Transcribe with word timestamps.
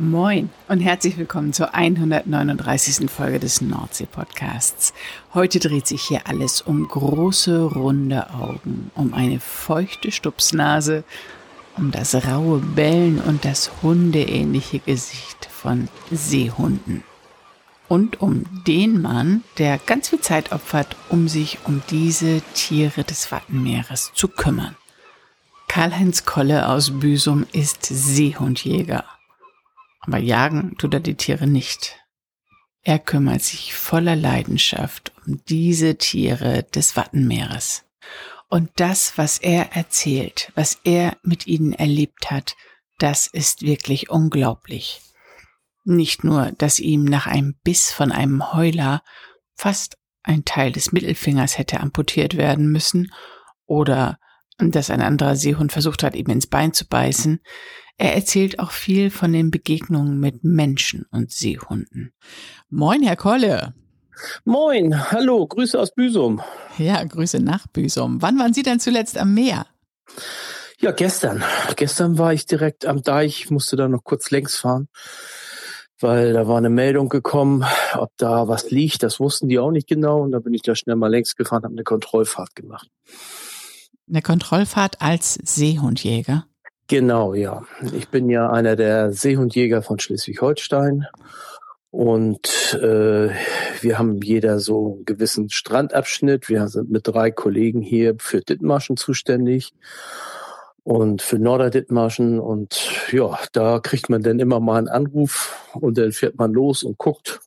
Moin 0.00 0.48
und 0.66 0.80
herzlich 0.80 1.18
willkommen 1.18 1.52
zur 1.52 1.74
139. 1.74 3.10
Folge 3.10 3.38
des 3.38 3.60
Nordsee-Podcasts. 3.60 4.94
Heute 5.34 5.58
dreht 5.58 5.86
sich 5.86 6.00
hier 6.00 6.22
alles 6.26 6.62
um 6.62 6.88
große, 6.88 7.64
runde 7.64 8.30
Augen, 8.30 8.90
um 8.94 9.12
eine 9.12 9.40
feuchte 9.40 10.10
Stupsnase, 10.10 11.04
um 11.76 11.90
das 11.90 12.14
raue 12.14 12.60
Bellen 12.60 13.20
und 13.20 13.44
das 13.44 13.70
hundeähnliche 13.82 14.78
Gesicht 14.78 15.44
von 15.52 15.90
Seehunden. 16.10 17.04
Und 17.86 18.22
um 18.22 18.46
den 18.66 19.02
Mann, 19.02 19.44
der 19.58 19.76
ganz 19.76 20.08
viel 20.08 20.20
Zeit 20.20 20.50
opfert, 20.52 20.96
um 21.10 21.28
sich 21.28 21.58
um 21.66 21.82
diese 21.90 22.40
Tiere 22.54 23.04
des 23.04 23.30
Wattenmeeres 23.30 24.12
zu 24.14 24.28
kümmern. 24.28 24.76
Karl-Heinz 25.68 26.24
Kolle 26.24 26.70
aus 26.70 26.90
Büsum 26.90 27.44
ist 27.52 27.84
Seehundjäger 27.84 29.04
aber 30.00 30.18
jagen 30.18 30.76
tut 30.78 30.94
er 30.94 31.00
die 31.00 31.14
Tiere 31.14 31.46
nicht. 31.46 31.96
Er 32.82 32.98
kümmert 32.98 33.42
sich 33.42 33.74
voller 33.74 34.16
Leidenschaft 34.16 35.12
um 35.26 35.42
diese 35.48 35.96
Tiere 35.96 36.62
des 36.62 36.96
Wattenmeeres. 36.96 37.84
Und 38.48 38.70
das, 38.76 39.16
was 39.16 39.38
er 39.38 39.76
erzählt, 39.76 40.50
was 40.54 40.80
er 40.84 41.16
mit 41.22 41.46
ihnen 41.46 41.72
erlebt 41.72 42.30
hat, 42.30 42.56
das 42.98 43.26
ist 43.26 43.62
wirklich 43.62 44.10
unglaublich. 44.10 45.00
Nicht 45.84 46.24
nur, 46.24 46.52
dass 46.52 46.80
ihm 46.80 47.04
nach 47.04 47.26
einem 47.26 47.54
Biss 47.62 47.92
von 47.92 48.12
einem 48.12 48.52
Heuler 48.52 49.02
fast 49.54 49.98
ein 50.22 50.44
Teil 50.44 50.72
des 50.72 50.92
Mittelfingers 50.92 51.58
hätte 51.58 51.80
amputiert 51.80 52.36
werden 52.36 52.70
müssen 52.70 53.12
oder 53.66 54.18
dass 54.68 54.90
ein 54.90 55.00
anderer 55.00 55.36
Seehund 55.36 55.72
versucht 55.72 56.02
hat, 56.02 56.14
ihm 56.14 56.26
ins 56.26 56.46
Bein 56.46 56.72
zu 56.72 56.86
beißen. 56.86 57.40
Er 57.96 58.14
erzählt 58.14 58.58
auch 58.58 58.70
viel 58.70 59.10
von 59.10 59.32
den 59.32 59.50
Begegnungen 59.50 60.20
mit 60.20 60.44
Menschen 60.44 61.06
und 61.10 61.30
Seehunden. 61.30 62.12
Moin, 62.68 63.02
Herr 63.02 63.16
Kolle. 63.16 63.74
Moin, 64.44 65.10
hallo, 65.10 65.46
Grüße 65.46 65.78
aus 65.78 65.94
Büsum. 65.94 66.42
Ja, 66.78 67.02
Grüße 67.02 67.40
nach 67.40 67.66
Büsum. 67.68 68.20
Wann 68.20 68.38
waren 68.38 68.52
Sie 68.52 68.62
denn 68.62 68.80
zuletzt 68.80 69.18
am 69.18 69.34
Meer? 69.34 69.66
Ja, 70.78 70.92
gestern. 70.92 71.42
Gestern 71.76 72.18
war 72.18 72.32
ich 72.32 72.46
direkt 72.46 72.86
am 72.86 73.02
Deich, 73.02 73.50
musste 73.50 73.76
da 73.76 73.88
noch 73.88 74.02
kurz 74.02 74.30
längs 74.30 74.56
fahren, 74.56 74.88
weil 75.98 76.32
da 76.32 76.48
war 76.48 76.56
eine 76.56 76.70
Meldung 76.70 77.08
gekommen, 77.10 77.66
ob 77.94 78.12
da 78.16 78.48
was 78.48 78.70
liegt. 78.70 79.02
Das 79.02 79.20
wussten 79.20 79.48
die 79.48 79.58
auch 79.58 79.72
nicht 79.72 79.88
genau 79.88 80.22
und 80.22 80.32
da 80.32 80.38
bin 80.38 80.54
ich 80.54 80.62
da 80.62 80.74
schnell 80.74 80.96
mal 80.96 81.10
längs 81.10 81.36
gefahren, 81.36 81.64
habe 81.64 81.74
eine 81.74 81.84
Kontrollfahrt 81.84 82.54
gemacht. 82.54 82.88
Eine 84.10 84.22
Kontrollfahrt 84.22 85.00
als 85.00 85.34
Seehundjäger? 85.44 86.44
Genau, 86.88 87.32
ja. 87.34 87.62
Ich 87.94 88.08
bin 88.08 88.28
ja 88.28 88.50
einer 88.50 88.74
der 88.74 89.12
Seehundjäger 89.12 89.82
von 89.82 90.00
Schleswig-Holstein. 90.00 91.06
Und 91.92 92.76
äh, 92.82 93.30
wir 93.80 93.98
haben 93.98 94.20
jeder 94.20 94.58
so 94.58 94.94
einen 94.94 95.04
gewissen 95.04 95.48
Strandabschnitt. 95.50 96.48
Wir 96.48 96.66
sind 96.66 96.90
mit 96.90 97.06
drei 97.06 97.30
Kollegen 97.30 97.82
hier 97.82 98.16
für 98.18 98.40
Dithmarschen 98.40 98.96
zuständig 98.96 99.74
und 100.82 101.22
für 101.22 101.38
Norderdithmarschen. 101.38 102.40
Und 102.40 102.90
ja, 103.12 103.38
da 103.52 103.78
kriegt 103.78 104.10
man 104.10 104.22
dann 104.22 104.40
immer 104.40 104.58
mal 104.58 104.78
einen 104.78 104.88
Anruf 104.88 105.56
und 105.74 105.98
dann 105.98 106.10
fährt 106.10 106.36
man 106.36 106.52
los 106.52 106.82
und 106.82 106.98
guckt. 106.98 107.40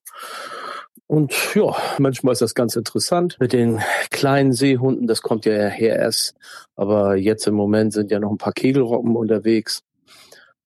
Und 1.08 1.34
ja, 1.54 1.76
manchmal 2.00 2.34
ist 2.34 2.42
das 2.42 2.56
ganz 2.56 2.76
interessant 2.76 3.38
mit 3.40 3.54
den 3.54 3.80
kleinen 4.10 4.54
Seehunden. 4.54 5.08
Das 5.08 5.22
kommt 5.22 5.46
ja 5.46 5.68
her 5.68 5.98
erst. 5.98 6.36
Aber 6.76 7.16
jetzt 7.16 7.46
im 7.48 7.56
Moment 7.56 7.94
sind 7.94 8.10
ja 8.10 8.20
noch 8.20 8.32
ein 8.32 8.38
paar 8.38 8.54
Kegelroppen 8.54 9.16
unterwegs. 9.16 9.84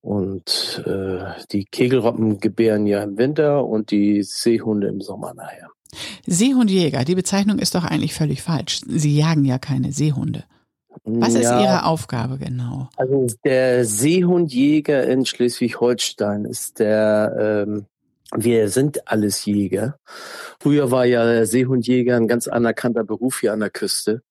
Und 0.01 0.83
äh, 0.85 1.25
die 1.51 1.65
Kegelroppen 1.65 2.39
gebären 2.39 2.87
ja 2.87 3.03
im 3.03 3.17
Winter 3.17 3.65
und 3.65 3.91
die 3.91 4.23
Seehunde 4.23 4.87
im 4.87 5.01
Sommer 5.01 5.33
nachher. 5.33 5.69
Seehundjäger, 6.25 7.03
die 7.03 7.15
Bezeichnung 7.15 7.59
ist 7.59 7.75
doch 7.75 7.83
eigentlich 7.83 8.13
völlig 8.13 8.41
falsch. 8.41 8.81
Sie 8.87 9.17
jagen 9.17 9.43
ja 9.43 9.57
keine 9.57 9.91
Seehunde. 9.91 10.43
Was 11.03 11.35
ist 11.35 11.43
ja, 11.43 11.61
Ihre 11.61 11.85
Aufgabe 11.85 12.37
genau? 12.37 12.89
Also 12.97 13.27
der 13.43 13.85
Seehundjäger 13.85 15.05
in 15.07 15.25
Schleswig-Holstein 15.25 16.45
ist 16.45 16.79
der 16.79 17.65
ähm, 17.67 17.85
wir 18.35 18.69
sind 18.69 19.07
alles 19.07 19.45
Jäger. 19.45 19.99
Früher 20.59 20.91
war 20.91 21.05
ja 21.05 21.45
Seehundjäger 21.45 22.17
ein 22.17 22.27
ganz 22.27 22.47
anerkannter 22.47 23.03
Beruf 23.03 23.39
hier 23.39 23.53
an 23.53 23.61
der 23.61 23.69
Küste. 23.69 24.21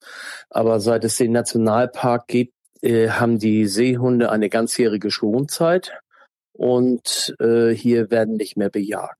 Aber 0.50 0.80
seit 0.80 1.04
es 1.04 1.16
den 1.16 1.32
Nationalpark 1.32 2.26
gibt, 2.28 2.54
äh, 2.82 3.08
haben 3.08 3.38
die 3.38 3.66
Seehunde 3.66 4.30
eine 4.30 4.50
ganzjährige 4.50 5.10
Schonzeit 5.10 5.92
und 6.52 7.34
äh, 7.40 7.70
hier 7.70 8.10
werden 8.10 8.36
nicht 8.36 8.56
mehr 8.56 8.70
bejagt. 8.70 9.16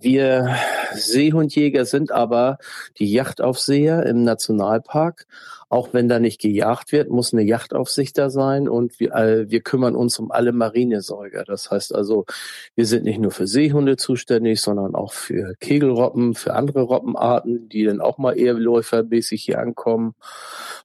Wir 0.00 0.56
Seehundjäger 0.94 1.84
sind 1.84 2.10
aber 2.10 2.58
die 2.98 3.12
Yachtaufseher 3.12 4.04
im 4.06 4.24
Nationalpark. 4.24 5.26
Auch 5.72 5.94
wenn 5.94 6.06
da 6.06 6.18
nicht 6.18 6.38
gejagt 6.38 6.92
wird, 6.92 7.08
muss 7.08 7.32
eine 7.32 7.44
Yachtaufsicht 7.44 8.18
da 8.18 8.28
sein 8.28 8.68
und 8.68 9.00
wir, 9.00 9.14
äh, 9.14 9.50
wir 9.50 9.62
kümmern 9.62 9.96
uns 9.96 10.18
um 10.18 10.30
alle 10.30 10.52
Marinesäuger. 10.52 11.44
Das 11.44 11.70
heißt 11.70 11.94
also, 11.94 12.26
wir 12.74 12.84
sind 12.84 13.04
nicht 13.04 13.18
nur 13.18 13.30
für 13.30 13.46
Seehunde 13.46 13.96
zuständig, 13.96 14.60
sondern 14.60 14.94
auch 14.94 15.14
für 15.14 15.54
Kegelroppen, 15.60 16.34
für 16.34 16.52
andere 16.52 16.82
Robbenarten, 16.82 17.70
die 17.70 17.84
dann 17.84 18.02
auch 18.02 18.18
mal 18.18 18.38
eher 18.38 18.52
läufermäßig 18.52 19.44
hier 19.44 19.60
ankommen. 19.60 20.14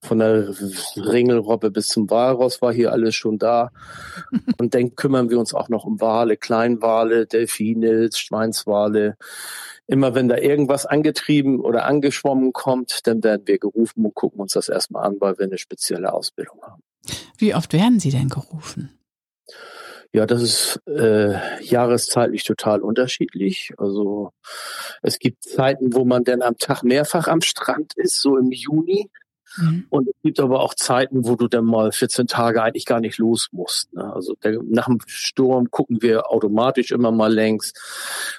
Von 0.01 0.19
der 0.19 0.53
Ringelrobbe 0.95 1.69
bis 1.69 1.89
zum 1.89 2.09
Walross 2.09 2.61
war 2.61 2.71
hier 2.71 2.93
alles 2.93 3.13
schon 3.13 3.37
da. 3.37 3.71
Und 4.57 4.73
dann 4.73 4.95
kümmern 4.95 5.29
wir 5.29 5.37
uns 5.37 5.53
auch 5.53 5.67
noch 5.67 5.83
um 5.83 5.99
Wale, 5.99 6.37
Kleinwale, 6.37 7.25
Delfine, 7.25 8.09
Schweinswale. 8.13 9.17
Immer 9.87 10.15
wenn 10.15 10.27
da 10.27 10.37
irgendwas 10.37 10.85
angetrieben 10.85 11.61
oder 11.61 11.85
angeschwommen 11.85 12.51
kommt, 12.51 13.07
dann 13.07 13.23
werden 13.23 13.47
wir 13.47 13.57
gerufen 13.57 14.05
und 14.05 14.13
gucken 14.13 14.41
uns 14.41 14.53
das 14.53 14.69
erstmal 14.69 15.05
an, 15.05 15.15
weil 15.19 15.37
wir 15.37 15.45
eine 15.45 15.57
spezielle 15.57 16.11
Ausbildung 16.11 16.61
haben. 16.61 16.83
Wie 17.37 17.55
oft 17.55 17.71
werden 17.73 17.99
Sie 17.99 18.11
denn 18.11 18.27
gerufen? 18.27 18.97
Ja, 20.13 20.25
das 20.25 20.41
ist 20.41 20.81
äh, 20.87 21.35
jahreszeitlich 21.63 22.43
total 22.43 22.81
unterschiedlich. 22.81 23.73
Also 23.77 24.31
es 25.01 25.19
gibt 25.19 25.43
Zeiten, 25.43 25.93
wo 25.93 26.05
man 26.05 26.23
dann 26.23 26.41
am 26.41 26.57
Tag 26.57 26.83
mehrfach 26.83 27.27
am 27.27 27.41
Strand 27.41 27.93
ist, 27.95 28.21
so 28.21 28.37
im 28.37 28.51
Juni. 28.51 29.09
Mhm. 29.56 29.85
Und 29.90 30.09
es 30.09 30.16
gibt 30.24 30.40
aber 30.40 30.62
auch 30.62 30.74
Zeiten, 30.74 31.25
wo 31.25 31.35
du 31.35 31.47
dann 31.47 31.66
mal 31.66 31.91
14 31.91 32.28
Tage 32.28 32.62
eigentlich 32.62 32.85
gar 32.85 33.00
nicht 33.00 33.18
los 33.18 33.47
musst. 33.52 33.94
Ne? 33.94 34.13
Also 34.13 34.35
der, 34.44 34.59
nach 34.63 34.88
dem 34.88 35.00
Sturm 35.08 35.72
gucken 35.72 36.02
wir 36.02 36.30
automatisch 36.30 36.91
immer 36.91 37.12
mal 37.12 37.34
längs, 37.34 37.74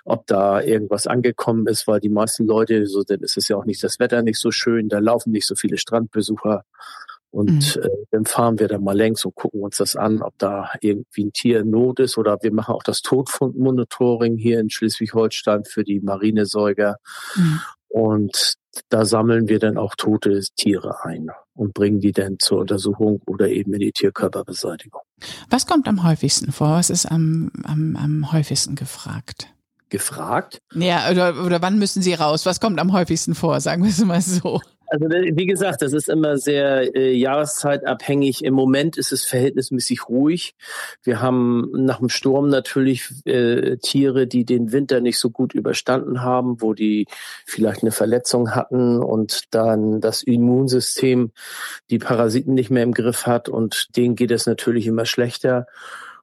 ob 0.04 0.26
da 0.26 0.60
irgendwas 0.60 1.06
angekommen 1.06 1.66
ist, 1.66 1.86
weil 1.86 2.00
die 2.00 2.08
meisten 2.08 2.46
Leute, 2.46 2.86
so 2.86 3.02
dann 3.02 3.20
ist 3.20 3.36
es 3.36 3.48
ja 3.48 3.56
auch 3.56 3.64
nicht 3.64 3.82
das 3.82 3.98
Wetter 3.98 4.22
nicht 4.22 4.38
so 4.38 4.50
schön, 4.50 4.88
da 4.88 4.98
laufen 4.98 5.32
nicht 5.32 5.46
so 5.46 5.54
viele 5.54 5.78
Strandbesucher. 5.78 6.64
Und 7.30 7.76
mhm. 7.76 7.82
äh, 7.82 7.88
dann 8.10 8.24
fahren 8.24 8.58
wir 8.58 8.68
da 8.68 8.78
mal 8.78 8.96
längs 8.96 9.24
und 9.24 9.34
gucken 9.34 9.60
uns 9.60 9.76
das 9.76 9.96
an, 9.96 10.22
ob 10.22 10.38
da 10.38 10.70
irgendwie 10.80 11.24
ein 11.24 11.32
Tier 11.32 11.60
in 11.60 11.70
Not 11.70 12.00
ist. 12.00 12.16
Oder 12.16 12.38
wir 12.42 12.52
machen 12.52 12.74
auch 12.74 12.82
das 12.82 13.02
Todfundmonitoring 13.02 14.36
hier 14.38 14.60
in 14.60 14.70
Schleswig-Holstein 14.70 15.64
für 15.64 15.84
die 15.84 16.00
Marinesäuger. 16.00 16.96
Mhm. 17.36 17.60
Und 17.88 18.54
da 18.88 19.04
sammeln 19.04 19.48
wir 19.48 19.58
dann 19.58 19.76
auch 19.76 19.94
tote 19.96 20.40
Tiere 20.56 21.04
ein 21.04 21.28
und 21.54 21.74
bringen 21.74 22.00
die 22.00 22.12
dann 22.12 22.38
zur 22.38 22.58
Untersuchung 22.60 23.20
oder 23.26 23.48
eben 23.48 23.72
in 23.74 23.80
die 23.80 23.92
Tierkörperbeseitigung. 23.92 25.02
Was 25.50 25.66
kommt 25.66 25.88
am 25.88 26.04
häufigsten 26.04 26.52
vor? 26.52 26.70
Was 26.70 26.90
ist 26.90 27.06
am, 27.06 27.50
am, 27.64 27.96
am 27.96 28.32
häufigsten 28.32 28.74
gefragt? 28.74 29.48
Gefragt? 29.90 30.60
Ja, 30.74 31.10
oder, 31.10 31.44
oder 31.44 31.62
wann 31.62 31.78
müssen 31.78 32.02
Sie 32.02 32.14
raus? 32.14 32.44
Was 32.46 32.60
kommt 32.60 32.78
am 32.78 32.92
häufigsten 32.92 33.34
vor? 33.34 33.60
Sagen 33.60 33.82
wir 33.82 33.90
es 33.90 34.04
mal 34.04 34.20
so. 34.20 34.60
Also 34.90 35.06
wie 35.08 35.46
gesagt, 35.46 35.82
das 35.82 35.92
ist 35.92 36.08
immer 36.08 36.38
sehr 36.38 36.94
äh, 36.96 37.12
jahreszeitabhängig. 37.12 38.42
Im 38.42 38.54
Moment 38.54 38.96
ist 38.96 39.12
es 39.12 39.24
verhältnismäßig 39.24 40.08
ruhig. 40.08 40.54
Wir 41.02 41.20
haben 41.20 41.70
nach 41.72 41.98
dem 41.98 42.08
Sturm 42.08 42.48
natürlich 42.48 43.10
äh, 43.26 43.76
Tiere, 43.76 44.26
die 44.26 44.44
den 44.44 44.72
Winter 44.72 45.00
nicht 45.00 45.18
so 45.18 45.28
gut 45.30 45.54
überstanden 45.54 46.22
haben, 46.22 46.62
wo 46.62 46.72
die 46.72 47.06
vielleicht 47.44 47.82
eine 47.82 47.92
Verletzung 47.92 48.54
hatten 48.54 49.02
und 49.02 49.54
dann 49.54 50.00
das 50.00 50.22
Immunsystem 50.22 51.32
die 51.90 51.98
Parasiten 51.98 52.54
nicht 52.54 52.70
mehr 52.70 52.82
im 52.82 52.94
Griff 52.94 53.26
hat 53.26 53.48
und 53.48 53.94
denen 53.96 54.16
geht 54.16 54.30
es 54.30 54.46
natürlich 54.46 54.86
immer 54.86 55.04
schlechter. 55.04 55.66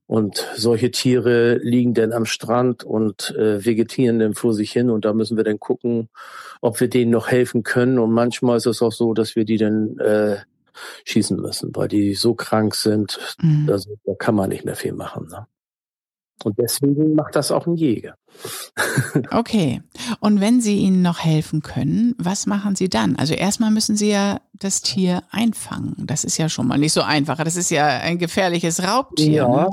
Und 0.08 0.46
solche 0.56 0.92
Tiere 0.92 1.58
liegen 1.64 1.96
dann 1.96 2.14
am 2.14 2.26
Strand 2.26 2.84
und 2.84 3.32
äh, 3.36 3.66
vegetieren 3.66 4.20
dann 4.20 4.36
vor 4.36 4.54
sich 4.54 4.72
hin 4.72 4.92
und 4.92 5.04
da 5.04 5.14
müssen 5.14 5.36
wir 5.36 5.44
dann 5.44 5.60
gucken, 5.60 6.10
ob 6.62 6.80
wir 6.80 6.88
denen 6.88 7.12
noch 7.12 7.28
helfen 7.28 7.64
können. 7.64 7.98
Und 7.98 8.12
manchmal 8.12 8.58
ist 8.58 8.68
es 8.68 8.84
auch 8.84 8.92
so, 8.92 9.16
dass 9.16 9.36
wir 9.36 9.46
die 9.46 9.58
dann 9.58 9.98
äh, 9.98 10.38
schießen 11.06 11.38
müssen, 11.38 11.72
weil 11.74 11.88
die 11.88 12.14
so 12.14 12.36
krank 12.36 12.76
sind, 12.76 13.18
mhm. 13.42 13.68
also, 13.72 13.96
da 14.06 14.14
kann 14.14 14.36
man 14.36 14.50
nicht 14.50 14.66
mehr 14.66 14.76
viel 14.76 14.94
machen. 14.94 15.28
Ne? 15.30 15.48
Und 16.44 16.60
deswegen 16.60 17.16
macht 17.16 17.36
das 17.36 17.52
auch 17.52 17.66
ein 17.66 17.76
Jäger. 17.76 18.16
okay. 19.32 19.82
Und 20.20 20.42
wenn 20.42 20.62
Sie 20.62 20.78
ihnen 20.78 21.02
noch 21.02 21.20
helfen 21.20 21.62
können, 21.62 22.14
was 22.18 22.46
machen 22.46 22.76
Sie 22.76 22.90
dann? 22.90 23.16
Also 23.16 23.34
erstmal 23.34 23.72
müssen 23.72 23.96
Sie 23.96 24.12
ja 24.12 24.42
das 24.54 24.82
Tier 24.82 25.24
einfangen. 25.32 25.96
Das 26.06 26.24
ist 26.24 26.38
ja 26.38 26.50
schon 26.50 26.68
mal 26.68 26.78
nicht 26.78 26.94
so 26.94 27.02
einfach. 27.02 27.38
Das 27.38 27.56
ist 27.56 27.72
ja 27.72 27.88
ein 27.88 28.20
gefährliches 28.20 28.84
Raubtier. 28.84 29.32
Ja. 29.32 29.48
Ne? 29.48 29.70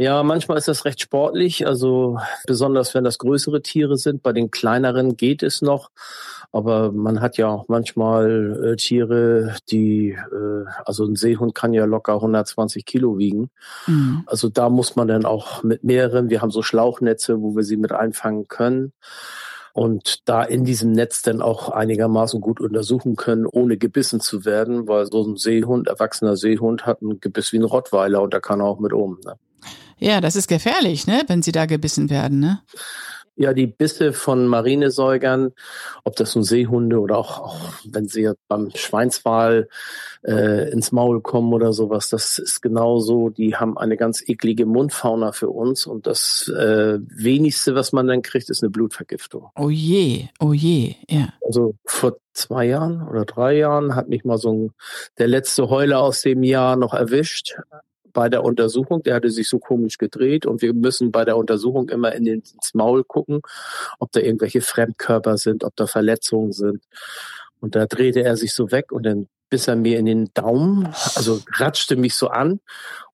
Ja, 0.00 0.22
manchmal 0.22 0.58
ist 0.58 0.68
das 0.68 0.84
recht 0.84 1.00
sportlich, 1.00 1.66
also 1.66 2.18
besonders 2.46 2.94
wenn 2.94 3.02
das 3.02 3.18
größere 3.18 3.62
Tiere 3.62 3.96
sind. 3.96 4.22
Bei 4.22 4.32
den 4.32 4.52
kleineren 4.52 5.16
geht 5.16 5.42
es 5.42 5.60
noch, 5.60 5.90
aber 6.52 6.92
man 6.92 7.20
hat 7.20 7.36
ja 7.36 7.48
auch 7.48 7.66
manchmal 7.68 8.72
äh, 8.72 8.76
Tiere, 8.76 9.56
die, 9.70 10.10
äh, 10.10 10.64
also 10.84 11.04
ein 11.04 11.16
Seehund 11.16 11.54
kann 11.54 11.74
ja 11.74 11.84
locker 11.84 12.14
120 12.14 12.84
Kilo 12.84 13.18
wiegen. 13.18 13.50
Mhm. 13.86 14.22
Also 14.26 14.48
da 14.48 14.70
muss 14.70 14.96
man 14.96 15.08
dann 15.08 15.24
auch 15.24 15.62
mit 15.62 15.84
mehreren, 15.84 16.30
wir 16.30 16.40
haben 16.40 16.50
so 16.50 16.62
Schlauchnetze, 16.62 17.40
wo 17.42 17.54
wir 17.54 17.64
sie 17.64 17.76
mit 17.76 17.92
einfangen 17.92 18.48
können 18.48 18.92
und 19.78 20.28
da 20.28 20.42
in 20.42 20.64
diesem 20.64 20.92
Netz 20.92 21.22
dann 21.22 21.40
auch 21.42 21.68
einigermaßen 21.68 22.40
gut 22.40 22.60
untersuchen 22.60 23.14
können, 23.14 23.46
ohne 23.46 23.76
gebissen 23.76 24.20
zu 24.20 24.44
werden, 24.44 24.88
weil 24.88 25.06
so 25.06 25.22
ein 25.22 25.36
Seehund, 25.36 25.86
erwachsener 25.86 26.36
Seehund, 26.36 26.86
hat 26.86 27.02
ein 27.02 27.20
Gebiss 27.20 27.52
wie 27.52 27.58
ein 27.58 27.64
Rottweiler 27.64 28.22
und 28.22 28.34
da 28.34 28.40
kann 28.40 28.60
er 28.60 28.66
auch 28.66 28.80
mit 28.80 28.92
um. 28.92 29.20
Ne? 29.24 29.34
Ja, 29.98 30.20
das 30.20 30.36
ist 30.36 30.48
gefährlich, 30.48 31.06
ne, 31.06 31.22
wenn 31.26 31.42
sie 31.42 31.52
da 31.52 31.66
gebissen 31.66 32.10
werden, 32.10 32.40
ne? 32.40 32.60
Ja, 33.40 33.52
die 33.52 33.68
Bisse 33.68 34.12
von 34.12 34.48
Marinesäugern, 34.48 35.52
ob 36.02 36.16
das 36.16 36.34
nun 36.34 36.42
Seehunde 36.42 36.98
oder 36.98 37.18
auch, 37.18 37.38
auch 37.38 37.56
wenn 37.88 38.08
sie 38.08 38.32
beim 38.48 38.70
Schweinswal 38.74 39.68
äh, 40.26 40.72
ins 40.72 40.90
Maul 40.90 41.20
kommen 41.20 41.52
oder 41.52 41.72
sowas, 41.72 42.08
das 42.08 42.38
ist 42.38 42.62
genauso. 42.62 43.28
Die 43.28 43.54
haben 43.54 43.78
eine 43.78 43.96
ganz 43.96 44.28
eklige 44.28 44.66
Mundfauna 44.66 45.30
für 45.30 45.50
uns 45.50 45.86
und 45.86 46.08
das 46.08 46.48
äh, 46.48 46.98
wenigste, 46.98 47.76
was 47.76 47.92
man 47.92 48.08
dann 48.08 48.22
kriegt, 48.22 48.50
ist 48.50 48.64
eine 48.64 48.70
Blutvergiftung. 48.70 49.50
Oh 49.54 49.70
je, 49.70 50.26
oh 50.40 50.52
je, 50.52 50.96
ja. 51.08 51.28
Also 51.46 51.76
vor 51.84 52.16
zwei 52.32 52.66
Jahren 52.66 53.06
oder 53.06 53.24
drei 53.24 53.56
Jahren 53.56 53.94
hat 53.94 54.08
mich 54.08 54.24
mal 54.24 54.38
so 54.38 54.52
ein, 54.52 54.72
der 55.18 55.28
letzte 55.28 55.70
Heuler 55.70 56.00
aus 56.00 56.22
dem 56.22 56.42
Jahr 56.42 56.74
noch 56.74 56.92
erwischt 56.92 57.54
bei 58.12 58.28
der 58.28 58.44
Untersuchung, 58.44 59.02
der 59.02 59.14
hatte 59.14 59.30
sich 59.30 59.48
so 59.48 59.58
komisch 59.58 59.98
gedreht 59.98 60.46
und 60.46 60.62
wir 60.62 60.74
müssen 60.74 61.12
bei 61.12 61.24
der 61.24 61.36
Untersuchung 61.36 61.88
immer 61.88 62.14
in 62.14 62.24
den, 62.24 62.40
ins 62.40 62.74
Maul 62.74 63.04
gucken, 63.04 63.40
ob 63.98 64.12
da 64.12 64.20
irgendwelche 64.20 64.60
Fremdkörper 64.60 65.36
sind, 65.36 65.64
ob 65.64 65.76
da 65.76 65.86
Verletzungen 65.86 66.52
sind. 66.52 66.82
Und 67.60 67.74
da 67.74 67.86
drehte 67.86 68.22
er 68.22 68.36
sich 68.36 68.54
so 68.54 68.70
weg 68.70 68.92
und 68.92 69.04
dann 69.04 69.28
biss 69.50 69.68
er 69.68 69.76
mir 69.76 69.98
in 69.98 70.06
den 70.06 70.30
Daumen, 70.34 70.86
also 71.14 71.40
ratschte 71.54 71.96
mich 71.96 72.14
so 72.14 72.28
an 72.28 72.60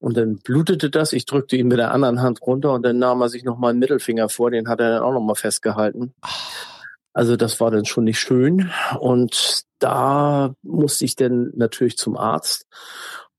und 0.01 0.17
dann 0.17 0.37
blutete 0.39 0.91
das. 0.91 1.13
Ich 1.13 1.27
drückte 1.27 1.57
ihn 1.57 1.69
mit 1.69 1.79
der 1.79 1.93
anderen 1.93 2.23
Hand 2.23 2.43
runter 2.43 2.73
und 2.73 2.83
dann 2.83 2.99
nahm 2.99 3.21
er 3.21 3.29
sich 3.29 3.45
noch 3.45 3.57
mal 3.57 3.71
einen 3.71 3.79
Mittelfinger 3.79 4.29
vor, 4.29 4.51
den 4.51 4.69
hat 4.69 4.81
er 4.81 4.91
dann 4.91 5.03
auch 5.03 5.13
noch 5.13 5.21
mal 5.21 5.35
festgehalten. 5.35 6.15
Also 7.13 7.37
das 7.37 7.61
war 7.61 7.71
dann 7.71 7.85
schon 7.85 8.05
nicht 8.05 8.19
schön 8.19 8.71
und 8.99 9.63
da 9.79 10.55
musste 10.63 11.05
ich 11.05 11.15
dann 11.15 11.53
natürlich 11.55 11.97
zum 11.97 12.17
Arzt 12.17 12.67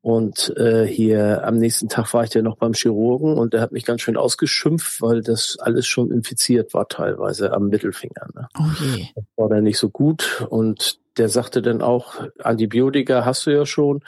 und 0.05 0.55
äh, 0.55 0.85
hier 0.85 1.43
am 1.47 1.57
nächsten 1.57 1.89
Tag 1.89 2.13
war 2.13 2.23
ich 2.23 2.29
dann 2.29 2.43
noch 2.43 2.57
beim 2.57 2.73
Chirurgen 2.73 3.39
und 3.39 3.55
der 3.55 3.61
hat 3.61 3.71
mich 3.71 3.85
ganz 3.85 4.01
schön 4.01 4.17
ausgeschimpft, 4.17 5.01
weil 5.01 5.23
das 5.23 5.57
alles 5.59 5.87
schon 5.87 6.11
infiziert 6.11 6.75
war 6.75 6.87
teilweise 6.87 7.51
am 7.51 7.69
Mittelfinger. 7.69 8.27
Ne? 8.35 8.47
Oh 8.55 8.69
je. 8.79 9.07
Das 9.15 9.23
war 9.35 9.49
dann 9.49 9.63
nicht 9.63 9.79
so 9.79 9.89
gut. 9.89 10.45
Und 10.47 10.99
der 11.17 11.27
sagte 11.27 11.63
dann 11.63 11.81
auch, 11.81 12.21
Antibiotika 12.37 13.25
hast 13.25 13.47
du 13.47 13.49
ja 13.49 13.65
schon. 13.65 14.01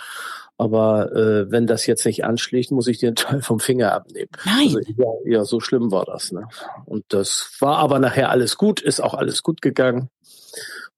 Aber 0.60 1.12
äh, 1.16 1.50
wenn 1.50 1.66
das 1.66 1.88
jetzt 1.88 2.06
nicht 2.06 2.24
anschlägt, 2.24 2.70
muss 2.70 2.86
ich 2.86 3.00
dir 3.00 3.08
einen 3.08 3.16
Teil 3.16 3.42
vom 3.42 3.60
Finger 3.60 3.92
abnehmen. 3.92 4.30
Nein. 4.46 4.68
Also, 4.68 4.80
ja, 4.96 5.08
ja, 5.26 5.46
so 5.46 5.60
schlimm 5.60 5.90
war 5.90 6.06
das. 6.06 6.32
Ne? 6.32 6.48
Und 6.86 7.06
das 7.08 7.54
war 7.60 7.78
aber 7.78 7.98
nachher 7.98 8.30
alles 8.30 8.58
gut, 8.58 8.82
ist 8.82 9.00
auch 9.00 9.16
alles 9.16 9.42
gut 9.42 9.64
gegangen. 9.64 10.12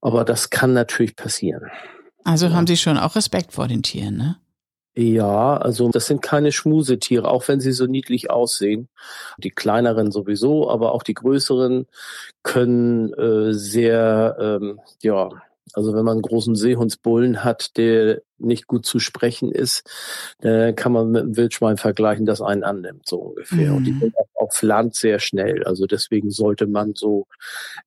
Aber 0.02 0.26
das 0.26 0.50
kann 0.50 0.74
natürlich 0.74 1.16
passieren. 1.16 1.68
Also 2.26 2.48
ja. 2.48 2.52
haben 2.52 2.68
Sie 2.68 2.76
schon 2.76 2.98
auch 2.98 3.16
Respekt 3.16 3.54
vor 3.54 3.70
den 3.70 3.82
Tieren, 3.82 4.18
ne? 4.18 4.36
Ja, 5.02 5.56
also 5.56 5.88
das 5.90 6.08
sind 6.08 6.22
keine 6.22 6.52
Schmusetiere, 6.52 7.26
auch 7.30 7.48
wenn 7.48 7.62
sie 7.62 7.72
so 7.72 7.86
niedlich 7.86 8.30
aussehen. 8.30 8.90
Die 9.38 9.50
kleineren 9.50 10.12
sowieso, 10.12 10.70
aber 10.70 10.92
auch 10.92 11.04
die 11.04 11.14
größeren 11.14 11.88
können 12.44 13.14
äh, 13.14 13.54
sehr, 13.54 14.36
ähm, 14.42 14.82
ja, 15.02 15.30
also 15.74 15.94
wenn 15.94 16.06
man 16.06 16.14
einen 16.14 16.22
großen 16.22 16.56
Seehundsbullen 16.56 17.44
hat, 17.44 17.78
der 17.78 18.22
nicht 18.38 18.68
gut 18.68 18.86
zu 18.86 19.00
sprechen 19.00 19.52
ist, 19.52 19.90
dann 20.40 20.76
kann 20.76 20.92
man 20.92 21.12
mit 21.12 21.22
einem 21.24 21.38
Wildschwein 21.38 21.78
vergleichen, 21.78 22.26
das 22.26 22.42
einen 22.42 22.64
annimmt, 22.64 23.08
so 23.08 23.18
ungefähr. 23.18 23.72
Mhm. 23.72 23.78
Und 23.78 23.84
die 23.84 23.92
mhm. 23.92 24.00
sind 24.00 24.16
auch 24.18 24.48
auf 24.48 24.62
Land 24.62 24.96
sehr 24.96 25.20
schnell. 25.20 25.64
Also 25.64 25.86
deswegen 25.86 26.32
sollte 26.32 26.68
man 26.68 26.94
so 26.96 27.28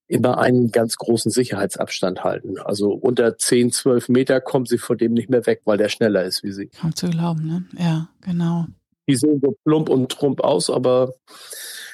immer 0.07 0.39
einen 0.39 0.71
ganz 0.71 0.97
großen 0.97 1.31
Sicherheitsabstand 1.31 2.25
halten. 2.25 2.59
Also 2.59 2.93
unter 2.93 3.37
10, 3.39 3.73
12 3.73 4.09
Meter 4.11 4.41
kommen 4.41 4.67
sie 4.67 4.79
vor 4.79 4.97
dem 4.97 5.13
nicht 5.13 5.31
mehr 5.31 5.47
weg, 5.47 5.63
weil 5.65 5.79
der 5.79 5.89
schneller 5.89 6.25
ist 6.25 6.43
wie 6.43 6.53
sie. 6.53 6.67
Kaum 6.67 6.95
zu 6.95 7.09
glauben, 7.09 7.47
ne? 7.47 7.65
Ja, 7.79 8.09
genau. 8.21 8.67
Die 9.09 9.17
sehen 9.17 9.41
so 9.43 9.57
plump 9.65 9.89
und 9.89 10.11
trump 10.11 10.41
aus, 10.41 10.71
aber 10.71 11.15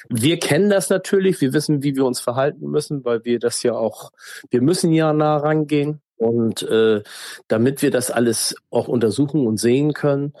wir 0.09 0.39
kennen 0.39 0.69
das 0.69 0.89
natürlich. 0.89 1.41
Wir 1.41 1.53
wissen, 1.53 1.83
wie 1.83 1.95
wir 1.95 2.05
uns 2.05 2.19
verhalten 2.19 2.69
müssen, 2.69 3.05
weil 3.05 3.23
wir 3.25 3.39
das 3.39 3.63
ja 3.63 3.73
auch, 3.73 4.11
wir 4.49 4.61
müssen 4.61 4.91
ja 4.91 5.13
nah 5.13 5.37
rangehen. 5.37 6.01
Und 6.17 6.63
äh, 6.63 7.01
damit 7.47 7.81
wir 7.81 7.91
das 7.91 8.11
alles 8.11 8.55
auch 8.71 8.89
untersuchen 8.89 9.47
und 9.47 9.57
sehen 9.57 9.93
können. 9.93 10.33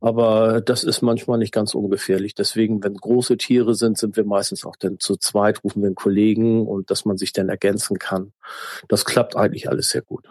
Aber 0.00 0.60
das 0.60 0.84
ist 0.84 1.02
manchmal 1.02 1.38
nicht 1.38 1.52
ganz 1.52 1.74
ungefährlich. 1.74 2.34
Deswegen, 2.34 2.84
wenn 2.84 2.94
große 2.94 3.36
Tiere 3.36 3.74
sind, 3.74 3.98
sind 3.98 4.16
wir 4.16 4.24
meistens 4.24 4.64
auch 4.64 4.76
dann 4.76 5.00
zu 5.00 5.16
zweit, 5.16 5.64
rufen 5.64 5.82
wir 5.82 5.86
einen 5.86 5.94
Kollegen 5.96 6.66
und 6.68 6.90
dass 6.90 7.04
man 7.06 7.16
sich 7.16 7.32
dann 7.32 7.48
ergänzen 7.48 7.98
kann. 7.98 8.32
Das 8.88 9.04
klappt 9.04 9.34
eigentlich 9.34 9.68
alles 9.68 9.88
sehr 9.88 10.02
gut. 10.02 10.28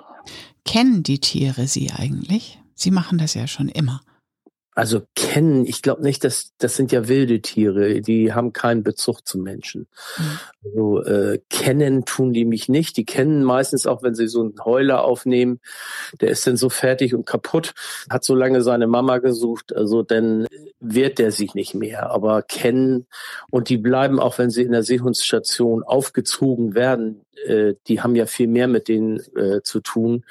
Kennen 0.64 1.04
die 1.04 1.20
Tiere 1.20 1.68
Sie 1.68 1.92
eigentlich? 1.92 2.60
Sie 2.74 2.92
machen 2.92 3.18
das 3.18 3.34
ja 3.34 3.48
schon 3.48 3.68
immer. 3.68 4.02
Also 4.76 5.02
kennen, 5.16 5.66
ich 5.66 5.82
glaube 5.82 6.04
nicht, 6.04 6.26
dass 6.26 6.52
das 6.58 6.76
sind 6.76 6.92
ja 6.92 7.08
wilde 7.08 7.42
Tiere, 7.42 8.02
die 8.02 8.34
haben 8.34 8.52
keinen 8.52 8.84
Bezug 8.84 9.26
zu 9.26 9.40
Menschen. 9.40 9.88
Mhm. 10.18 10.40
Also 10.66 11.04
äh, 11.04 11.40
kennen 11.50 12.04
tun 12.04 12.34
die 12.34 12.44
mich 12.44 12.68
nicht. 12.68 12.98
Die 12.98 13.06
kennen 13.06 13.44
meistens 13.46 13.88
auch, 13.88 14.04
wenn 14.04 14.16
sie 14.16 14.28
so 14.28 14.42
einen 14.42 14.56
Heuler 14.64 15.06
aufnehmen, 15.06 15.62
der 16.20 16.30
ist 16.30 16.46
dann 16.46 16.58
so 16.58 16.70
fertig 16.70 17.16
und 17.16 17.26
kaputt, 17.26 17.74
hat 18.10 18.26
so 18.26 18.36
lange 18.36 18.62
seine 18.62 18.88
Mama 18.88 19.20
gesucht, 19.20 19.74
also 19.74 20.04
dann 20.04 20.46
wehrt 20.82 21.20
der 21.20 21.32
sich 21.32 21.56
nicht 21.56 21.74
mehr. 21.74 22.12
Aber 22.12 22.42
kennen 22.42 23.08
und 23.50 23.70
die 23.70 23.78
bleiben 23.78 24.20
auch, 24.20 24.38
wenn 24.38 24.50
sie 24.50 24.64
in 24.64 24.74
der 24.74 24.84
Seehundstation 24.84 25.84
aufgezogen 25.84 26.76
werden, 26.76 27.25
äh, 27.46 27.76
die 27.88 28.02
haben 28.02 28.16
ja 28.16 28.26
viel 28.26 28.48
mehr 28.48 28.68
mit 28.68 28.88
denen 28.88 29.20
äh, 29.36 29.62
zu 29.64 29.80
tun. 29.82 30.26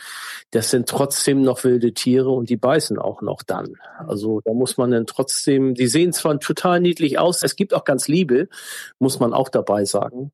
Das 0.50 0.70
sind 0.70 0.88
trotzdem 0.88 1.42
noch 1.42 1.64
wilde 1.64 1.92
Tiere 1.92 2.30
und 2.30 2.50
die 2.50 2.56
beißen 2.56 2.98
auch 2.98 3.22
noch 3.22 3.42
dann. 3.42 3.76
Also 3.98 4.40
da 4.44 4.52
muss 4.52 4.76
man 4.76 4.90
dann 4.90 5.06
trotzdem, 5.06 5.74
die 5.74 5.86
sehen 5.86 6.12
zwar 6.12 6.38
total 6.40 6.80
niedlich 6.80 7.18
aus, 7.18 7.42
es 7.42 7.56
gibt 7.56 7.74
auch 7.74 7.84
ganz 7.84 8.08
Liebe, 8.08 8.48
muss 8.98 9.20
man 9.20 9.32
auch 9.32 9.48
dabei 9.48 9.84
sagen. 9.84 10.32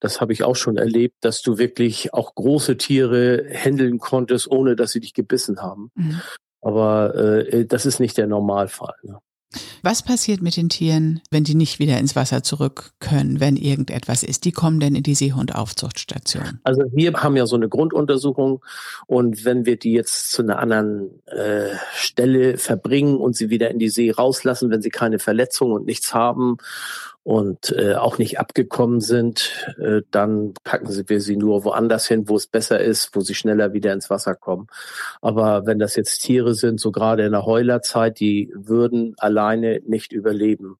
Das 0.00 0.20
habe 0.20 0.32
ich 0.32 0.44
auch 0.44 0.56
schon 0.56 0.76
erlebt, 0.76 1.16
dass 1.20 1.42
du 1.42 1.58
wirklich 1.58 2.14
auch 2.14 2.34
große 2.34 2.76
Tiere 2.76 3.44
händeln 3.48 3.98
konntest, 3.98 4.50
ohne 4.50 4.76
dass 4.76 4.92
sie 4.92 5.00
dich 5.00 5.14
gebissen 5.14 5.62
haben. 5.62 5.90
Mhm. 5.94 6.20
Aber 6.62 7.14
äh, 7.14 7.64
das 7.66 7.86
ist 7.86 8.00
nicht 8.00 8.18
der 8.18 8.26
Normalfall. 8.26 8.94
Ne? 9.02 9.18
Was 9.82 10.02
passiert 10.02 10.42
mit 10.42 10.56
den 10.56 10.68
Tieren, 10.68 11.20
wenn 11.30 11.42
die 11.42 11.54
nicht 11.54 11.78
wieder 11.78 11.98
ins 11.98 12.14
Wasser 12.14 12.42
zurück 12.42 12.92
können, 13.00 13.40
wenn 13.40 13.56
irgendetwas 13.56 14.22
ist? 14.22 14.44
Die 14.44 14.52
kommen 14.52 14.78
denn 14.78 14.94
in 14.94 15.02
die 15.02 15.14
Seehundaufzuchtstation? 15.14 16.60
Also 16.62 16.84
wir 16.92 17.12
haben 17.14 17.36
ja 17.36 17.46
so 17.46 17.56
eine 17.56 17.68
Grunduntersuchung 17.68 18.62
und 19.06 19.44
wenn 19.44 19.66
wir 19.66 19.76
die 19.76 19.92
jetzt 19.92 20.30
zu 20.30 20.42
einer 20.42 20.58
anderen 20.58 21.22
äh, 21.26 21.70
Stelle 21.94 22.58
verbringen 22.58 23.16
und 23.16 23.34
sie 23.34 23.50
wieder 23.50 23.70
in 23.70 23.78
die 23.78 23.88
See 23.88 24.10
rauslassen, 24.10 24.70
wenn 24.70 24.82
sie 24.82 24.90
keine 24.90 25.18
Verletzungen 25.18 25.72
und 25.72 25.86
nichts 25.86 26.14
haben 26.14 26.58
und 27.22 27.74
äh, 27.76 27.94
auch 27.94 28.18
nicht 28.18 28.40
abgekommen 28.40 29.00
sind, 29.00 29.74
äh, 29.78 30.00
dann 30.10 30.54
packen 30.64 30.88
wir 31.06 31.20
sie 31.20 31.36
nur 31.36 31.64
woanders 31.64 32.08
hin, 32.08 32.28
wo 32.28 32.36
es 32.36 32.46
besser 32.46 32.80
ist, 32.80 33.10
wo 33.14 33.20
sie 33.20 33.34
schneller 33.34 33.74
wieder 33.74 33.92
ins 33.92 34.08
Wasser 34.08 34.34
kommen. 34.34 34.68
Aber 35.20 35.66
wenn 35.66 35.78
das 35.78 35.96
jetzt 35.96 36.20
Tiere 36.20 36.54
sind, 36.54 36.80
so 36.80 36.90
gerade 36.92 37.26
in 37.26 37.32
der 37.32 37.44
Heulerzeit, 37.44 38.20
die 38.20 38.50
würden 38.54 39.14
alleine 39.18 39.80
nicht 39.86 40.12
überleben. 40.12 40.76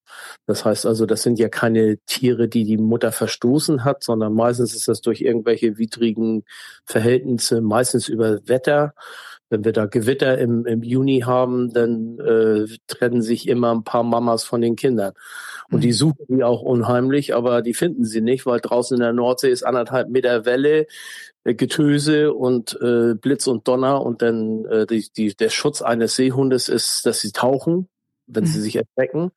Das 0.47 0.65
heißt 0.65 0.87
also, 0.87 1.05
das 1.05 1.23
sind 1.23 1.39
ja 1.39 1.49
keine 1.49 1.99
Tiere, 2.07 2.49
die 2.49 2.65
die 2.65 2.79
Mutter 2.79 3.13
verstoßen 3.13 3.85
hat, 3.85 4.03
sondern 4.03 4.33
meistens 4.33 4.75
ist 4.75 4.89
das 4.89 5.03
durch 5.03 5.21
irgendwelche 5.21 5.77
widrigen 5.77 6.45
Verhältnisse, 6.85 7.61
meistens 7.61 8.09
über 8.09 8.41
Wetter 8.49 8.95
wenn 9.51 9.65
wir 9.65 9.73
da 9.73 9.87
Gewitter 9.87 10.39
im, 10.39 10.65
im 10.65 10.83
Juni 10.83 11.21
haben, 11.27 11.73
dann 11.73 12.19
äh, 12.19 12.67
trennen 12.87 13.21
sich 13.21 13.49
immer 13.49 13.75
ein 13.75 13.85
paar 13.85 14.05
Mamas 14.05 14.45
von 14.45 14.61
den 14.61 14.77
Kindern. 14.77 15.13
Und 15.71 15.79
mhm. 15.79 15.83
die 15.83 15.93
suchen 15.93 16.25
die 16.29 16.45
auch 16.45 16.63
unheimlich, 16.63 17.35
aber 17.35 17.61
die 17.61 17.75
finden 17.75 18.05
sie 18.05 18.21
nicht, 18.21 18.47
weil 18.47 18.61
draußen 18.61 18.97
in 18.97 19.03
der 19.03 19.13
Nordsee 19.13 19.51
ist 19.51 19.65
anderthalb 19.65 20.09
Meter 20.09 20.47
Welle, 20.47 20.87
äh, 21.45 21.55
Getöse 21.55 22.33
und 22.33 22.79
äh, 22.81 23.15
Blitz 23.15 23.47
und 23.49 23.67
Donner 23.67 24.03
und 24.03 24.23
dann 24.23 24.65
äh, 24.67 24.87
die, 24.87 25.09
die, 25.15 25.35
der 25.35 25.51
Schutz 25.51 25.83
eines 25.83 26.15
Seehundes 26.15 26.69
ist, 26.69 27.05
dass 27.05 27.21
sie 27.21 27.33
tauchen 27.33 27.89
wenn 28.33 28.47
sie 28.47 28.59
mhm. 28.59 28.63
sich 28.63 28.77
erschrecken. 28.77 29.33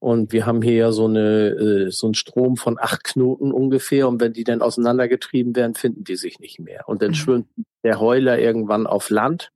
Und 0.00 0.32
wir 0.32 0.46
haben 0.46 0.62
hier 0.62 0.74
ja 0.74 0.92
so 0.92 1.06
eine 1.06 1.48
äh, 1.48 1.90
so 1.90 2.06
einen 2.06 2.14
Strom 2.14 2.56
von 2.56 2.78
acht 2.78 3.04
Knoten 3.04 3.52
ungefähr. 3.52 4.08
Und 4.08 4.20
wenn 4.20 4.32
die 4.32 4.44
dann 4.44 4.62
auseinandergetrieben 4.62 5.56
werden, 5.56 5.74
finden 5.74 6.04
die 6.04 6.16
sich 6.16 6.40
nicht 6.40 6.60
mehr. 6.60 6.88
Und 6.88 7.02
dann 7.02 7.10
mhm. 7.10 7.14
schwimmt 7.14 7.46
der 7.82 8.00
Heuler 8.00 8.38
irgendwann 8.38 8.86
auf 8.86 9.10
Land 9.10 9.52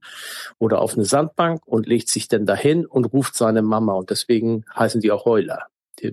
oder 0.58 0.80
auf 0.80 0.94
eine 0.94 1.04
Sandbank 1.04 1.66
und 1.66 1.86
legt 1.86 2.08
sich 2.08 2.28
dann 2.28 2.46
dahin 2.46 2.86
und 2.86 3.06
ruft 3.06 3.34
seine 3.34 3.62
Mama. 3.62 3.94
Und 3.94 4.10
deswegen 4.10 4.64
heißen 4.76 5.00
die 5.00 5.10
auch 5.10 5.24
Heuler. 5.24 5.66
Die, 6.00 6.12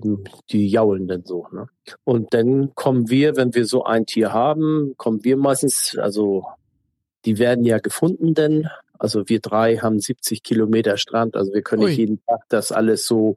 die 0.50 0.68
jaulen 0.68 1.06
dann 1.06 1.24
so. 1.24 1.46
Ne? 1.52 1.68
Und 2.02 2.34
dann 2.34 2.74
kommen 2.74 3.08
wir, 3.08 3.36
wenn 3.36 3.54
wir 3.54 3.66
so 3.66 3.84
ein 3.84 4.04
Tier 4.04 4.32
haben, 4.32 4.94
kommen 4.96 5.22
wir 5.22 5.36
meistens, 5.36 5.96
also 5.96 6.46
die 7.24 7.38
werden 7.38 7.64
ja 7.64 7.78
gefunden 7.78 8.34
denn 8.34 8.68
also 8.98 9.28
wir 9.28 9.40
drei 9.40 9.76
haben 9.78 10.00
70 10.00 10.42
Kilometer 10.42 10.96
Strand, 10.96 11.36
also 11.36 11.52
wir 11.52 11.62
können 11.62 11.82
Ui. 11.82 11.88
nicht 11.88 11.98
jeden 11.98 12.24
Tag 12.26 12.40
das 12.48 12.72
alles 12.72 13.06
so 13.06 13.36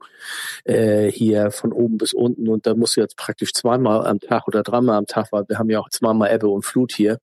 äh, 0.64 1.10
hier 1.10 1.50
von 1.50 1.72
oben 1.72 1.98
bis 1.98 2.12
unten 2.12 2.48
und 2.48 2.66
da 2.66 2.74
muss 2.74 2.96
jetzt 2.96 3.16
praktisch 3.16 3.52
zweimal 3.52 4.06
am 4.06 4.20
Tag 4.20 4.48
oder 4.48 4.62
dreimal 4.62 4.96
am 4.96 5.06
Tag, 5.06 5.32
weil 5.32 5.44
wir 5.48 5.58
haben 5.58 5.70
ja 5.70 5.80
auch 5.80 5.90
zweimal 5.90 6.32
Ebbe 6.32 6.48
und 6.48 6.64
Flut 6.64 6.92
hier 6.92 7.18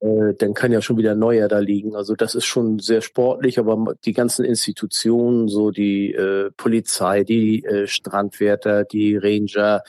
äh, 0.00 0.34
dann 0.38 0.54
kann 0.54 0.72
ja 0.72 0.80
schon 0.80 0.96
wieder 0.96 1.14
neuer 1.14 1.48
da 1.48 1.58
liegen. 1.58 1.94
Also 1.94 2.14
das 2.14 2.34
ist 2.34 2.46
schon 2.46 2.78
sehr 2.78 3.02
sportlich, 3.02 3.58
aber 3.58 3.94
die 4.04 4.14
ganzen 4.14 4.44
Institutionen, 4.44 5.48
so 5.48 5.70
die 5.70 6.14
äh, 6.14 6.50
Polizei, 6.56 7.22
die 7.22 7.64
äh, 7.64 7.86
Strandwärter, 7.86 8.84
die 8.84 9.16
Ranger, 9.16 9.82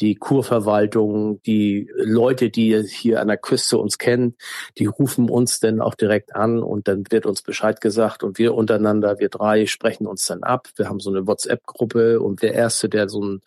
die 0.00 0.16
Kurverwaltung, 0.16 1.40
die 1.42 1.88
Leute, 1.94 2.50
die 2.50 2.82
hier 2.82 3.20
an 3.20 3.28
der 3.28 3.36
Küste 3.36 3.78
uns 3.78 3.98
kennen, 3.98 4.34
die 4.78 4.86
rufen 4.86 5.30
uns 5.30 5.60
dann 5.60 5.80
auch 5.80 5.94
direkt 5.94 6.34
an 6.34 6.62
und 6.62 6.88
dann 6.88 7.04
wird 7.10 7.24
uns 7.24 7.42
Bescheid 7.42 7.80
gesagt 7.80 8.24
und 8.24 8.38
wir 8.38 8.54
untereinander, 8.54 9.20
wir 9.20 9.28
drei 9.28 9.66
sprechen 9.66 10.06
uns 10.08 10.26
dann 10.26 10.42
ab. 10.42 10.68
Wir 10.76 10.88
haben 10.88 10.98
so 10.98 11.10
eine 11.10 11.26
WhatsApp-Gruppe 11.26 12.20
und 12.20 12.42
der 12.42 12.54
Erste, 12.54 12.88
der 12.88 13.08
so 13.08 13.22
ein, 13.22 13.42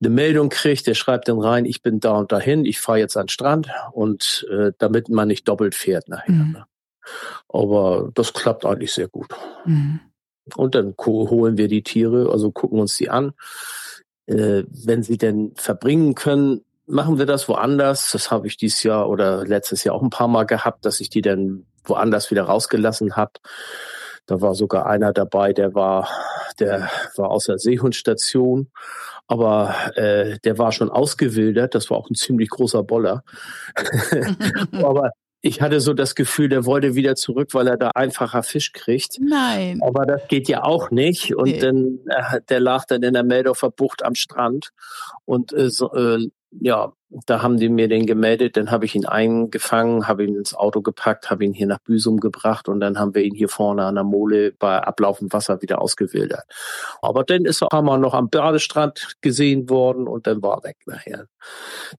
eine 0.00 0.10
Meldung 0.10 0.50
kriegt, 0.50 0.86
der 0.86 0.94
schreibt 0.94 1.28
dann 1.28 1.40
rein, 1.40 1.64
ich 1.64 1.82
bin 1.82 2.00
da 2.00 2.18
und 2.18 2.30
dahin, 2.30 2.66
ich 2.66 2.78
fahre 2.78 2.98
jetzt 2.98 3.16
an 3.16 3.24
den 3.24 3.30
Strand 3.30 3.68
und 3.92 4.46
äh, 4.50 4.72
damit 4.78 5.08
man 5.08 5.28
nicht 5.28 5.45
doppelt 5.46 5.74
fährt 5.74 6.08
nachher. 6.08 6.32
Mhm. 6.32 6.52
Ne? 6.52 6.66
Aber 7.48 8.10
das 8.14 8.32
klappt 8.32 8.64
eigentlich 8.64 8.92
sehr 8.92 9.08
gut. 9.08 9.28
Mhm. 9.64 10.00
Und 10.54 10.74
dann 10.74 10.94
holen 11.04 11.58
wir 11.58 11.68
die 11.68 11.82
Tiere, 11.82 12.30
also 12.30 12.52
gucken 12.52 12.78
uns 12.78 12.96
die 12.96 13.10
an. 13.10 13.32
Äh, 14.26 14.64
wenn 14.68 15.02
sie 15.02 15.18
denn 15.18 15.52
verbringen 15.56 16.14
können, 16.14 16.62
machen 16.86 17.18
wir 17.18 17.26
das 17.26 17.48
woanders. 17.48 18.12
Das 18.12 18.30
habe 18.30 18.46
ich 18.46 18.56
dieses 18.56 18.82
Jahr 18.82 19.08
oder 19.08 19.44
letztes 19.44 19.84
Jahr 19.84 19.94
auch 19.94 20.02
ein 20.02 20.10
paar 20.10 20.28
Mal 20.28 20.44
gehabt, 20.44 20.84
dass 20.84 21.00
ich 21.00 21.10
die 21.10 21.22
dann 21.22 21.66
woanders 21.84 22.30
wieder 22.30 22.44
rausgelassen 22.44 23.16
habe. 23.16 23.32
Da 24.26 24.40
war 24.40 24.54
sogar 24.54 24.86
einer 24.86 25.12
dabei, 25.12 25.52
der 25.52 25.74
war, 25.74 26.08
der 26.58 26.90
war 27.16 27.30
aus 27.30 27.44
der 27.44 27.58
Seehundstation, 27.58 28.70
aber 29.28 29.74
äh, 29.96 30.38
der 30.40 30.58
war 30.58 30.72
schon 30.72 30.90
ausgewildert. 30.90 31.74
Das 31.74 31.90
war 31.90 31.96
auch 31.96 32.10
ein 32.10 32.16
ziemlich 32.16 32.50
großer 32.50 32.82
Boller. 32.82 33.22
aber 34.72 35.12
ich 35.46 35.60
hatte 35.60 35.80
so 35.80 35.94
das 35.94 36.14
Gefühl, 36.14 36.48
der 36.48 36.64
wollte 36.64 36.94
wieder 36.94 37.14
zurück, 37.14 37.50
weil 37.52 37.68
er 37.68 37.76
da 37.76 37.90
einfacher 37.94 38.42
Fisch 38.42 38.72
kriegt. 38.72 39.18
Nein. 39.20 39.80
Aber 39.82 40.04
das 40.04 40.28
geht 40.28 40.48
ja 40.48 40.64
auch 40.64 40.90
nicht. 40.90 41.34
Und 41.34 41.50
nee. 41.50 41.58
dann, 41.58 42.00
äh, 42.08 42.40
der 42.48 42.60
lag 42.60 42.84
dann 42.86 43.02
in 43.02 43.14
der 43.14 43.22
Meldorfer 43.22 43.70
Bucht 43.70 44.04
am 44.04 44.14
Strand 44.14 44.70
und 45.24 45.52
äh, 45.52 45.70
so, 45.70 45.92
äh, 45.92 46.28
ja, 46.60 46.92
da 47.08 47.40
haben 47.40 47.56
die 47.56 47.68
mir 47.68 47.88
den 47.88 48.04
gemeldet, 48.04 48.56
dann 48.56 48.70
habe 48.70 48.84
ich 48.84 48.94
ihn 48.94 49.06
eingefangen, 49.06 50.08
habe 50.08 50.24
ihn 50.24 50.34
ins 50.34 50.54
Auto 50.54 50.82
gepackt, 50.82 51.30
habe 51.30 51.44
ihn 51.44 51.52
hier 51.52 51.66
nach 51.66 51.78
Büsum 51.78 52.18
gebracht 52.18 52.68
und 52.68 52.80
dann 52.80 52.98
haben 52.98 53.14
wir 53.14 53.22
ihn 53.22 53.34
hier 53.34 53.48
vorne 53.48 53.84
an 53.84 53.94
der 53.94 54.04
Mole 54.04 54.52
bei 54.52 54.78
ablaufendem 54.78 55.32
Wasser 55.32 55.62
wieder 55.62 55.80
ausgewildert. 55.80 56.44
Aber 57.00 57.22
dann 57.24 57.44
ist 57.44 57.62
er 57.62 57.82
mal 57.82 57.98
noch 57.98 58.14
am 58.14 58.28
Badestrand 58.28 59.16
gesehen 59.20 59.70
worden 59.70 60.08
und 60.08 60.26
dann 60.26 60.42
war 60.42 60.58
er 60.58 60.64
weg 60.64 60.78
nachher. 60.86 61.26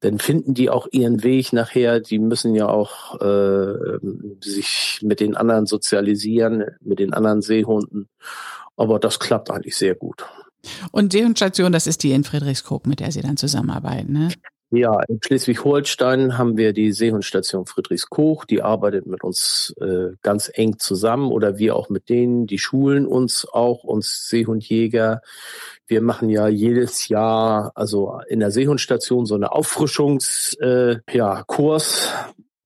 Dann 0.02 0.20
finden 0.20 0.54
die 0.54 0.70
auch 0.70 0.88
ihren 0.92 1.24
Weg 1.24 1.54
nachher, 1.54 2.00
die 2.02 2.20
müssen 2.20 2.54
ja 2.54 2.68
auch 2.68 3.20
äh, 3.22 4.00
sich 4.44 5.00
mit 5.04 5.22
den 5.22 5.38
anderen 5.38 5.66
sozialisieren, 5.66 6.66
mit 6.82 7.00
den 7.00 7.14
anderen 7.14 7.42
Seehunden. 7.42 8.10
Aber 8.76 9.00
das 9.00 9.20
klappt 9.20 9.50
eigentlich 9.50 9.78
sehr 9.78 9.96
gut. 9.96 10.26
Und 10.92 11.14
Seehundstation, 11.14 11.72
das 11.72 11.88
ist 11.88 12.04
die 12.04 12.12
in 12.12 12.24
Friedrichskoog, 12.24 12.88
mit 12.88 13.00
der 13.00 13.12
Sie 13.12 13.22
dann 13.22 13.38
zusammenarbeiten, 13.38 14.14
ne? 14.14 14.30
Ja, 14.70 15.00
in 15.08 15.20
Schleswig-Holstein 15.24 16.38
haben 16.38 16.58
wir 16.58 16.74
die 16.74 16.92
Seehundstation 16.92 17.66
Friedrichskoog. 17.66 18.48
Die 18.48 18.62
arbeitet 18.62 19.08
mit 19.08 19.24
uns 19.24 19.74
äh, 19.80 20.10
ganz 20.22 20.52
eng 20.54 20.78
zusammen 20.78 21.32
oder 21.32 21.58
wir 21.58 21.78
auch 21.78 21.88
mit 21.88 22.10
denen. 22.10 22.48
Die 22.48 22.58
schulen 22.58 23.08
uns 23.08 23.48
auch, 23.50 23.86
uns 23.86 24.28
Seehundjäger. 24.28 25.22
Wir 25.88 26.02
machen 26.02 26.28
ja 26.30 26.50
jedes 26.50 27.08
Jahr, 27.08 27.72
also 27.76 28.20
in 28.28 28.42
der 28.42 28.52
Seehundstation 28.52 29.26
so 29.26 29.36
eine 29.36 29.54
Auffrischungskurs. 29.54 30.58
Äh, 30.60 30.98
ja, 31.14 31.46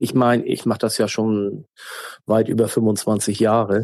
ich 0.01 0.15
meine, 0.15 0.43
ich 0.47 0.65
mache 0.65 0.79
das 0.79 0.97
ja 0.97 1.07
schon 1.07 1.65
weit 2.25 2.49
über 2.49 2.67
25 2.67 3.39
Jahre. 3.39 3.83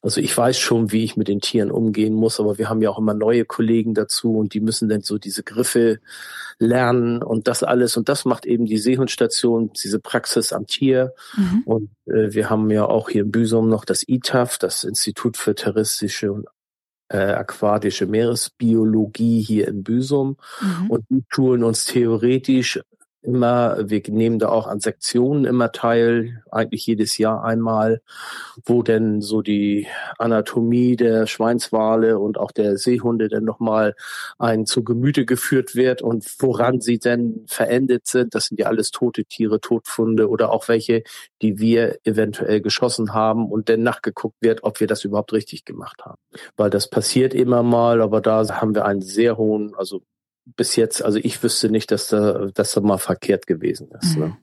Also 0.00 0.22
ich 0.22 0.34
weiß 0.34 0.58
schon, 0.58 0.90
wie 0.90 1.04
ich 1.04 1.18
mit 1.18 1.28
den 1.28 1.42
Tieren 1.42 1.70
umgehen 1.70 2.14
muss, 2.14 2.40
aber 2.40 2.56
wir 2.56 2.70
haben 2.70 2.80
ja 2.80 2.88
auch 2.88 2.98
immer 2.98 3.12
neue 3.12 3.44
Kollegen 3.44 3.92
dazu 3.92 4.38
und 4.38 4.54
die 4.54 4.60
müssen 4.60 4.88
dann 4.88 5.02
so 5.02 5.18
diese 5.18 5.42
Griffe 5.42 6.00
lernen 6.58 7.22
und 7.22 7.46
das 7.46 7.62
alles. 7.62 7.98
Und 7.98 8.08
das 8.08 8.24
macht 8.24 8.46
eben 8.46 8.64
die 8.64 8.78
Seehundstation, 8.78 9.70
diese 9.74 10.00
Praxis 10.00 10.54
am 10.54 10.66
Tier. 10.66 11.12
Mhm. 11.36 11.62
Und 11.66 11.90
äh, 12.06 12.32
wir 12.32 12.48
haben 12.48 12.70
ja 12.70 12.86
auch 12.86 13.10
hier 13.10 13.24
in 13.24 13.30
Büsum 13.30 13.68
noch 13.68 13.84
das 13.84 14.02
ITAF, 14.08 14.56
das 14.56 14.82
Institut 14.82 15.36
für 15.36 15.54
terroristische 15.54 16.32
und 16.32 16.46
äh, 17.10 17.18
aquatische 17.18 18.06
Meeresbiologie 18.06 19.42
hier 19.42 19.68
in 19.68 19.82
Büsum. 19.82 20.38
Mhm. 20.62 20.90
Und 20.90 21.04
die 21.10 21.22
schulen 21.28 21.64
uns 21.64 21.84
theoretisch 21.84 22.80
immer, 23.22 23.76
wir 23.88 24.02
nehmen 24.08 24.38
da 24.38 24.48
auch 24.48 24.66
an 24.66 24.80
Sektionen 24.80 25.44
immer 25.44 25.72
teil, 25.72 26.42
eigentlich 26.50 26.86
jedes 26.86 27.18
Jahr 27.18 27.44
einmal, 27.44 28.00
wo 28.64 28.82
denn 28.82 29.20
so 29.20 29.42
die 29.42 29.86
Anatomie 30.18 30.96
der 30.96 31.26
Schweinswale 31.26 32.18
und 32.18 32.38
auch 32.38 32.50
der 32.50 32.78
Seehunde 32.78 33.28
dann 33.28 33.44
nochmal 33.44 33.94
ein 34.38 34.66
zu 34.66 34.84
Gemüte 34.84 35.26
geführt 35.26 35.74
wird 35.74 36.02
und 36.02 36.24
woran 36.38 36.80
sie 36.80 36.98
denn 36.98 37.44
verendet 37.46 38.06
sind. 38.06 38.34
Das 38.34 38.46
sind 38.46 38.58
ja 38.58 38.66
alles 38.66 38.90
tote 38.90 39.24
Tiere, 39.24 39.60
Totfunde 39.60 40.28
oder 40.28 40.50
auch 40.50 40.68
welche, 40.68 41.02
die 41.42 41.58
wir 41.58 41.98
eventuell 42.04 42.60
geschossen 42.60 43.12
haben 43.14 43.50
und 43.50 43.68
dann 43.68 43.82
nachgeguckt 43.82 44.36
wird, 44.40 44.64
ob 44.64 44.80
wir 44.80 44.86
das 44.86 45.04
überhaupt 45.04 45.32
richtig 45.32 45.64
gemacht 45.64 46.02
haben. 46.04 46.18
Weil 46.56 46.70
das 46.70 46.88
passiert 46.88 47.34
immer 47.34 47.62
mal, 47.62 48.00
aber 48.00 48.20
da 48.20 48.48
haben 48.60 48.74
wir 48.74 48.84
einen 48.84 49.02
sehr 49.02 49.36
hohen, 49.36 49.74
also 49.74 50.02
bis 50.44 50.76
jetzt, 50.76 51.02
also 51.02 51.18
ich 51.18 51.42
wüsste 51.42 51.70
nicht, 51.70 51.90
dass 51.90 52.08
da, 52.08 52.48
dass 52.54 52.72
da 52.72 52.80
mal 52.80 52.98
verkehrt 52.98 53.46
gewesen 53.46 53.90
ist. 54.00 54.16
Ne? 54.16 54.26
Mhm. 54.26 54.30
Ne? 54.32 54.36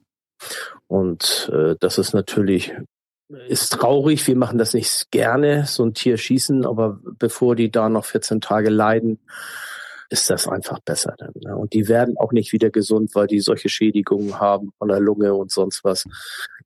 Und 0.86 1.50
äh, 1.52 1.76
das 1.80 1.98
ist 1.98 2.14
natürlich 2.14 2.72
ist 3.48 3.74
traurig. 3.74 4.26
Wir 4.26 4.36
machen 4.36 4.58
das 4.58 4.74
nicht 4.74 5.10
gerne, 5.10 5.66
so 5.66 5.84
ein 5.84 5.94
Tier 5.94 6.16
schießen, 6.16 6.64
aber 6.64 6.98
bevor 7.02 7.56
die 7.56 7.70
da 7.70 7.88
noch 7.88 8.06
14 8.06 8.40
Tage 8.40 8.70
leiden, 8.70 9.20
ist 10.10 10.30
das 10.30 10.48
einfach 10.48 10.80
besser. 10.80 11.14
Dann, 11.18 11.32
ne? 11.34 11.54
Und 11.56 11.74
die 11.74 11.88
werden 11.88 12.16
auch 12.16 12.32
nicht 12.32 12.52
wieder 12.52 12.70
gesund, 12.70 13.14
weil 13.14 13.26
die 13.26 13.40
solche 13.40 13.68
Schädigungen 13.68 14.40
haben 14.40 14.70
von 14.78 14.88
der 14.88 15.00
Lunge 15.00 15.34
und 15.34 15.50
sonst 15.50 15.84
was, 15.84 16.04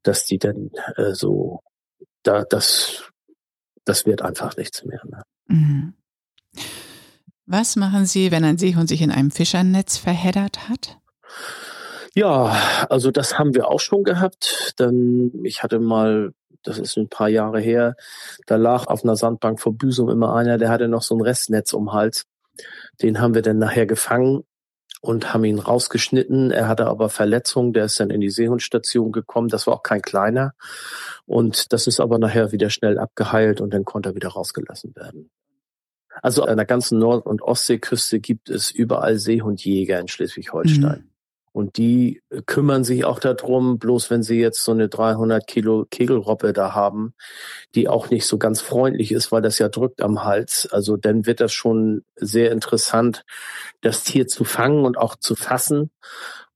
dass 0.03 0.25
die 0.25 0.39
dann 0.39 0.71
äh, 0.97 1.15
so, 1.15 1.61
da 2.23 2.45
das, 2.45 3.11
das 3.85 4.07
wird 4.07 4.23
einfach 4.23 4.57
nichts 4.57 4.85
mehr. 4.85 5.03
Ne? 5.05 5.23
Mhm. 5.49 5.95
Was 7.47 7.77
machen 7.77 8.07
Sie, 8.07 8.31
wenn 8.31 8.45
ein 8.45 8.59
Seehund 8.59 8.89
sich 8.89 9.03
in 9.03 9.11
einem 9.11 9.31
Fischernetz 9.31 9.97
verheddert 9.99 10.69
hat? 10.69 10.99
Ja, 12.15 12.57
also 12.91 13.11
das 13.11 13.39
haben 13.39 13.55
wir 13.55 13.69
auch 13.69 13.81
schon 13.81 14.05
gehabt. 14.05 14.75
Dann, 14.77 15.33
ich 15.45 15.63
hatte 15.63 15.79
mal, 15.81 16.33
das 16.63 16.79
ist 16.79 16.97
ein 16.97 17.09
paar 17.09 17.29
Jahre 17.29 17.61
her, 17.61 17.97
da 18.47 18.57
lag 18.57 18.87
auf 18.87 19.03
einer 19.03 19.17
Sandbank 19.17 19.61
vor 19.61 19.75
Büsum 19.75 20.09
immer 20.11 20.35
einer, 20.35 20.59
der 20.59 20.69
hatte 20.69 20.89
noch 20.89 21.03
so 21.03 21.17
ein 21.17 21.23
Restnetz 21.23 21.73
um 21.73 21.93
Hals. 21.93 22.25
Den 23.01 23.21
haben 23.21 23.35
wir 23.35 23.43
dann 23.43 23.59
nachher 23.59 23.87
gefangen 23.87 24.45
und 25.01 25.35
haben 25.35 25.45
ihn 25.45 25.59
rausgeschnitten. 25.59 26.53
Er 26.53 26.69
hatte 26.69 26.87
aber 26.87 27.09
Verletzungen, 27.09 27.73
der 27.73 27.87
ist 27.87 27.99
dann 27.99 28.11
in 28.11 28.21
die 28.21 28.31
Seehundstation 28.31 29.11
gekommen. 29.11 29.49
Das 29.49 29.67
war 29.67 29.75
auch 29.75 29.83
kein 29.83 30.03
kleiner. 30.03 30.53
Und 31.27 31.73
das 31.73 31.87
ist 31.87 31.99
aber 31.99 32.19
nachher 32.19 32.53
wieder 32.53 32.71
schnell 32.71 32.99
abgeheilt 32.99 33.61
und 33.61 33.75
dann 33.75 33.85
konnte 33.85 34.11
er 34.11 34.15
wieder 34.15 34.29
rausgelassen 34.29 34.95
werden. 34.95 35.31
Also 36.23 36.45
an 36.45 36.57
der 36.57 36.67
ganzen 36.67 36.99
Nord- 36.99 37.27
und 37.27 37.43
Ostseeküste 37.43 38.21
gibt 38.21 38.49
es 38.49 38.71
überall 38.71 39.19
Seehundjäger 39.19 40.01
in 40.01 40.09
Schleswig-Holstein. 40.09 41.01
Mhm. 41.01 41.13
Und 41.53 41.77
die 41.77 42.23
kümmern 42.47 42.83
sich 42.83 43.05
auch 43.05 43.19
darum, 43.19 43.79
bloß 43.79 44.09
wenn 44.09 44.23
sie 44.23 44.41
jetzt 44.41 44.65
so 44.65 44.73
eine 44.73 44.89
300 44.89 45.47
Kilo 45.47 45.87
Kegelroppe 45.91 46.55
da 46.55 46.75
haben, 46.75 47.13
die 47.75 47.89
auch 47.89 48.09
nicht 48.09 48.25
so 48.25 48.39
ganz 48.39 48.63
freundlich 48.63 49.13
ist, 49.13 49.33
weil 49.33 49.43
das 49.43 49.59
ja 49.59 49.69
drückt 49.69 50.01
am 50.01 50.25
Hals. 50.25 50.67
Also 50.73 50.97
dann 50.97 51.27
wird 51.27 51.41
das 51.41 51.53
schon 51.53 52.05
sehr 52.17 52.53
interessant, 52.53 53.25
das 53.83 54.03
Tier 54.03 54.27
zu 54.27 54.45
fangen 54.45 54.87
und 54.87 54.97
auch 54.97 55.15
zu 55.17 55.35
fassen. 55.35 55.91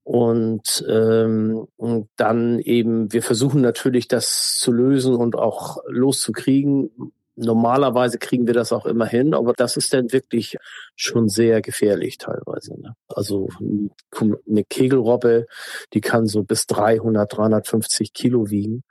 Und, 0.01 0.85
ähm, 0.89 1.67
und 1.75 2.09
dann 2.15 2.59
eben, 2.59 3.11
wir 3.11 3.21
versuchen 3.21 3.61
natürlich, 3.61 4.07
das 4.07 4.57
zu 4.57 4.71
lösen 4.71 5.15
und 5.15 5.35
auch 5.35 5.77
loszukriegen. 5.85 7.11
Normalerweise 7.37 8.17
kriegen 8.17 8.47
wir 8.47 8.55
das 8.55 8.73
auch 8.73 8.85
immer 8.87 9.05
hin, 9.05 9.35
aber 9.35 9.53
das 9.53 9.77
ist 9.77 9.93
dann 9.93 10.11
wirklich 10.11 10.57
schon 10.95 11.29
sehr 11.29 11.61
gefährlich 11.61 12.17
teilweise. 12.17 12.79
Ne? 12.81 12.95
Also 13.07 13.47
eine 13.61 14.63
Kegelrobbe, 14.63 15.45
die 15.93 16.01
kann 16.01 16.25
so 16.25 16.43
bis 16.43 16.65
300, 16.65 17.31
350 17.31 18.13
Kilo 18.13 18.49
wiegen 18.49 18.83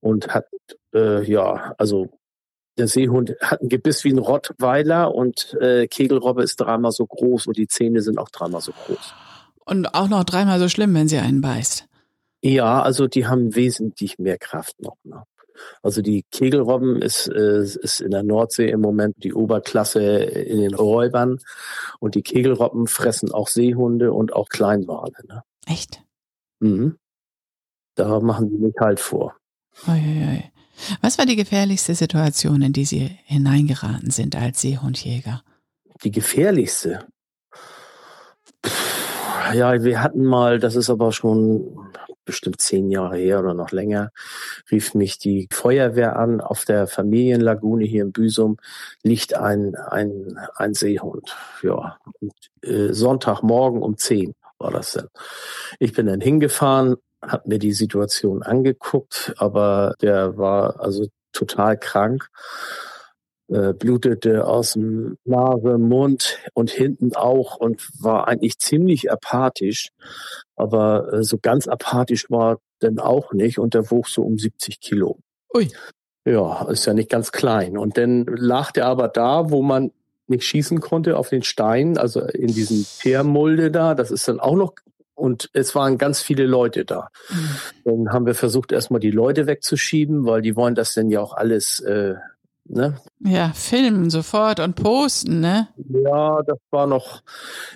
und 0.00 0.28
hat, 0.28 0.46
äh, 0.94 1.22
ja, 1.22 1.74
also 1.76 2.08
der 2.78 2.88
Seehund 2.88 3.36
hat 3.42 3.60
ein 3.60 3.68
Gebiss 3.68 4.04
wie 4.04 4.12
ein 4.12 4.18
Rottweiler 4.18 5.14
und 5.14 5.54
äh, 5.60 5.86
Kegelrobbe 5.86 6.42
ist 6.42 6.56
dreimal 6.56 6.92
so 6.92 7.06
groß 7.06 7.46
und 7.46 7.58
die 7.58 7.68
Zähne 7.68 8.00
sind 8.00 8.18
auch 8.18 8.30
dreimal 8.30 8.62
so 8.62 8.72
groß. 8.72 9.14
Und 9.66 9.94
auch 9.94 10.08
noch 10.08 10.24
dreimal 10.24 10.58
so 10.58 10.68
schlimm, 10.68 10.94
wenn 10.94 11.08
sie 11.08 11.18
einen 11.18 11.42
beißt. 11.42 11.86
Ja, 12.40 12.82
also 12.82 13.06
die 13.06 13.26
haben 13.26 13.54
wesentlich 13.54 14.18
mehr 14.18 14.38
Kraft 14.38 14.80
noch. 14.80 14.96
Ne? 15.04 15.22
Also 15.82 16.02
die 16.02 16.24
Kegelrobben 16.30 17.00
ist, 17.02 17.28
äh, 17.28 17.62
ist 17.62 18.00
in 18.00 18.10
der 18.10 18.22
Nordsee 18.22 18.70
im 18.70 18.80
Moment 18.80 19.16
die 19.22 19.34
Oberklasse 19.34 20.02
in 20.02 20.60
den 20.60 20.74
Räubern 20.74 21.38
und 21.98 22.14
die 22.14 22.22
Kegelrobben 22.22 22.86
fressen 22.86 23.32
auch 23.32 23.48
Seehunde 23.48 24.12
und 24.12 24.32
auch 24.32 24.48
Kleinwale. 24.48 25.14
Ne? 25.28 25.42
Echt? 25.66 26.02
Mhm. 26.60 26.96
Da 27.94 28.20
machen 28.20 28.48
die 28.48 28.58
mich 28.58 28.74
halt 28.80 29.00
vor. 29.00 29.36
Uiuiui. 29.86 30.44
Was 31.00 31.18
war 31.18 31.26
die 31.26 31.36
gefährlichste 31.36 31.94
Situation, 31.94 32.62
in 32.62 32.72
die 32.72 32.84
Sie 32.84 33.10
hineingeraten 33.24 34.10
sind 34.10 34.36
als 34.36 34.60
Seehundjäger? 34.60 35.42
Die 36.02 36.10
gefährlichste? 36.10 37.06
ja, 39.54 39.82
wir 39.82 40.02
hatten 40.02 40.24
mal, 40.24 40.58
das 40.58 40.76
ist 40.76 40.90
aber 40.90 41.12
schon 41.12 41.78
bestimmt 42.24 42.60
zehn 42.60 42.90
Jahre 42.90 43.16
her 43.16 43.40
oder 43.40 43.54
noch 43.54 43.72
länger, 43.72 44.10
rief 44.70 44.94
mich 44.94 45.18
die 45.18 45.48
Feuerwehr 45.52 46.16
an. 46.16 46.40
Auf 46.40 46.64
der 46.64 46.86
Familienlagune 46.86 47.84
hier 47.84 48.02
in 48.02 48.12
Büsum 48.12 48.56
liegt 49.02 49.34
ein, 49.34 49.74
ein, 49.74 50.38
ein 50.56 50.74
Seehund. 50.74 51.36
Ja, 51.62 51.98
und, 52.20 52.32
äh, 52.62 52.92
Sonntagmorgen 52.92 53.82
um 53.82 53.96
zehn 53.96 54.34
war 54.58 54.70
das 54.70 54.92
dann. 54.92 55.08
Ich 55.78 55.92
bin 55.92 56.06
dann 56.06 56.20
hingefahren, 56.20 56.96
habe 57.20 57.48
mir 57.48 57.58
die 57.58 57.72
Situation 57.72 58.42
angeguckt, 58.42 59.34
aber 59.36 59.94
der 60.00 60.36
war 60.36 60.80
also 60.80 61.06
total 61.32 61.78
krank 61.78 62.28
äh, 63.52 63.72
blutete 63.74 64.46
aus 64.46 64.72
dem 64.72 65.16
Nase, 65.24 65.78
Mund 65.78 66.38
und 66.54 66.70
hinten 66.70 67.14
auch 67.14 67.56
und 67.56 67.88
war 68.00 68.28
eigentlich 68.28 68.58
ziemlich 68.58 69.12
apathisch. 69.12 69.90
Aber 70.56 71.12
äh, 71.12 71.22
so 71.22 71.38
ganz 71.38 71.68
apathisch 71.68 72.30
war 72.30 72.58
dann 72.80 72.98
auch 72.98 73.32
nicht 73.32 73.58
und 73.58 73.74
der 73.74 73.90
wog 73.90 74.08
so 74.08 74.22
um 74.22 74.38
70 74.38 74.80
Kilo. 74.80 75.18
Ui. 75.54 75.68
Ja, 76.24 76.68
ist 76.68 76.86
ja 76.86 76.94
nicht 76.94 77.10
ganz 77.10 77.32
klein. 77.32 77.76
Und 77.76 77.98
dann 77.98 78.24
lag 78.26 78.70
der 78.72 78.86
aber 78.86 79.08
da, 79.08 79.50
wo 79.50 79.62
man 79.62 79.90
nicht 80.28 80.44
schießen 80.44 80.80
konnte 80.80 81.16
auf 81.16 81.28
den 81.28 81.42
Stein, 81.42 81.98
also 81.98 82.20
in 82.20 82.48
diesem 82.48 82.86
Teermulde 83.00 83.70
da. 83.70 83.94
Das 83.94 84.10
ist 84.10 84.28
dann 84.28 84.40
auch 84.40 84.54
noch 84.54 84.74
und 85.14 85.50
es 85.52 85.74
waren 85.74 85.98
ganz 85.98 86.20
viele 86.20 86.46
Leute 86.46 86.84
da. 86.84 87.08
Mhm. 87.28 87.48
Dann 87.84 88.12
haben 88.12 88.26
wir 88.26 88.34
versucht, 88.34 88.72
erstmal 88.72 89.00
die 89.00 89.10
Leute 89.10 89.46
wegzuschieben, 89.46 90.24
weil 90.24 90.42
die 90.42 90.56
wollen 90.56 90.74
das 90.74 90.94
denn 90.94 91.10
ja 91.10 91.20
auch 91.20 91.34
alles 91.34 91.80
äh, 91.80 92.14
Ne? 92.74 92.96
Ja, 93.20 93.52
filmen 93.54 94.08
sofort 94.08 94.58
und 94.58 94.76
posten, 94.76 95.40
ne? 95.40 95.68
Ja, 95.76 96.40
das 96.42 96.58
war 96.70 96.86
noch, 96.86 97.22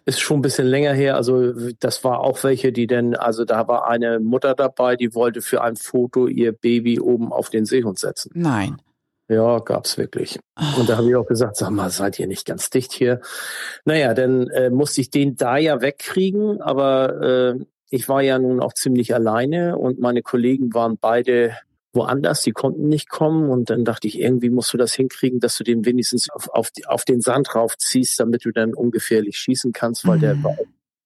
ist 0.07 0.21
schon 0.21 0.39
ein 0.39 0.43
bisschen 0.43 0.67
länger 0.67 0.95
her. 0.95 1.17
Also 1.17 1.53
das 1.81 2.03
war 2.03 2.21
auch 2.21 2.43
welche, 2.45 2.73
die 2.73 2.87
denn, 2.87 3.15
also 3.15 3.45
da 3.45 3.69
war 3.69 3.87
eine 3.89 4.21
Mutter 4.21 4.55
dabei, 4.55 4.97
die 4.97 5.15
wollte 5.15 5.43
für 5.43 5.61
ein 5.61 5.77
Foto 5.77 6.29
ihr 6.29 6.53
Baby 6.53 6.99
oben 6.99 7.31
auf 7.31 7.51
den 7.51 7.67
Seehund 7.67 7.99
setzen. 7.99 8.31
Nein. 8.35 8.81
Ja, 9.29 9.59
gab's 9.59 9.99
wirklich. 9.99 10.39
Und 10.79 10.89
da 10.89 10.97
habe 10.97 11.09
ich 11.09 11.17
auch 11.17 11.27
gesagt, 11.27 11.57
sag 11.57 11.71
mal, 11.71 11.91
seid 11.91 12.19
ihr 12.19 12.27
nicht 12.27 12.47
ganz 12.47 12.71
dicht 12.71 12.93
hier? 12.93 13.21
Naja, 13.85 14.15
dann 14.15 14.49
äh, 14.49 14.71
musste 14.71 15.03
ich 15.03 15.11
den 15.11 15.37
da 15.37 15.59
ja 15.59 15.83
wegkriegen, 15.83 16.63
aber 16.63 17.21
äh, 17.21 17.65
ich 17.91 18.09
war 18.09 18.23
ja 18.23 18.39
nun 18.39 18.61
auch 18.61 18.73
ziemlich 18.73 19.15
alleine 19.15 19.77
und 19.77 20.01
meine 20.01 20.23
Kollegen 20.23 20.73
waren 20.73 20.97
beide 20.99 21.55
woanders, 21.97 22.43
die 22.43 22.53
konnten 22.53 22.89
nicht 22.89 23.09
kommen 23.09 23.51
und 23.51 23.71
dann 23.71 23.85
dachte 23.85 24.07
ich, 24.07 24.21
irgendwie 24.21 24.51
musst 24.51 24.73
du 24.73 24.77
das 24.77 24.95
hinkriegen, 24.95 25.41
dass 25.41 25.57
du 25.57 25.65
den 25.65 25.85
wenigstens 25.85 26.31
auf, 26.31 26.49
auf, 26.51 26.71
die, 26.71 26.87
auf 26.87 27.05
den 27.05 27.21
Sand 27.21 27.55
raufziehst, 27.55 28.21
damit 28.21 28.45
du 28.45 28.53
dann 28.53 28.75
ungefährlich 28.75 29.39
schießen 29.39 29.73
kannst, 29.73 30.07
weil 30.07 30.19
mhm. 30.19 30.21
der 30.21 30.45
war 30.45 30.57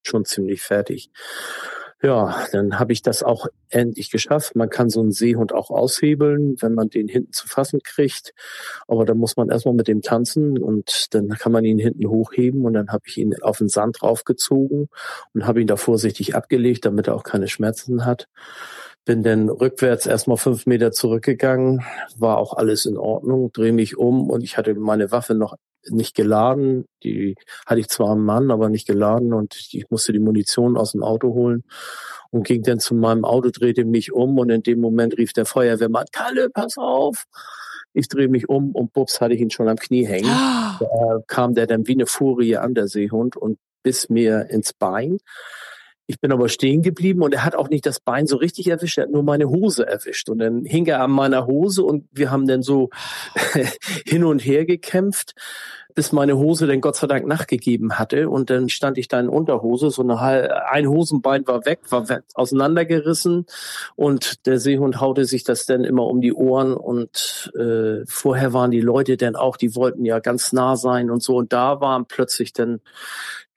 schon 0.02 0.24
ziemlich 0.24 0.62
fertig. 0.62 1.10
Ja, 2.02 2.46
dann 2.52 2.78
habe 2.78 2.94
ich 2.94 3.02
das 3.02 3.22
auch 3.22 3.46
endlich 3.68 4.10
geschafft. 4.10 4.56
Man 4.56 4.70
kann 4.70 4.88
so 4.88 5.00
einen 5.00 5.12
Seehund 5.12 5.52
auch 5.52 5.70
aushebeln, 5.70 6.56
wenn 6.60 6.72
man 6.72 6.88
den 6.88 7.08
hinten 7.08 7.32
zu 7.32 7.46
fassen 7.46 7.80
kriegt. 7.84 8.32
Aber 8.88 9.04
da 9.04 9.12
muss 9.12 9.36
man 9.36 9.50
erstmal 9.50 9.74
mit 9.74 9.86
dem 9.86 10.00
tanzen 10.00 10.58
und 10.62 11.14
dann 11.14 11.28
kann 11.28 11.52
man 11.52 11.66
ihn 11.66 11.78
hinten 11.78 12.08
hochheben 12.08 12.64
und 12.64 12.72
dann 12.72 12.88
habe 12.88 13.02
ich 13.04 13.18
ihn 13.18 13.34
auf 13.42 13.58
den 13.58 13.68
Sand 13.68 13.98
draufgezogen 14.00 14.88
und 15.34 15.46
habe 15.46 15.60
ihn 15.60 15.66
da 15.66 15.76
vorsichtig 15.76 16.34
abgelegt, 16.34 16.86
damit 16.86 17.06
er 17.06 17.14
auch 17.14 17.22
keine 17.22 17.48
Schmerzen 17.48 18.06
hat. 18.06 18.28
Bin 19.10 19.24
dann 19.24 19.48
rückwärts 19.48 20.06
erstmal 20.06 20.36
fünf 20.36 20.66
Meter 20.66 20.92
zurückgegangen, 20.92 21.82
war 22.16 22.38
auch 22.38 22.54
alles 22.54 22.86
in 22.86 22.96
Ordnung, 22.96 23.50
drehe 23.52 23.72
mich 23.72 23.98
um 23.98 24.30
und 24.30 24.44
ich 24.44 24.56
hatte 24.56 24.72
meine 24.76 25.10
Waffe 25.10 25.34
noch 25.34 25.56
nicht 25.88 26.14
geladen. 26.14 26.84
Die 27.02 27.34
hatte 27.66 27.80
ich 27.80 27.88
zwar 27.88 28.10
am 28.10 28.24
Mann, 28.24 28.52
aber 28.52 28.68
nicht 28.68 28.86
geladen 28.86 29.32
und 29.32 29.56
ich 29.72 29.90
musste 29.90 30.12
die 30.12 30.20
Munition 30.20 30.76
aus 30.76 30.92
dem 30.92 31.02
Auto 31.02 31.34
holen 31.34 31.64
und 32.30 32.46
ging 32.46 32.62
dann 32.62 32.78
zu 32.78 32.94
meinem 32.94 33.24
Auto, 33.24 33.50
drehte 33.50 33.84
mich 33.84 34.12
um 34.12 34.38
und 34.38 34.48
in 34.48 34.62
dem 34.62 34.80
Moment 34.80 35.18
rief 35.18 35.32
der 35.32 35.44
Feuerwehrmann, 35.44 36.06
Kalle, 36.12 36.48
pass 36.48 36.78
auf! 36.78 37.24
Ich 37.92 38.06
drehe 38.06 38.28
mich 38.28 38.48
um 38.48 38.70
und 38.76 38.92
bups 38.92 39.20
hatte 39.20 39.34
ich 39.34 39.40
ihn 39.40 39.50
schon 39.50 39.66
am 39.66 39.76
Knie 39.76 40.06
hängen. 40.06 40.30
Ah. 40.30 40.78
Da 40.78 41.18
kam 41.26 41.56
der 41.56 41.66
dann 41.66 41.88
wie 41.88 41.94
eine 41.94 42.06
Furie 42.06 42.58
an, 42.58 42.74
der 42.74 42.86
Seehund, 42.86 43.36
und 43.36 43.58
biss 43.82 44.08
mir 44.08 44.50
ins 44.50 44.72
Bein. 44.72 45.18
Ich 46.10 46.18
bin 46.18 46.32
aber 46.32 46.48
stehen 46.48 46.82
geblieben 46.82 47.22
und 47.22 47.32
er 47.32 47.44
hat 47.44 47.54
auch 47.54 47.68
nicht 47.68 47.86
das 47.86 48.00
Bein 48.00 48.26
so 48.26 48.36
richtig 48.36 48.66
erwischt, 48.66 48.98
er 48.98 49.04
hat 49.04 49.12
nur 49.12 49.22
meine 49.22 49.48
Hose 49.48 49.86
erwischt. 49.86 50.28
Und 50.28 50.40
dann 50.40 50.64
hing 50.64 50.84
er 50.86 51.02
an 51.02 51.12
meiner 51.12 51.46
Hose 51.46 51.84
und 51.84 52.08
wir 52.10 52.32
haben 52.32 52.48
dann 52.48 52.62
so 52.64 52.90
hin 54.04 54.24
und 54.24 54.40
her 54.40 54.64
gekämpft, 54.64 55.36
bis 55.94 56.10
meine 56.10 56.36
Hose 56.36 56.66
dann 56.66 56.80
Gott 56.80 56.96
sei 56.96 57.06
Dank 57.06 57.28
nachgegeben 57.28 57.96
hatte. 57.96 58.28
Und 58.28 58.50
dann 58.50 58.68
stand 58.70 58.98
ich 58.98 59.06
da 59.06 59.20
in 59.20 59.28
Unterhose, 59.28 59.90
so 59.90 60.02
eine 60.02 60.66
ein 60.68 60.88
Hosenbein 60.88 61.46
war 61.46 61.64
weg, 61.64 61.78
war 61.90 62.04
auseinandergerissen 62.34 63.46
und 63.94 64.46
der 64.46 64.58
Seehund 64.58 65.00
haute 65.00 65.26
sich 65.26 65.44
das 65.44 65.64
dann 65.64 65.84
immer 65.84 66.08
um 66.08 66.20
die 66.20 66.34
Ohren 66.34 66.74
und 66.74 67.52
äh, 67.56 68.04
vorher 68.08 68.52
waren 68.52 68.72
die 68.72 68.80
Leute 68.80 69.16
dann 69.16 69.36
auch, 69.36 69.56
die 69.56 69.76
wollten 69.76 70.04
ja 70.04 70.18
ganz 70.18 70.52
nah 70.52 70.74
sein 70.74 71.08
und 71.08 71.22
so. 71.22 71.36
Und 71.36 71.52
da 71.52 71.80
waren 71.80 72.06
plötzlich 72.06 72.52
dann 72.52 72.80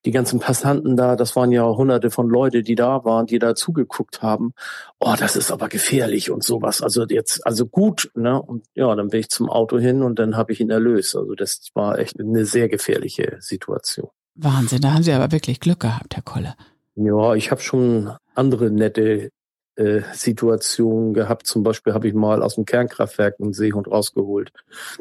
die 0.05 0.11
ganzen 0.11 0.39
Passanten 0.39 0.97
da, 0.97 1.15
das 1.15 1.35
waren 1.35 1.51
ja 1.51 1.65
hunderte 1.65 2.11
von 2.11 2.29
Leute, 2.29 2.61
die 2.61 2.75
da 2.75 3.05
waren, 3.05 3.25
die 3.25 3.39
da 3.39 3.55
zugeguckt 3.55 4.21
haben. 4.21 4.53
Oh, 4.99 5.15
das 5.17 5.35
ist 5.35 5.51
aber 5.51 5.69
gefährlich 5.69 6.29
und 6.29 6.43
sowas. 6.43 6.81
Also 6.81 7.05
jetzt, 7.05 7.45
also 7.45 7.65
gut, 7.65 8.11
ne? 8.15 8.41
Und 8.41 8.65
ja, 8.75 8.93
dann 8.95 9.09
bin 9.09 9.21
ich 9.21 9.29
zum 9.29 9.49
Auto 9.49 9.79
hin 9.79 10.01
und 10.01 10.19
dann 10.19 10.35
habe 10.35 10.51
ich 10.51 10.59
ihn 10.59 10.69
erlöst. 10.69 11.15
Also 11.15 11.35
das 11.35 11.69
war 11.73 11.99
echt 11.99 12.19
eine 12.19 12.45
sehr 12.45 12.67
gefährliche 12.67 13.37
Situation. 13.39 14.09
Wahnsinn, 14.35 14.81
da 14.81 14.93
haben 14.93 15.03
Sie 15.03 15.13
aber 15.13 15.31
wirklich 15.31 15.59
Glück 15.59 15.81
gehabt, 15.81 16.15
Herr 16.15 16.23
Kolle. 16.23 16.55
Ja, 16.95 17.33
ich 17.35 17.51
habe 17.51 17.61
schon 17.61 18.11
andere 18.35 18.69
nette 18.71 19.29
äh, 19.75 20.01
Situationen 20.13 21.13
gehabt. 21.13 21.47
Zum 21.47 21.63
Beispiel 21.63 21.93
habe 21.93 22.07
ich 22.07 22.13
mal 22.13 22.43
aus 22.43 22.55
dem 22.55 22.65
Kernkraftwerk 22.65 23.35
einen 23.39 23.53
Seehund 23.53 23.87
rausgeholt, 23.87 24.51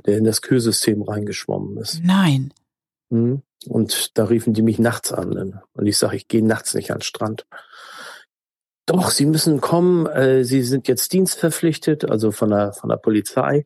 der 0.07 0.19
in 0.19 0.25
das 0.25 0.43
Kühlsystem 0.43 1.03
reingeschwommen 1.03 1.77
ist. 1.79 2.01
Nein. 2.05 2.53
Hm? 3.11 3.43
Und 3.69 4.17
da 4.19 4.25
riefen 4.25 4.55
die 4.55 4.63
mich 4.63 4.79
nachts 4.79 5.13
an. 5.13 5.61
Und 5.73 5.87
ich 5.87 5.99
sage, 5.99 6.17
ich 6.17 6.29
gehe 6.29 6.45
nachts 6.45 6.75
nicht 6.75 6.91
an 6.91 6.99
den 6.99 7.03
Strand. 7.03 7.47
Doch, 8.87 9.11
Sie 9.11 9.27
müssen 9.27 9.61
kommen. 9.61 10.07
Äh, 10.07 10.45
Sie 10.45 10.63
sind 10.63 10.89
jetzt 10.89 11.13
dienstverpflichtet, 11.13 12.09
also 12.09 12.33
von 12.33 12.51
der, 12.51 12.73
von 12.73 12.91
der 12.91 12.97
Polizei. 12.97 13.65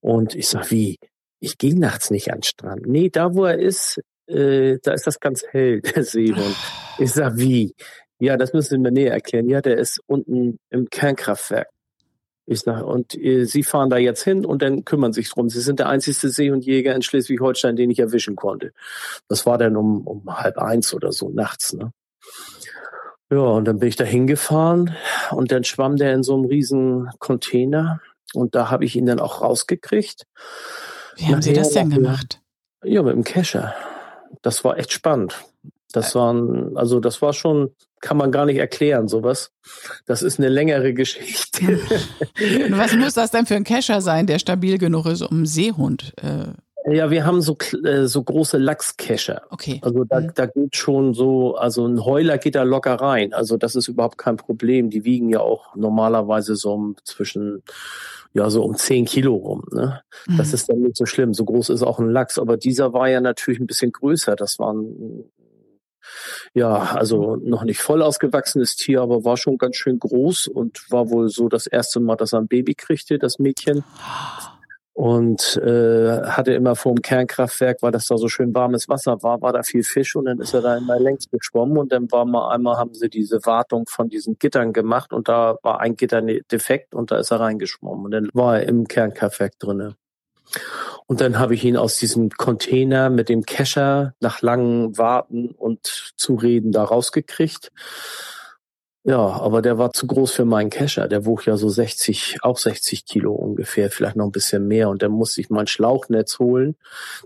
Und 0.00 0.34
ich 0.34 0.48
sag, 0.48 0.70
wie? 0.70 0.98
Ich 1.40 1.58
gehe 1.58 1.78
nachts 1.78 2.10
nicht 2.10 2.30
an 2.30 2.38
den 2.38 2.42
Strand. 2.42 2.86
Nee, 2.86 3.10
da 3.10 3.34
wo 3.34 3.44
er 3.44 3.58
ist, 3.58 4.00
äh, 4.26 4.78
da 4.82 4.92
ist 4.92 5.06
das 5.06 5.20
ganz 5.20 5.44
hell, 5.50 5.80
der 5.96 6.04
Seehund. 6.04 6.56
Ich 6.98 7.12
sag, 7.12 7.36
wie? 7.36 7.74
Ja, 8.18 8.36
das 8.36 8.52
müssen 8.52 8.70
Sie 8.70 8.78
mir 8.78 8.92
näher 8.92 9.12
erklären. 9.12 9.48
Ja, 9.48 9.60
der 9.60 9.78
ist 9.78 10.00
unten 10.06 10.58
im 10.70 10.88
Kernkraftwerk. 10.88 11.68
Ich 12.46 12.60
sage, 12.60 12.84
und 12.84 13.14
äh, 13.14 13.44
Sie 13.44 13.62
fahren 13.62 13.90
da 13.90 13.96
jetzt 13.96 14.22
hin 14.22 14.44
und 14.44 14.62
dann 14.62 14.84
kümmern 14.84 15.12
sich 15.12 15.30
drum. 15.30 15.48
Sie 15.48 15.60
sind 15.60 15.78
der 15.78 15.88
einzigste 15.88 16.28
Seehundjäger 16.28 16.94
in 16.94 17.02
Schleswig-Holstein, 17.02 17.76
den 17.76 17.90
ich 17.90 17.98
erwischen 17.98 18.36
konnte. 18.36 18.72
Das 19.28 19.46
war 19.46 19.56
dann 19.56 19.76
um, 19.76 20.06
um 20.06 20.36
halb 20.36 20.58
eins 20.58 20.92
oder 20.92 21.12
so 21.12 21.30
nachts. 21.30 21.72
Ne? 21.72 21.92
Ja, 23.30 23.38
und 23.38 23.64
dann 23.64 23.78
bin 23.78 23.88
ich 23.88 23.96
da 23.96 24.04
hingefahren 24.04 24.94
und 25.30 25.50
dann 25.50 25.64
schwamm 25.64 25.96
der 25.96 26.12
in 26.12 26.22
so 26.22 26.34
einem 26.34 26.44
riesen 26.44 27.10
Container 27.18 28.00
und 28.34 28.54
da 28.54 28.70
habe 28.70 28.84
ich 28.84 28.96
ihn 28.96 29.06
dann 29.06 29.20
auch 29.20 29.40
rausgekriegt. 29.40 30.26
Wie 31.16 31.26
haben 31.26 31.42
Sie 31.42 31.52
das 31.52 31.70
denn 31.70 31.90
gemacht? 31.90 32.40
Ja, 32.82 33.02
mit 33.02 33.14
dem 33.14 33.24
Kescher. 33.24 33.74
Das 34.42 34.64
war 34.64 34.78
echt 34.78 34.92
spannend. 34.92 35.42
Das 35.94 36.14
waren, 36.16 36.76
also 36.76 36.98
das 36.98 37.22
war 37.22 37.32
schon, 37.32 37.70
kann 38.00 38.16
man 38.16 38.32
gar 38.32 38.46
nicht 38.46 38.58
erklären, 38.58 39.06
sowas. 39.06 39.52
Das 40.06 40.22
ist 40.22 40.40
eine 40.40 40.48
längere 40.48 40.92
Geschichte. 40.92 41.66
Und 41.66 41.78
was 42.78 42.94
muss 42.96 43.14
das 43.14 43.30
denn 43.30 43.46
für 43.46 43.54
ein 43.54 43.64
Kescher 43.64 44.00
sein, 44.00 44.26
der 44.26 44.40
stabil 44.40 44.78
genug 44.78 45.06
ist, 45.06 45.22
um 45.22 45.36
einen 45.36 45.46
Seehund 45.46 46.12
äh, 46.20 46.52
ja, 46.86 47.10
wir 47.10 47.24
haben 47.24 47.40
so 47.40 47.56
äh, 47.84 48.06
so 48.06 48.22
große 48.22 48.58
Lachskescher. 48.58 49.42
Okay. 49.48 49.80
Also 49.82 50.04
da, 50.04 50.20
mhm. 50.20 50.32
da 50.34 50.44
geht 50.44 50.76
schon 50.76 51.14
so, 51.14 51.56
also 51.56 51.86
ein 51.86 52.04
Heuler 52.04 52.36
geht 52.36 52.56
da 52.56 52.62
locker 52.62 52.96
rein. 52.96 53.32
Also 53.32 53.56
das 53.56 53.74
ist 53.74 53.88
überhaupt 53.88 54.18
kein 54.18 54.36
Problem. 54.36 54.90
Die 54.90 55.04
wiegen 55.04 55.30
ja 55.30 55.40
auch 55.40 55.74
normalerweise 55.76 56.56
so 56.56 56.94
zwischen 57.04 57.62
ja 58.34 58.50
so 58.50 58.64
um 58.64 58.76
zehn 58.76 59.06
Kilo 59.06 59.34
rum. 59.34 59.62
Ne? 59.72 60.02
Mhm. 60.26 60.36
Das 60.36 60.52
ist 60.52 60.68
dann 60.68 60.82
nicht 60.82 60.96
so 60.96 61.06
schlimm. 61.06 61.32
So 61.32 61.46
groß 61.46 61.70
ist 61.70 61.82
auch 61.82 62.00
ein 62.00 62.10
Lachs. 62.10 62.38
Aber 62.38 62.58
dieser 62.58 62.92
war 62.92 63.08
ja 63.08 63.22
natürlich 63.22 63.60
ein 63.60 63.66
bisschen 63.66 63.92
größer. 63.92 64.36
Das 64.36 64.58
war 64.58 64.74
ein 64.74 65.24
ja, 66.54 66.94
also 66.94 67.36
noch 67.36 67.64
nicht 67.64 67.80
voll 67.80 68.02
ausgewachsenes 68.02 68.76
Tier, 68.76 69.02
aber 69.02 69.24
war 69.24 69.36
schon 69.36 69.58
ganz 69.58 69.76
schön 69.76 69.98
groß 69.98 70.48
und 70.48 70.90
war 70.90 71.10
wohl 71.10 71.28
so 71.28 71.48
das 71.48 71.66
erste 71.66 72.00
Mal, 72.00 72.16
dass 72.16 72.32
er 72.32 72.40
ein 72.40 72.48
Baby 72.48 72.74
kriegte, 72.74 73.18
das 73.18 73.38
Mädchen 73.38 73.84
und 74.94 75.56
äh, 75.56 76.22
hatte 76.22 76.54
immer 76.54 76.76
vor 76.76 76.94
dem 76.94 77.02
Kernkraftwerk, 77.02 77.78
weil 77.82 77.90
das 77.90 78.06
da 78.06 78.16
so 78.16 78.28
schön 78.28 78.54
warmes 78.54 78.88
Wasser 78.88 79.22
war, 79.24 79.42
war 79.42 79.52
da 79.52 79.64
viel 79.64 79.82
Fisch 79.82 80.14
und 80.14 80.26
dann 80.26 80.38
ist 80.38 80.54
er 80.54 80.62
da 80.62 80.76
immer 80.76 81.00
längs 81.00 81.28
geschwommen 81.28 81.76
und 81.78 81.92
dann 81.92 82.10
war 82.12 82.24
mal 82.24 82.54
einmal 82.54 82.76
haben 82.76 82.94
sie 82.94 83.08
diese 83.08 83.44
Wartung 83.44 83.86
von 83.88 84.08
diesen 84.08 84.38
Gittern 84.38 84.72
gemacht 84.72 85.12
und 85.12 85.28
da 85.28 85.56
war 85.62 85.80
ein 85.80 85.96
Gitter 85.96 86.20
ne, 86.20 86.42
defekt 86.50 86.94
und 86.94 87.10
da 87.10 87.18
ist 87.18 87.32
er 87.32 87.40
reingeschwommen 87.40 88.04
und 88.04 88.10
dann 88.12 88.30
war 88.34 88.60
er 88.60 88.68
im 88.68 88.86
Kernkraftwerk 88.86 89.58
drinne. 89.58 89.96
Und 91.06 91.20
dann 91.20 91.38
habe 91.38 91.54
ich 91.54 91.64
ihn 91.64 91.76
aus 91.76 91.98
diesem 91.98 92.30
Container 92.30 93.10
mit 93.10 93.28
dem 93.28 93.44
Kescher 93.44 94.14
nach 94.20 94.40
langem 94.40 94.96
Warten 94.96 95.50
und 95.50 96.12
Zureden 96.16 96.72
da 96.72 96.84
rausgekriegt. 96.84 97.70
Ja, 99.06 99.18
aber 99.18 99.60
der 99.60 99.76
war 99.76 99.92
zu 99.92 100.06
groß 100.06 100.32
für 100.32 100.46
meinen 100.46 100.70
Kescher. 100.70 101.08
Der 101.08 101.26
wog 101.26 101.44
ja 101.44 101.58
so 101.58 101.68
60, 101.68 102.38
auch 102.40 102.56
60 102.56 103.04
Kilo 103.04 103.34
ungefähr, 103.34 103.90
vielleicht 103.90 104.16
noch 104.16 104.24
ein 104.24 104.32
bisschen 104.32 104.66
mehr. 104.66 104.88
Und 104.88 105.02
dann 105.02 105.12
musste 105.12 105.42
ich 105.42 105.50
mein 105.50 105.66
Schlauchnetz 105.66 106.38
holen. 106.38 106.76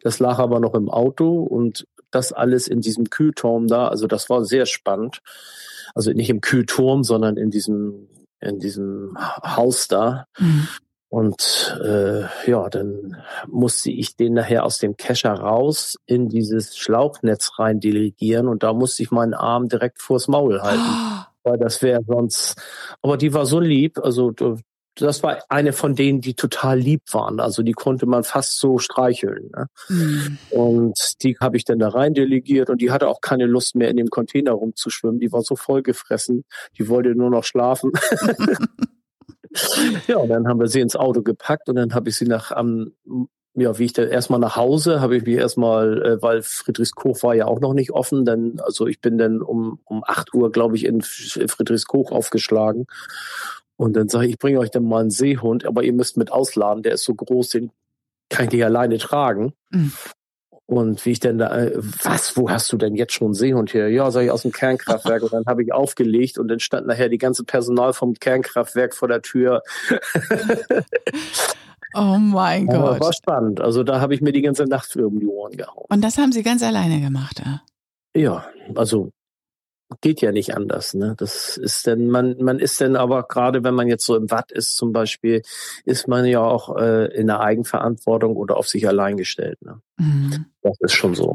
Das 0.02 0.18
lag 0.18 0.38
aber 0.38 0.58
noch 0.58 0.74
im 0.74 0.90
Auto 0.90 1.40
und 1.40 1.86
das 2.10 2.32
alles 2.32 2.66
in 2.66 2.80
diesem 2.80 3.10
Kühlturm 3.10 3.68
da. 3.68 3.86
Also 3.86 4.08
das 4.08 4.28
war 4.28 4.44
sehr 4.44 4.66
spannend. 4.66 5.20
Also 5.94 6.10
nicht 6.12 6.30
im 6.30 6.40
Kühlturm, 6.40 7.04
sondern 7.04 7.36
in 7.36 7.50
diesem, 7.50 8.08
in 8.40 8.58
diesem 8.58 9.16
Haus 9.16 9.86
da. 9.86 10.26
Mhm. 10.36 10.66
Und 11.10 11.78
äh, 11.82 12.24
ja, 12.50 12.68
dann 12.68 13.16
musste 13.46 13.90
ich 13.90 14.16
den 14.16 14.34
nachher 14.34 14.64
aus 14.64 14.78
dem 14.78 14.96
Kescher 14.96 15.32
raus 15.32 15.96
in 16.06 16.28
dieses 16.28 16.76
Schlauchnetz 16.76 17.52
rein 17.58 17.80
delegieren 17.80 18.46
und 18.46 18.62
da 18.62 18.74
musste 18.74 19.02
ich 19.02 19.10
meinen 19.10 19.34
Arm 19.34 19.68
direkt 19.68 20.02
vors 20.02 20.28
Maul 20.28 20.60
halten. 20.60 20.82
Oh 20.82 21.24
weil 21.44 21.58
das 21.58 21.80
wäre 21.80 22.02
sonst. 22.06 22.60
Aber 23.00 23.16
die 23.16 23.32
war 23.32 23.46
so 23.46 23.58
lieb, 23.58 23.98
also 23.98 24.32
das 24.96 25.22
war 25.22 25.42
eine 25.48 25.72
von 25.72 25.94
denen, 25.94 26.20
die 26.20 26.34
total 26.34 26.78
lieb 26.78 27.02
waren. 27.12 27.40
Also 27.40 27.62
die 27.62 27.72
konnte 27.72 28.06
man 28.06 28.24
fast 28.24 28.58
so 28.58 28.78
streicheln. 28.78 29.50
Ne? 29.56 29.66
Mhm. 29.88 30.38
Und 30.50 31.22
die 31.22 31.36
habe 31.40 31.56
ich 31.56 31.64
dann 31.64 31.78
da 31.78 31.88
rein 31.88 32.14
delegiert 32.14 32.68
und 32.68 32.82
die 32.82 32.90
hatte 32.90 33.08
auch 33.08 33.20
keine 33.20 33.46
Lust 33.46 33.76
mehr 33.76 33.88
in 33.88 33.96
dem 33.96 34.10
Container 34.10 34.52
rumzuschwimmen. 34.52 35.20
Die 35.20 35.32
war 35.32 35.42
so 35.42 35.56
voll 35.56 35.82
gefressen, 35.82 36.44
die 36.76 36.88
wollte 36.88 37.14
nur 37.14 37.30
noch 37.30 37.44
schlafen. 37.44 37.92
ja, 40.06 40.16
und 40.18 40.28
dann 40.28 40.46
haben 40.46 40.60
wir 40.60 40.68
sie 40.68 40.80
ins 40.80 40.96
Auto 40.96 41.22
gepackt 41.22 41.68
und 41.68 41.76
dann 41.76 41.94
habe 41.94 42.08
ich 42.08 42.16
sie 42.16 42.26
nach 42.26 42.50
am 42.52 42.92
ja, 43.60 43.78
wie 43.78 43.86
ich 43.86 43.92
da 43.92 44.04
erstmal 44.04 44.38
nach 44.38 44.56
Hause, 44.56 45.00
habe 45.00 45.16
ich 45.16 45.24
mich 45.24 45.36
erstmal, 45.36 46.02
äh, 46.02 46.22
weil 46.22 46.42
Friedrichskoch 46.42 47.22
war 47.22 47.34
ja 47.34 47.46
auch 47.46 47.60
noch 47.60 47.74
nicht 47.74 47.90
offen, 47.90 48.24
dann, 48.24 48.60
also 48.60 48.86
ich 48.86 49.00
bin 49.00 49.18
dann 49.18 49.42
um, 49.42 49.80
um 49.84 50.04
acht 50.06 50.32
Uhr, 50.34 50.52
glaube 50.52 50.76
ich, 50.76 50.84
in 50.84 51.02
Friedrichskoch 51.02 52.12
aufgeschlagen. 52.12 52.86
Und 53.76 53.94
dann 53.94 54.08
sage 54.08 54.26
ich, 54.26 54.32
ich 54.32 54.38
bringe 54.38 54.58
euch 54.58 54.70
dann 54.70 54.84
mal 54.84 55.00
einen 55.00 55.10
Seehund, 55.10 55.64
aber 55.64 55.82
ihr 55.82 55.92
müsst 55.92 56.16
mit 56.16 56.32
ausladen, 56.32 56.82
der 56.82 56.94
ist 56.94 57.04
so 57.04 57.14
groß, 57.14 57.48
den 57.50 57.70
kann 58.28 58.46
ich 58.46 58.52
nicht 58.52 58.64
alleine 58.64 58.98
tragen. 58.98 59.54
Mhm. 59.70 59.92
Und 60.70 61.06
wie 61.06 61.12
ich 61.12 61.20
denn 61.20 61.38
da, 61.38 61.56
äh, 61.56 61.72
was, 61.76 62.36
wo 62.36 62.50
hast 62.50 62.70
du 62.70 62.76
denn 62.76 62.94
jetzt 62.94 63.14
schon 63.14 63.32
Seehund 63.32 63.70
hier? 63.70 63.88
Ja, 63.88 64.10
sag 64.10 64.24
ich 64.24 64.30
aus 64.30 64.42
dem 64.42 64.52
Kernkraftwerk. 64.52 65.22
Und 65.22 65.32
dann 65.32 65.46
habe 65.46 65.62
ich 65.62 65.72
aufgelegt 65.72 66.36
und 66.36 66.48
dann 66.48 66.60
stand 66.60 66.86
nachher 66.86 67.08
die 67.08 67.16
ganze 67.16 67.42
Personal 67.44 67.94
vom 67.94 68.12
Kernkraftwerk 68.12 68.94
vor 68.94 69.08
der 69.08 69.22
Tür. 69.22 69.62
Oh 71.94 72.18
mein 72.18 72.66
Gott. 72.66 73.00
war 73.00 73.12
spannend. 73.14 73.62
Also 73.62 73.82
da 73.82 73.98
habe 73.98 74.14
ich 74.14 74.20
mir 74.20 74.30
die 74.30 74.42
ganze 74.42 74.64
Nacht 74.64 74.92
für 74.92 75.06
um 75.06 75.18
die 75.18 75.26
Ohren 75.26 75.56
gehauen. 75.56 75.86
Und 75.88 76.04
das 76.04 76.18
haben 76.18 76.32
Sie 76.32 76.42
ganz 76.42 76.62
alleine 76.62 77.00
gemacht, 77.00 77.40
ja? 77.42 77.62
Ja, 78.14 78.44
also 78.74 79.10
geht 80.00 80.20
ja 80.20 80.32
nicht 80.32 80.54
anders. 80.54 80.94
Ne? 80.94 81.14
Das 81.18 81.56
ist 81.56 81.86
denn, 81.86 82.08
man, 82.08 82.36
man 82.38 82.58
ist 82.58 82.80
denn 82.80 82.96
aber 82.96 83.22
gerade, 83.24 83.64
wenn 83.64 83.74
man 83.74 83.88
jetzt 83.88 84.04
so 84.04 84.16
im 84.16 84.30
Watt 84.30 84.52
ist 84.52 84.76
zum 84.76 84.92
Beispiel, 84.92 85.42
ist 85.84 86.08
man 86.08 86.26
ja 86.26 86.40
auch 86.40 86.76
äh, 86.76 87.06
in 87.14 87.26
der 87.26 87.40
Eigenverantwortung 87.40 88.36
oder 88.36 88.56
auf 88.56 88.68
sich 88.68 88.86
allein 88.86 89.16
gestellt. 89.16 89.60
Ne? 89.62 89.80
Mhm. 89.96 90.46
Das 90.62 90.76
ist 90.80 90.92
schon 90.92 91.14
so. 91.14 91.34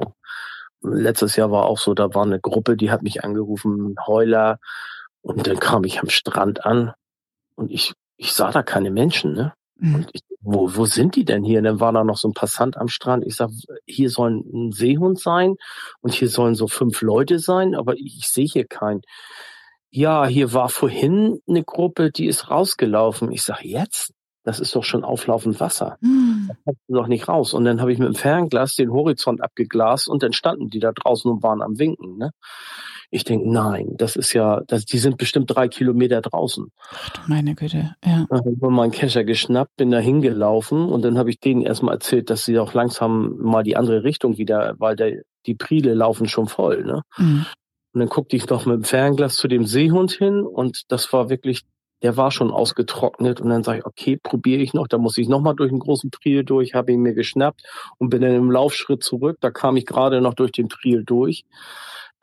Letztes 0.81 1.35
Jahr 1.35 1.49
war 1.49 1.65
auch 1.65 1.77
so, 1.77 1.93
da 1.93 2.13
war 2.13 2.23
eine 2.23 2.39
Gruppe, 2.39 2.75
die 2.77 2.91
hat 2.91 3.03
mich 3.03 3.23
angerufen, 3.23 3.95
Heuler, 4.05 4.59
und 5.21 5.47
dann 5.47 5.59
kam 5.59 5.85
ich 5.85 6.01
am 6.01 6.09
Strand 6.09 6.65
an 6.65 6.93
und 7.55 7.71
ich, 7.71 7.93
ich 8.17 8.33
sah 8.33 8.51
da 8.51 8.61
keine 8.61 8.91
Menschen, 8.91 9.33
ne? 9.33 9.53
Mhm. 9.75 9.95
Und 9.95 10.09
ich, 10.13 10.21
wo, 10.41 10.75
wo 10.75 10.86
sind 10.86 11.15
die 11.15 11.25
denn 11.25 11.43
hier? 11.43 11.59
Und 11.59 11.65
dann 11.65 11.79
war 11.79 11.91
da 11.93 12.03
noch 12.03 12.17
so 12.17 12.27
ein 12.27 12.33
Passant 12.33 12.77
am 12.77 12.88
Strand. 12.88 13.25
Ich 13.25 13.36
sag, 13.36 13.49
hier 13.86 14.09
soll 14.09 14.31
ein 14.31 14.71
Seehund 14.71 15.19
sein 15.19 15.55
und 16.01 16.13
hier 16.13 16.29
sollen 16.29 16.55
so 16.55 16.67
fünf 16.67 17.01
Leute 17.01 17.39
sein, 17.39 17.75
aber 17.75 17.95
ich, 17.97 18.27
sehe 18.27 18.45
hier 18.45 18.65
keinen. 18.65 19.01
Ja, 19.89 20.25
hier 20.25 20.53
war 20.53 20.69
vorhin 20.69 21.39
eine 21.47 21.63
Gruppe, 21.63 22.12
die 22.12 22.25
ist 22.25 22.49
rausgelaufen. 22.49 23.31
Ich 23.31 23.43
sag, 23.43 23.63
jetzt? 23.63 24.12
Das 24.43 24.59
ist 24.59 24.75
doch 24.75 24.83
schon 24.83 25.05
auflaufend 25.05 25.59
Wasser. 25.62 25.97
Mhm. 26.01 26.47
Das 26.49 26.57
kannst 26.65 26.81
du 26.88 26.95
doch 26.95 27.07
nicht 27.07 27.27
raus. 27.29 27.53
Und 27.53 27.63
dann 27.63 27.79
habe 27.79 27.93
ich 27.93 27.99
mit 27.99 28.07
dem 28.07 28.15
Fernglas 28.15 28.75
den 28.75 28.91
Horizont 28.91 29.41
abgeglast 29.41 30.09
und 30.09 30.21
dann 30.21 30.33
standen 30.33 30.69
die 30.69 30.79
da 30.79 30.91
draußen 30.91 31.31
und 31.31 31.43
waren 31.43 31.62
am 31.62 31.79
Winken. 31.79 32.17
Ne? 32.17 32.31
Ich 33.15 33.23
denke, 33.23 33.47
nein, 33.47 33.89
das 33.95 34.15
ist 34.15 34.34
ja, 34.34 34.62
das, 34.65 34.86
die 34.86 34.97
sind 34.97 35.17
bestimmt 35.17 35.56
drei 35.56 35.67
Kilometer 35.67 36.19
draußen. 36.19 36.71
Ach 36.89 37.10
du 37.10 37.21
meine 37.28 37.54
Güte, 37.54 37.95
ja. 38.04 38.26
Dann 38.28 38.39
habe 38.39 38.52
ich 38.52 38.60
mir 38.60 38.71
meinen 38.71 38.91
Kescher 38.91 39.23
geschnappt, 39.23 39.76
bin 39.78 39.91
da 39.91 39.99
hingelaufen 39.99 40.89
und 40.89 41.04
dann 41.04 41.19
habe 41.19 41.30
ich 41.30 41.39
denen 41.39 41.62
erstmal 41.62 41.93
erzählt, 41.93 42.32
dass 42.32 42.43
sie 42.43 42.58
auch 42.58 42.73
langsam 42.73 43.38
mal 43.38 43.62
die 43.62 43.78
andere 43.78 44.04
Richtung 44.04 44.39
wieder, 44.39 44.73
weil 44.80 44.95
der, 44.95 45.21
die 45.45 45.54
Priele 45.54 45.93
laufen 45.93 46.28
schon 46.28 46.47
voll, 46.47 46.84
ne? 46.84 47.04
Mhm. 47.17 47.45
Und 47.93 47.99
dann 47.99 48.10
guckte 48.10 48.36
ich 48.36 48.49
noch 48.49 48.65
mit 48.65 48.78
dem 48.78 48.84
Fernglas 48.84 49.36
zu 49.36 49.47
dem 49.47 49.67
Seehund 49.67 50.12
hin 50.12 50.41
und 50.41 50.91
das 50.91 51.13
war 51.13 51.30
wirklich, 51.30 51.62
der 52.02 52.17
war 52.17 52.32
schon 52.32 52.49
ausgetrocknet 52.49 53.41
und 53.41 53.49
dann 53.49 53.63
sage 53.63 53.80
ich, 53.80 53.86
okay, 53.86 54.17
probiere 54.17 54.63
ich 54.63 54.73
noch, 54.73 54.88
da 54.88 54.97
muss 54.97 55.19
ich 55.19 55.30
nochmal 55.30 55.54
durch 55.54 55.69
einen 55.69 55.80
großen 55.80 56.10
Priel 56.10 56.43
durch, 56.43 56.73
habe 56.73 56.91
ihn 56.91 57.02
mir 57.02 57.13
geschnappt 57.13 57.62
und 57.99 58.10
bin 58.10 58.23
dann 58.23 58.34
im 58.34 58.49
Laufschritt 58.49 59.04
zurück, 59.04 59.38
da 59.39 59.52
kam 59.52 59.78
ich 59.78 59.86
gerade 59.86 60.19
noch 60.19 60.34
durch 60.34 60.52
den 60.52 60.67
Priel 60.67 61.04
durch. 61.04 61.45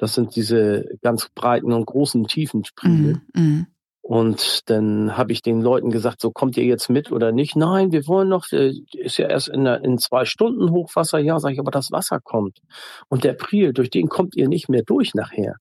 Das 0.01 0.15
sind 0.15 0.35
diese 0.35 0.87
ganz 1.03 1.29
breiten 1.35 1.75
und 1.75 1.85
großen 1.85 2.27
tiefen 2.27 2.65
Spiegel. 2.65 3.21
Mm, 3.35 3.41
mm. 3.41 3.67
Und 4.01 4.71
dann 4.71 5.19
habe 5.19 5.33
ich 5.33 5.43
den 5.43 5.61
Leuten 5.61 5.91
gesagt, 5.91 6.23
so 6.23 6.31
kommt 6.31 6.57
ihr 6.57 6.65
jetzt 6.65 6.89
mit 6.89 7.13
oder 7.13 7.33
nicht? 7.33 7.55
Nein, 7.55 7.93
wir 7.93 8.07
wollen 8.07 8.31
noch, 8.31 8.51
äh, 8.51 8.73
ist 8.95 9.19
ja 9.19 9.29
erst 9.29 9.49
in, 9.49 9.67
in 9.67 9.99
zwei 9.99 10.25
Stunden 10.25 10.71
Hochwasser. 10.71 11.19
Ja, 11.19 11.39
sage 11.39 11.53
ich, 11.53 11.61
aber 11.61 11.71
das 11.71 11.93
Wasser 11.93 12.19
kommt. 12.19 12.63
Und 13.09 13.25
der 13.25 13.35
Priel, 13.35 13.75
durch 13.75 13.91
den 13.91 14.09
kommt 14.09 14.37
ihr 14.37 14.49
nicht 14.49 14.71
mehr 14.71 14.85
durch 14.85 15.13
nachher. 15.13 15.57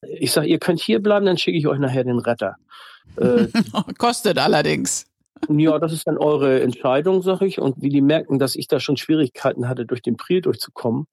Ich 0.00 0.32
sage, 0.32 0.46
ihr 0.46 0.58
könnt 0.58 0.80
hier 0.80 1.02
bleiben, 1.02 1.26
dann 1.26 1.36
schicke 1.36 1.58
ich 1.58 1.66
euch 1.66 1.78
nachher 1.78 2.04
den 2.04 2.18
Retter. 2.18 2.56
Äh, 3.16 3.48
Kostet 3.96 4.36
allerdings. 4.38 5.06
Ja, 5.48 5.78
das 5.78 5.94
ist 5.94 6.06
dann 6.06 6.18
eure 6.18 6.60
Entscheidung, 6.60 7.22
sag 7.22 7.40
ich. 7.40 7.58
Und 7.58 7.80
wie 7.80 7.88
die 7.88 8.02
merken, 8.02 8.38
dass 8.38 8.54
ich 8.54 8.68
da 8.68 8.80
schon 8.80 8.98
Schwierigkeiten 8.98 9.66
hatte, 9.66 9.86
durch 9.86 10.02
den 10.02 10.18
Priel 10.18 10.42
durchzukommen, 10.42 11.06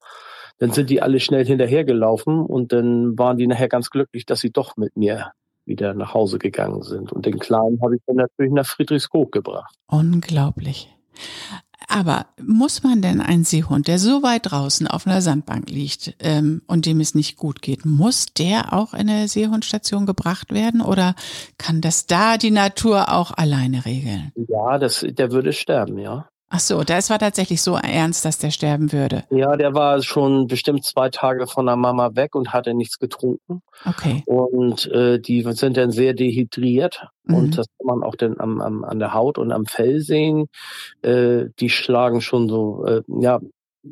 dann 0.58 0.72
sind 0.72 0.90
die 0.90 1.02
alle 1.02 1.20
schnell 1.20 1.44
hinterhergelaufen 1.44 2.44
und 2.44 2.72
dann 2.72 3.18
waren 3.18 3.36
die 3.36 3.46
nachher 3.46 3.68
ganz 3.68 3.90
glücklich, 3.90 4.26
dass 4.26 4.40
sie 4.40 4.50
doch 4.50 4.76
mit 4.76 4.96
mir 4.96 5.32
wieder 5.64 5.94
nach 5.94 6.14
Hause 6.14 6.38
gegangen 6.38 6.82
sind. 6.82 7.12
Und 7.12 7.26
den 7.26 7.38
Kleinen 7.38 7.80
habe 7.82 7.96
ich 7.96 8.02
dann 8.06 8.16
natürlich 8.16 8.52
nach 8.52 8.66
Friedrichskoog 8.66 9.32
gebracht. 9.32 9.74
Unglaublich. 9.88 10.88
Aber 11.88 12.26
muss 12.42 12.82
man 12.82 13.00
denn 13.00 13.20
einen 13.20 13.44
Seehund, 13.44 13.86
der 13.86 13.98
so 13.98 14.22
weit 14.22 14.50
draußen 14.50 14.86
auf 14.86 15.06
einer 15.06 15.20
Sandbank 15.20 15.70
liegt 15.70 16.16
ähm, 16.20 16.62
und 16.66 16.86
dem 16.86 17.00
es 17.00 17.14
nicht 17.14 17.36
gut 17.36 17.62
geht, 17.62 17.84
muss 17.84 18.26
der 18.26 18.72
auch 18.72 18.92
in 18.92 19.08
eine 19.08 19.28
Seehundstation 19.28 20.04
gebracht 20.04 20.52
werden 20.52 20.80
oder 20.80 21.14
kann 21.58 21.80
das 21.80 22.06
da 22.06 22.38
die 22.38 22.50
Natur 22.50 23.12
auch 23.12 23.30
alleine 23.30 23.84
regeln? 23.84 24.32
Ja, 24.48 24.78
das, 24.78 25.06
der 25.08 25.30
würde 25.30 25.52
sterben, 25.52 25.98
ja. 25.98 26.28
Ach 26.56 26.60
so, 26.60 26.84
das 26.84 27.10
war 27.10 27.18
tatsächlich 27.18 27.60
so 27.60 27.76
ernst, 27.76 28.24
dass 28.24 28.38
der 28.38 28.50
sterben 28.50 28.90
würde. 28.90 29.24
Ja, 29.28 29.58
der 29.58 29.74
war 29.74 30.00
schon 30.00 30.46
bestimmt 30.46 30.86
zwei 30.86 31.10
Tage 31.10 31.46
von 31.46 31.66
der 31.66 31.76
Mama 31.76 32.12
weg 32.14 32.34
und 32.34 32.54
hatte 32.54 32.72
nichts 32.72 32.98
getrunken. 32.98 33.60
Okay. 33.84 34.22
Und 34.24 34.86
äh, 34.86 35.20
die 35.20 35.42
sind 35.50 35.76
dann 35.76 35.90
sehr 35.90 36.14
dehydriert. 36.14 37.08
Mhm. 37.24 37.34
Und 37.34 37.58
das 37.58 37.66
kann 37.76 37.98
man 37.98 38.02
auch 38.02 38.14
dann 38.14 38.40
am, 38.40 38.62
am, 38.62 38.84
an 38.84 38.98
der 38.98 39.12
Haut 39.12 39.36
und 39.36 39.52
am 39.52 39.66
Fell 39.66 40.00
sehen. 40.00 40.46
Äh, 41.02 41.50
die 41.60 41.68
schlagen 41.68 42.22
schon 42.22 42.48
so, 42.48 42.86
äh, 42.86 43.02
ja, 43.06 43.38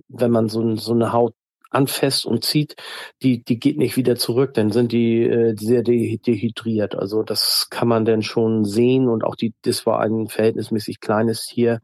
wenn 0.08 0.30
man 0.30 0.48
so, 0.48 0.74
so 0.76 0.94
eine 0.94 1.12
Haut 1.12 1.34
anfasst 1.68 2.24
und 2.24 2.46
zieht, 2.46 2.76
die, 3.22 3.44
die 3.44 3.58
geht 3.58 3.76
nicht 3.76 3.98
wieder 3.98 4.16
zurück, 4.16 4.54
dann 4.54 4.70
sind 4.70 4.92
die 4.92 5.22
äh, 5.22 5.54
sehr 5.58 5.82
de 5.82 6.16
dehydriert. 6.16 6.94
Also 6.94 7.22
das 7.22 7.68
kann 7.68 7.88
man 7.88 8.06
dann 8.06 8.22
schon 8.22 8.64
sehen 8.64 9.08
und 9.08 9.22
auch 9.22 9.36
die, 9.36 9.52
das 9.60 9.84
war 9.84 10.00
ein 10.00 10.28
verhältnismäßig 10.28 11.00
kleines 11.00 11.44
Tier. 11.44 11.82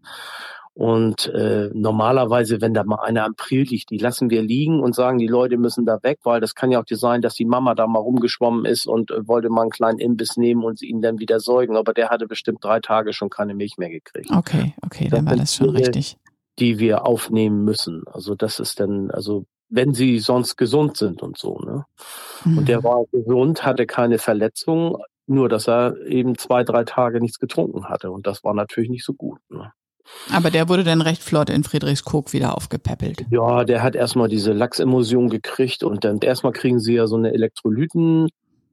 Und 0.75 1.27
äh, 1.27 1.69
normalerweise, 1.75 2.61
wenn 2.61 2.75
da 2.75 2.85
mal 2.85 3.01
einer 3.03 3.25
am 3.25 3.35
Priel 3.35 3.63
liegt, 3.63 3.91
die 3.91 3.99
lassen 3.99 4.31
wir 4.31 4.41
liegen 4.41 4.81
und 4.81 4.95
sagen, 4.95 5.19
die 5.19 5.27
Leute 5.27 5.59
müssen 5.59 5.85
da 5.85 5.99
weg, 6.03 6.21
weil 6.23 6.41
das 6.41 6.55
kann 6.55 6.71
ja 6.71 6.81
auch 6.81 6.85
sein, 6.89 7.23
dass 7.23 7.35
die 7.35 7.45
Mama 7.45 7.75
da 7.75 7.87
mal 7.87 7.99
rumgeschwommen 7.99 8.65
ist 8.65 8.87
und 8.87 9.11
äh, 9.11 9.27
wollte 9.27 9.51
mal 9.51 9.63
einen 9.63 9.71
kleinen 9.71 9.99
Imbiss 9.99 10.37
nehmen 10.37 10.65
und 10.65 10.81
ihn 10.83 11.03
dann 11.03 11.19
wieder 11.19 11.41
säugen. 11.41 11.77
Aber 11.77 11.93
der 11.93 12.09
hatte 12.09 12.27
bestimmt 12.27 12.65
drei 12.65 12.81
Tage 12.81 13.13
schon 13.13 13.31
keine 13.31 13.55
Milch 13.55 13.79
mehr 13.79 13.91
gekriegt. 13.91 14.31
Okay, 14.31 14.75
okay, 14.85 15.09
dann 15.09 15.27
war 15.27 15.37
das 15.37 15.57
schon 15.57 15.75
Dinge, 15.75 15.81
richtig. 15.81 16.17
Die 16.59 16.79
wir 16.79 17.05
aufnehmen 17.05 17.65
müssen. 17.65 18.05
Also 18.07 18.35
das 18.35 18.61
ist 18.61 18.81
dann, 18.81 19.11
also 19.11 19.45
wenn 19.69 19.95
sie 19.95 20.19
sonst 20.19 20.57
gesund 20.57 20.97
sind 20.97 21.23
und 21.23 21.37
so. 21.37 21.59
Ne? 21.59 21.85
Mhm. 22.45 22.59
Und 22.59 22.69
der 22.69 22.79
mhm. 22.79 22.85
war 22.85 23.05
gesund, 23.13 23.65
hatte 23.65 23.87
keine 23.87 24.19
Verletzung, 24.19 24.99
nur 25.27 25.49
dass 25.49 25.69
er 25.69 25.97
eben 26.07 26.39
zwei, 26.39 26.65
drei 26.65 26.85
Tage 26.85 27.21
nichts 27.21 27.39
getrunken 27.39 27.89
hatte. 27.89 28.11
Und 28.11 28.27
das 28.27 28.45
war 28.45 28.55
natürlich 28.55 28.91
nicht 28.91 29.05
so 29.05 29.15
gut. 29.15 29.41
Ne? 29.49 29.73
Aber 30.33 30.51
der 30.51 30.69
wurde 30.69 30.85
dann 30.85 31.03
recht 31.03 31.23
flott 31.23 31.51
in 31.51 31.65
Friedrichskoog 31.65 32.33
wieder 32.33 32.57
aufgepäppelt. 32.57 33.27
Ja, 33.31 33.65
der 33.65 33.83
hat 33.83 33.95
erstmal 33.95 34.29
diese 34.29 34.53
Lachsemulsion 34.53 35.29
gekriegt 35.29 35.83
und 35.83 36.05
dann 36.05 36.19
erstmal 36.19 36.53
kriegen 36.53 36.81
sie 36.81 36.95
ja 36.95 37.07
so 37.07 37.17
eine 37.17 37.33
Elektrolyten 37.33 38.29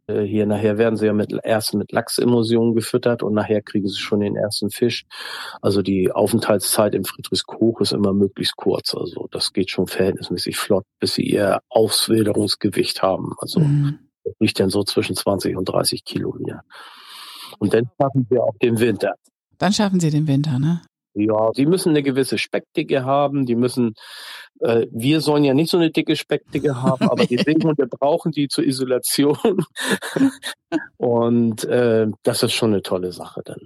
äh, 0.08 0.24
hier 0.24 0.46
nachher 0.46 0.78
werden 0.78 0.98
sie 0.98 1.06
ja 1.06 1.14
mit, 1.14 1.34
erst 1.44 1.74
mit 1.74 1.92
Lachsemulsionen 1.92 2.74
gefüttert 2.74 3.24
und 3.24 3.34
nachher 3.34 3.62
kriegen 3.62 3.88
sie 3.88 4.00
schon 4.00 4.22
den 4.22 4.36
ersten 4.36 4.70
Fisch. 4.70 5.06
Also 5.62 5.82
die 5.82 6.12
Aufenthaltszeit 6.12 6.96
im 6.96 7.04
Friedrichskoch 7.04 7.82
ist 7.82 7.92
immer 7.92 8.14
möglichst 8.14 8.56
kurz. 8.56 8.96
Also 8.96 9.28
das 9.32 9.54
geht 9.54 9.70
schon 9.70 9.88
verhältnismäßig 9.88 10.58
flott, 10.58 10.86
bis 11.00 11.16
sie 11.16 11.24
ihr 11.24 11.60
Auswilderungsgewicht 11.70 13.02
haben. 13.02 13.34
Also 13.40 13.60
mhm. 13.60 14.00
das 14.24 14.34
liegt 14.40 14.60
dann 14.60 14.70
so 14.70 14.84
zwischen 14.84 15.16
20 15.16 15.58
und 15.58 15.66
30 15.66 16.04
Kilo 16.06 16.36
hier. 16.38 16.62
Und 17.60 17.74
dann 17.74 17.90
schaffen 18.00 18.28
wir 18.30 18.44
auch 18.44 18.58
den 18.62 18.80
Winter. 18.80 19.14
Dann 19.58 19.74
schaffen 19.74 20.00
sie 20.00 20.12
den 20.12 20.28
Winter, 20.28 20.60
ne? 20.60 20.82
Ja, 21.18 21.52
die 21.52 21.66
müssen 21.66 21.90
eine 21.90 22.04
gewisse 22.04 22.38
Speckdicke 22.38 23.04
haben, 23.04 23.46
die 23.46 23.56
müssen, 23.56 23.96
äh, 24.60 24.86
wir 24.92 25.22
sollen 25.22 25.44
ja 25.44 25.56
nicht 25.56 25.72
so 25.72 25.78
eine 25.78 25.90
dicke 25.90 26.16
Speckdicke 26.16 26.82
haben, 26.82 27.10
aber 27.10 27.26
die 27.26 27.38
Seehunde 27.46 27.88
brauchen 27.88 28.32
die 28.32 28.48
zur 28.48 28.64
Isolation. 28.64 29.66
und 30.98 31.64
äh, 31.64 32.08
das 32.22 32.44
ist 32.44 32.54
schon 32.54 32.74
eine 32.74 32.84
tolle 32.84 33.12
Sache 33.12 33.42
dann. 33.44 33.62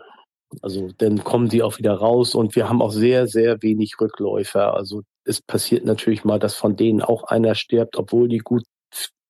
Also 0.62 0.90
dann 0.98 1.24
kommen 1.24 1.50
die 1.50 1.64
auch 1.64 1.78
wieder 1.78 1.94
raus 1.94 2.36
und 2.36 2.56
wir 2.56 2.70
haben 2.70 2.82
auch 2.82 2.92
sehr, 2.92 3.28
sehr 3.28 3.62
wenig 3.62 3.96
Rückläufer. 4.00 4.74
Also 4.76 5.02
es 5.24 5.42
passiert 5.42 5.86
natürlich 5.86 6.24
mal, 6.24 6.40
dass 6.40 6.56
von 6.56 6.76
denen 6.76 7.02
auch 7.02 7.24
einer 7.24 7.56
stirbt, 7.56 7.98
obwohl 7.98 8.28
die 8.28 8.40
gut 8.40 8.64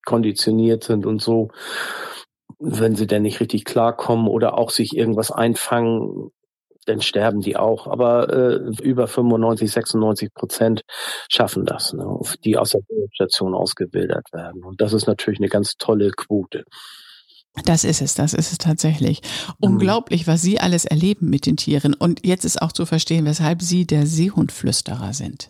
konditioniert 0.06 0.84
sind 0.84 1.06
und 1.06 1.22
so. 1.22 1.50
Wenn 2.60 2.96
sie 2.96 3.08
denn 3.08 3.24
nicht 3.24 3.40
richtig 3.40 3.66
klarkommen 3.66 4.28
oder 4.28 4.58
auch 4.58 4.70
sich 4.70 4.96
irgendwas 4.96 5.32
einfangen, 5.32 6.32
dann 6.86 7.02
sterben 7.02 7.42
die 7.42 7.58
auch. 7.58 7.88
Aber 7.88 8.30
äh, 8.30 8.56
über 8.82 9.08
95, 9.08 9.72
96 9.72 10.34
Prozent 10.34 10.82
schaffen 11.30 11.66
das, 11.66 11.94
ne, 11.94 12.20
die 12.44 12.58
aus 12.58 12.72
der 12.72 12.82
Station 13.14 13.54
ausgebildet 13.54 14.28
werden. 14.32 14.64
Und 14.64 14.82
das 14.82 14.94
ist 14.94 15.08
natürlich 15.08 15.40
eine 15.40 15.50
ganz 15.50 15.76
tolle 15.78 16.12
Quote. 16.12 16.64
Das 17.66 17.84
ist 17.84 18.02
es, 18.02 18.16
das 18.16 18.34
ist 18.34 18.52
es 18.52 18.58
tatsächlich. 18.58 19.22
Unglaublich, 19.60 20.26
was 20.26 20.42
Sie 20.42 20.60
alles 20.60 20.86
erleben 20.86 21.30
mit 21.30 21.46
den 21.46 21.58
Tieren. 21.58 21.94
Und 21.94 22.26
jetzt 22.26 22.46
ist 22.46 22.62
auch 22.62 22.72
zu 22.72 22.86
verstehen, 22.86 23.26
weshalb 23.26 23.62
Sie 23.62 23.86
der 23.86 24.06
Seehundflüsterer 24.06 25.14
sind. 25.14 25.50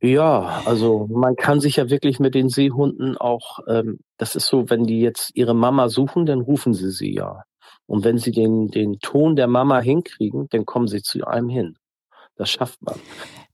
Ja, 0.00 0.62
also 0.64 1.06
man 1.08 1.36
kann 1.36 1.60
sich 1.60 1.76
ja 1.76 1.88
wirklich 1.88 2.18
mit 2.18 2.34
den 2.34 2.48
Seehunden 2.48 3.16
auch, 3.16 3.60
ähm, 3.68 3.98
das 4.18 4.34
ist 4.34 4.46
so, 4.46 4.68
wenn 4.68 4.84
die 4.84 5.00
jetzt 5.00 5.30
ihre 5.34 5.54
Mama 5.54 5.88
suchen, 5.88 6.26
dann 6.26 6.40
rufen 6.40 6.74
sie 6.74 6.90
sie 6.90 7.14
ja. 7.14 7.42
Und 7.92 8.04
wenn 8.04 8.16
sie 8.16 8.30
den, 8.30 8.68
den 8.68 9.00
Ton 9.00 9.36
der 9.36 9.48
Mama 9.48 9.78
hinkriegen, 9.80 10.48
dann 10.48 10.64
kommen 10.64 10.88
sie 10.88 11.02
zu 11.02 11.26
einem 11.26 11.50
hin. 11.50 11.76
Das 12.36 12.48
schafft 12.48 12.80
man. 12.80 12.94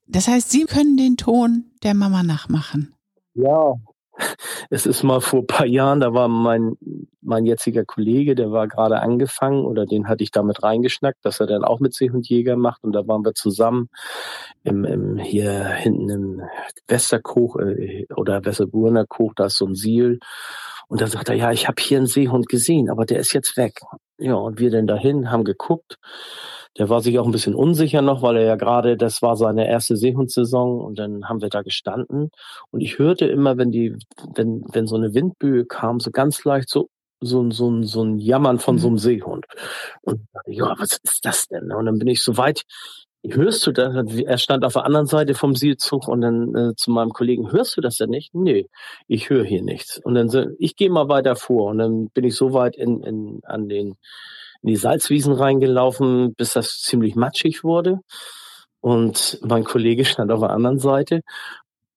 Das 0.07 0.29
heißt, 0.29 0.49
Sie 0.53 0.65
können 0.65 0.97
den 0.97 1.17
Ton 1.17 1.73
der 1.83 1.95
Mama 1.95 2.23
nachmachen. 2.23 2.95
Ja, 3.35 3.75
es 4.71 4.87
ist 4.87 5.03
mal 5.03 5.21
vor 5.21 5.41
ein 5.41 5.49
paar 5.49 5.67
Jahren, 5.67 5.99
da 5.99 6.15
war 6.15 6.29
mein, 6.29 6.77
mein 7.21 7.47
jetziger 7.47 7.85
Kollege, 7.85 8.37
der 8.37 8.53
war 8.53 8.69
gerade 8.69 9.01
angefangen 9.01 9.65
oder 9.65 9.87
den 9.87 10.07
hatte 10.07 10.23
ich 10.23 10.31
damit 10.31 10.63
reingeschnackt, 10.63 11.19
dass 11.25 11.41
er 11.41 11.49
dann 11.49 11.65
auch 11.65 11.81
mit 11.81 11.93
Seehundjäger 11.95 12.55
macht 12.55 12.85
und 12.85 12.93
da 12.93 13.09
waren 13.09 13.25
wir 13.25 13.35
zusammen 13.35 13.89
im, 14.63 14.85
im 14.85 15.19
hier 15.19 15.65
hinten 15.65 16.09
im 16.11 16.43
Westerkoch 16.87 17.57
äh, 17.57 18.07
oder 18.15 18.45
Westerburner 18.45 19.05
Koch, 19.05 19.35
da 19.35 19.47
ist 19.47 19.57
so 19.57 19.67
ein 19.67 19.75
Siel 19.75 20.21
und 20.89 21.01
da 21.01 21.07
sagt 21.07 21.29
er, 21.29 21.35
ja, 21.35 21.53
ich 21.53 21.69
habe 21.69 21.81
hier 21.81 21.99
einen 21.99 22.07
Seehund 22.07 22.49
gesehen, 22.49 22.91
aber 22.91 23.05
der 23.05 23.19
ist 23.19 23.33
jetzt 23.33 23.57
weg. 23.57 23.81
Ja, 24.19 24.35
und 24.35 24.59
wir 24.59 24.71
denn 24.71 24.87
dahin, 24.87 25.31
haben 25.31 25.45
geguckt. 25.45 25.97
Der 26.79 26.89
war 26.89 27.01
sich 27.01 27.19
auch 27.19 27.27
ein 27.27 27.33
bisschen 27.33 27.55
unsicher 27.55 28.03
noch, 28.03 28.23
weil 28.23 28.37
er 28.37 28.45
ja 28.45 28.57
gerade, 28.57 28.97
das 28.97 29.21
war 29.21 29.37
seine 29.37 29.69
erste 29.69 29.97
Seehundsaison 29.97 30.81
und 30.81 30.99
dann 30.99 31.29
haben 31.29 31.41
wir 31.43 31.49
da 31.49 31.63
gestanden 31.63 32.31
und 32.71 32.81
ich 32.81 32.99
hörte 32.99 33.27
immer, 33.27 33.57
wenn 33.59 33.71
die, 33.71 33.97
wenn, 34.35 34.65
wenn 34.73 34.87
so 34.87 34.97
eine 34.97 35.15
Windböe 35.15 35.67
kam, 35.67 36.01
so 36.01 36.11
ganz 36.11 36.45
leicht 36.45 36.69
so 36.69 36.89
so, 37.21 37.51
so, 37.51 37.83
so 37.83 38.05
ein 38.05 38.19
Jammern 38.19 38.59
von 38.59 38.79
so 38.79 38.87
einem 38.87 38.95
mhm. 38.95 38.99
Seehund. 38.99 39.47
Und 40.03 40.21
ja, 40.47 40.75
was 40.79 40.99
ist 41.03 41.25
das 41.25 41.49
denn? 41.49 41.73
Und 41.73 41.87
dann 41.87 41.99
bin 41.99 42.09
ich 42.09 42.23
so 42.23 42.37
weit 42.37 42.63
hörst 43.35 43.67
du 43.67 43.73
das? 43.73 43.95
Er 43.95 44.39
stand 44.39 44.65
auf 44.65 44.75
der 44.75 44.85
anderen 44.85 45.07
Seite 45.07 45.35
vom 45.35 45.55
Sielzug 45.55 46.09
und 46.09 46.21
dann 46.21 46.55
äh, 46.55 46.75
zu 46.77 46.91
meinem 46.91 47.11
Kollegen, 47.11 47.53
hörst 47.53 47.77
du 47.77 47.81
das 47.81 47.97
denn 47.97 48.11
nicht? 48.11 48.35
Nee, 48.35 48.69
ich 49.07 49.31
höre 49.31 49.45
hier 49.45 49.63
nichts. 49.63 49.99
Und 49.99 50.15
dann 50.15 50.29
so, 50.29 50.45
ich 50.59 50.77
gehe 50.77 50.91
mal 50.91 51.09
weiter 51.09 51.37
vor 51.37 51.71
und 51.71 51.79
dann 51.79 52.09
bin 52.11 52.25
ich 52.25 52.35
so 52.35 52.53
weit 52.53 52.77
in, 52.77 53.03
in, 53.03 53.41
an 53.45 53.69
den, 53.69 53.97
in 54.63 54.69
die 54.69 54.77
Salzwiesen 54.77 55.33
reingelaufen, 55.33 56.35
bis 56.35 56.53
das 56.53 56.81
ziemlich 56.81 57.15
matschig 57.17 57.65
wurde. 57.65 58.01
Und 58.81 59.39
mein 59.43 59.65
Kollege 59.65 60.05
stand 60.07 60.31
auf 60.31 60.41
der 60.41 60.51
anderen 60.51 60.79
Seite 60.79 61.23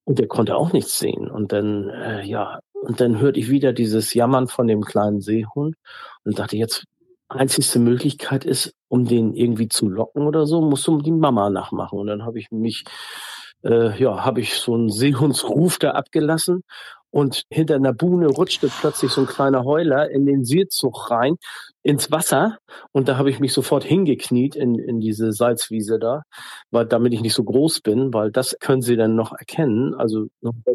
und 0.06 0.20
der 0.20 0.28
konnte 0.28 0.56
auch 0.56 0.74
nichts 0.74 1.00
sehen. 1.00 1.30
Und 1.30 1.52
dann, 1.52 1.89
äh, 1.89 2.24
ja, 2.24 2.60
und 2.74 3.00
dann 3.00 3.20
hörte 3.20 3.39
ich 3.39 3.50
wieder 3.50 3.74
dieses 3.74 4.13
Jammern 4.13 4.48
von 4.48 4.67
dem 4.67 4.82
kleinen 4.82 5.22
Seehund 5.22 5.76
und 6.24 6.39
dachte, 6.39 6.58
jetzt 6.58 6.86
einzigste 7.32 7.80
Möglichkeit 7.80 8.46
ist, 8.46 8.74
um 8.88 9.06
den 9.06 9.34
irgendwie 9.34 9.67
zu 9.67 9.89
locken 9.89 10.24
oder 10.28 10.46
so, 10.46 10.62
musst 10.62 10.88
du 10.88 11.02
die 11.02 11.12
Mama 11.12 11.50
nachmachen. 11.50 12.00
Und 12.00 12.08
dann 12.08 12.26
habe 12.26 12.39
ich 12.39 12.52
mich, 12.52 12.84
äh, 13.63 13.98
ja, 14.02 14.26
habe 14.26 14.41
ich 14.41 14.56
so 14.56 14.74
einen 14.76 14.89
Seehundsruf 14.89 15.80
da 15.80 15.91
abgelassen 15.91 16.63
und 17.10 17.44
hinter 17.50 17.76
einer 17.76 17.94
Buhne 17.94 18.28
rutschte 18.28 18.70
plötzlich 18.70 19.12
so 19.12 19.22
ein 19.22 19.28
kleiner 19.28 19.63
Heuler 19.65 20.10
in 20.10 20.26
den 20.26 20.46
Seezug 20.46 21.12
rein, 21.12 21.36
ins 21.84 22.12
Wasser. 22.12 22.58
Und 22.91 23.08
da 23.08 23.17
habe 23.17 23.30
ich 23.30 23.39
mich 23.39 23.54
sofort 23.54 23.84
hingekniet 23.84 24.56
in, 24.56 24.76
in 24.76 25.00
diese 25.00 25.32
Salzwiese 25.32 26.00
da, 26.00 26.24
weil 26.70 26.86
damit 26.86 27.13
ich 27.13 27.22
nicht 27.22 27.34
so 27.34 27.44
groß 27.44 27.82
bin, 27.82 28.13
weil 28.13 28.32
das 28.32 28.56
können 28.60 28.82
sie 28.82 28.96
dann 28.96 29.15
noch 29.15 29.34
erkennen. 29.34 29.94
Also 29.96 30.28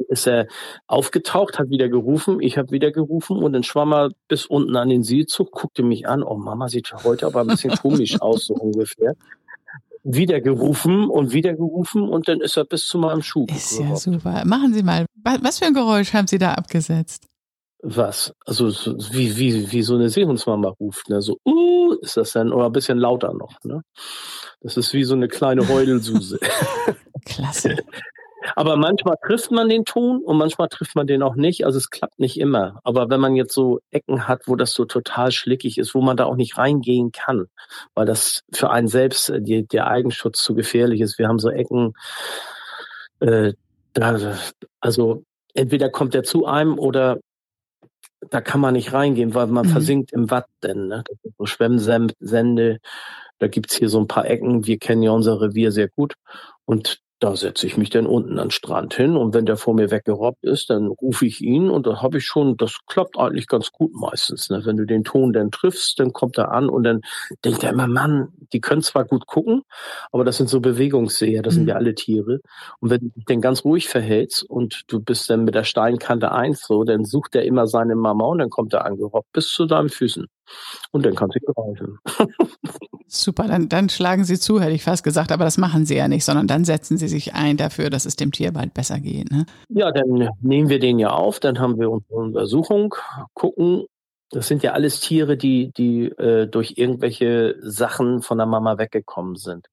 ist 0.08 0.26
er 0.26 0.46
aufgetaucht, 0.86 1.58
hat 1.58 1.70
wieder 1.70 1.88
gerufen, 1.88 2.40
ich 2.40 2.58
habe 2.58 2.70
wieder 2.70 2.90
gerufen 2.90 3.42
und 3.42 3.52
dann 3.52 3.62
schwamm 3.62 3.92
er 3.92 4.10
bis 4.28 4.46
unten 4.46 4.76
an 4.76 4.88
den 4.88 5.02
Seezug, 5.02 5.52
guckte 5.52 5.82
mich 5.82 6.08
an, 6.08 6.22
oh 6.22 6.36
Mama 6.36 6.68
sieht 6.68 6.92
heute 7.04 7.26
aber 7.26 7.40
ein 7.40 7.48
bisschen 7.48 7.74
komisch 7.82 8.20
aus, 8.20 8.46
so 8.46 8.54
ungefähr 8.54 9.14
wieder 10.08 10.40
gerufen 10.40 11.10
und 11.10 11.32
wieder 11.32 11.54
gerufen 11.54 12.08
und 12.08 12.28
dann 12.28 12.40
ist 12.40 12.56
er 12.56 12.64
bis 12.64 12.86
zu 12.86 12.96
meinem 12.98 13.22
Schuh. 13.22 13.46
Ist 13.48 13.80
ja 13.80 13.96
super. 13.96 14.44
Machen 14.44 14.72
Sie 14.72 14.84
mal, 14.84 15.06
was 15.24 15.58
für 15.58 15.66
ein 15.66 15.74
Geräusch 15.74 16.12
haben 16.14 16.28
Sie 16.28 16.38
da 16.38 16.54
abgesetzt? 16.54 17.26
Was? 17.88 18.34
Also 18.44 18.70
so, 18.70 18.96
wie, 19.12 19.36
wie, 19.36 19.70
wie 19.70 19.82
so 19.82 19.94
eine 19.94 20.08
Seehundsmama 20.08 20.70
ruft, 20.80 21.08
ne? 21.08 21.22
So, 21.22 21.38
uh, 21.46 21.94
ist 22.02 22.16
das 22.16 22.32
dann, 22.32 22.52
oder 22.52 22.66
ein 22.66 22.72
bisschen 22.72 22.98
lauter 22.98 23.32
noch, 23.32 23.62
ne? 23.62 23.82
Das 24.60 24.76
ist 24.76 24.92
wie 24.92 25.04
so 25.04 25.14
eine 25.14 25.28
kleine 25.28 25.68
Heulensuse. 25.68 26.40
Klasse. 27.24 27.76
Aber 28.56 28.76
manchmal 28.76 29.14
trifft 29.24 29.52
man 29.52 29.68
den 29.68 29.84
Ton 29.84 30.20
und 30.20 30.36
manchmal 30.36 30.68
trifft 30.68 30.96
man 30.96 31.06
den 31.06 31.22
auch 31.22 31.36
nicht. 31.36 31.64
Also 31.64 31.78
es 31.78 31.90
klappt 31.90 32.18
nicht 32.18 32.40
immer. 32.40 32.80
Aber 32.82 33.08
wenn 33.08 33.20
man 33.20 33.36
jetzt 33.36 33.54
so 33.54 33.78
Ecken 33.92 34.26
hat, 34.26 34.42
wo 34.46 34.56
das 34.56 34.72
so 34.72 34.84
total 34.84 35.30
schlickig 35.30 35.78
ist, 35.78 35.94
wo 35.94 36.00
man 36.00 36.16
da 36.16 36.24
auch 36.24 36.36
nicht 36.36 36.58
reingehen 36.58 37.12
kann, 37.12 37.46
weil 37.94 38.06
das 38.06 38.42
für 38.52 38.70
einen 38.70 38.88
selbst 38.88 39.30
äh, 39.30 39.40
die, 39.40 39.64
der 39.64 39.86
Eigenschutz 39.86 40.42
zu 40.42 40.56
gefährlich 40.56 41.00
ist. 41.00 41.20
Wir 41.20 41.28
haben 41.28 41.38
so 41.38 41.50
Ecken, 41.50 41.94
äh, 43.20 43.52
da, 43.92 44.36
also 44.80 45.22
entweder 45.54 45.88
kommt 45.88 46.16
er 46.16 46.24
zu 46.24 46.46
einem 46.46 46.80
oder 46.80 47.20
da 48.30 48.40
kann 48.40 48.60
man 48.60 48.74
nicht 48.74 48.92
reingehen, 48.92 49.34
weil 49.34 49.46
man 49.46 49.66
mhm. 49.66 49.70
versinkt 49.70 50.12
im 50.12 50.30
Watt 50.30 50.46
denn. 50.62 50.88
Ne? 50.88 51.04
So 51.38 51.46
Schwemmsende 51.46 52.78
Da 53.38 53.48
gibt's 53.48 53.76
hier 53.76 53.88
so 53.88 54.00
ein 54.00 54.08
paar 54.08 54.26
Ecken. 54.26 54.66
Wir 54.66 54.78
kennen 54.78 55.02
ja 55.02 55.10
unser 55.10 55.40
Revier 55.40 55.72
sehr 55.72 55.88
gut. 55.88 56.14
Und 56.64 57.00
da 57.18 57.34
setze 57.34 57.66
ich 57.66 57.78
mich 57.78 57.88
dann 57.88 58.06
unten 58.06 58.38
an 58.38 58.48
den 58.48 58.50
Strand 58.50 58.94
hin 58.94 59.16
und 59.16 59.32
wenn 59.32 59.46
der 59.46 59.56
vor 59.56 59.74
mir 59.74 59.90
weggerobbt 59.90 60.44
ist, 60.44 60.68
dann 60.68 60.88
rufe 60.88 61.24
ich 61.24 61.40
ihn 61.40 61.70
und 61.70 61.86
da 61.86 62.02
habe 62.02 62.18
ich 62.18 62.26
schon, 62.26 62.58
das 62.58 62.78
klappt 62.86 63.18
eigentlich 63.18 63.46
ganz 63.46 63.72
gut 63.72 63.94
meistens. 63.94 64.50
Ne? 64.50 64.62
Wenn 64.64 64.76
du 64.76 64.84
den 64.84 65.02
Ton 65.02 65.32
dann 65.32 65.50
triffst, 65.50 65.98
dann 65.98 66.12
kommt 66.12 66.36
er 66.36 66.52
an 66.52 66.68
und 66.68 66.84
dann 66.84 67.00
denkt 67.42 67.64
er 67.64 67.70
immer, 67.70 67.86
Mann, 67.86 68.28
die 68.52 68.60
können 68.60 68.82
zwar 68.82 69.06
gut 69.06 69.26
gucken, 69.26 69.62
aber 70.12 70.24
das 70.24 70.36
sind 70.36 70.50
so 70.50 70.60
Bewegungsseher, 70.60 71.40
das 71.40 71.54
mhm. 71.54 71.58
sind 71.58 71.68
ja 71.68 71.76
alle 71.76 71.94
Tiere. 71.94 72.40
Und 72.80 72.90
wenn 72.90 73.00
du 73.00 73.08
dich 73.08 73.24
dann 73.24 73.40
ganz 73.40 73.64
ruhig 73.64 73.88
verhältst 73.88 74.42
und 74.42 74.82
du 74.88 75.00
bist 75.00 75.30
dann 75.30 75.44
mit 75.44 75.54
der 75.54 75.64
Steinkante 75.64 76.32
eins 76.32 76.66
so, 76.66 76.84
dann 76.84 77.06
sucht 77.06 77.34
er 77.34 77.44
immer 77.44 77.66
seine 77.66 77.96
Mama 77.96 78.26
und 78.26 78.38
dann 78.38 78.50
kommt 78.50 78.74
er 78.74 78.84
angerobbt 78.84 79.32
bis 79.32 79.48
zu 79.48 79.64
deinen 79.64 79.88
Füßen. 79.88 80.26
Und 80.92 81.06
dann 81.06 81.14
kannst 81.14 81.36
du 81.36 81.52
greifen. 81.52 81.98
Super, 83.08 83.46
dann, 83.46 83.68
dann 83.68 83.88
schlagen 83.88 84.24
Sie 84.24 84.38
zu, 84.38 84.60
hätte 84.60 84.72
ich 84.72 84.82
fast 84.82 85.04
gesagt, 85.04 85.30
aber 85.30 85.44
das 85.44 85.58
machen 85.58 85.86
Sie 85.86 85.96
ja 85.96 86.08
nicht, 86.08 86.24
sondern 86.24 86.48
dann 86.48 86.64
setzen 86.64 86.98
Sie 86.98 87.08
sich 87.08 87.34
ein 87.34 87.56
dafür, 87.56 87.88
dass 87.88 88.04
es 88.04 88.16
dem 88.16 88.32
Tier 88.32 88.52
bald 88.52 88.74
besser 88.74 88.98
geht. 88.98 89.30
Ne? 89.30 89.46
Ja, 89.68 89.92
dann 89.92 90.28
nehmen 90.40 90.68
wir 90.68 90.80
den 90.80 90.98
ja 90.98 91.10
auf, 91.10 91.38
dann 91.38 91.60
haben 91.60 91.78
wir 91.78 91.90
unsere 91.90 92.14
Untersuchung, 92.14 92.94
gucken, 93.34 93.86
das 94.30 94.48
sind 94.48 94.64
ja 94.64 94.72
alles 94.72 94.98
Tiere, 94.98 95.36
die, 95.36 95.70
die 95.76 96.06
äh, 96.06 96.48
durch 96.48 96.74
irgendwelche 96.76 97.54
Sachen 97.60 98.22
von 98.22 98.38
der 98.38 98.46
Mama 98.46 98.76
weggekommen 98.76 99.36
sind. 99.36 99.68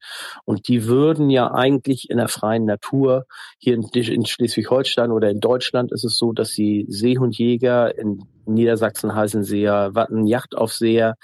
Und 0.46 0.68
die 0.68 0.86
würden 0.86 1.32
ja 1.32 1.52
eigentlich 1.52 2.10
in 2.12 2.18
der 2.18 2.28
freien 2.28 2.66
Natur, 2.66 3.26
hier 3.58 3.74
in, 3.74 3.82
in 3.82 4.26
Schleswig-Holstein 4.26 5.12
oder 5.12 5.32
in 5.32 5.40
Deutschland 5.40 5.92
ist 5.92 6.04
es 6.04 6.18
so, 6.18 6.34
dass 6.34 6.52
die 6.52 6.86
Seehundjäger, 6.88 7.98
in 7.98 8.26
Niedersachsen 8.46 9.16
heißen 9.16 9.44
sie 9.44 9.62
ja 9.62 9.96
Wattenjachtaufseher. 9.96 11.16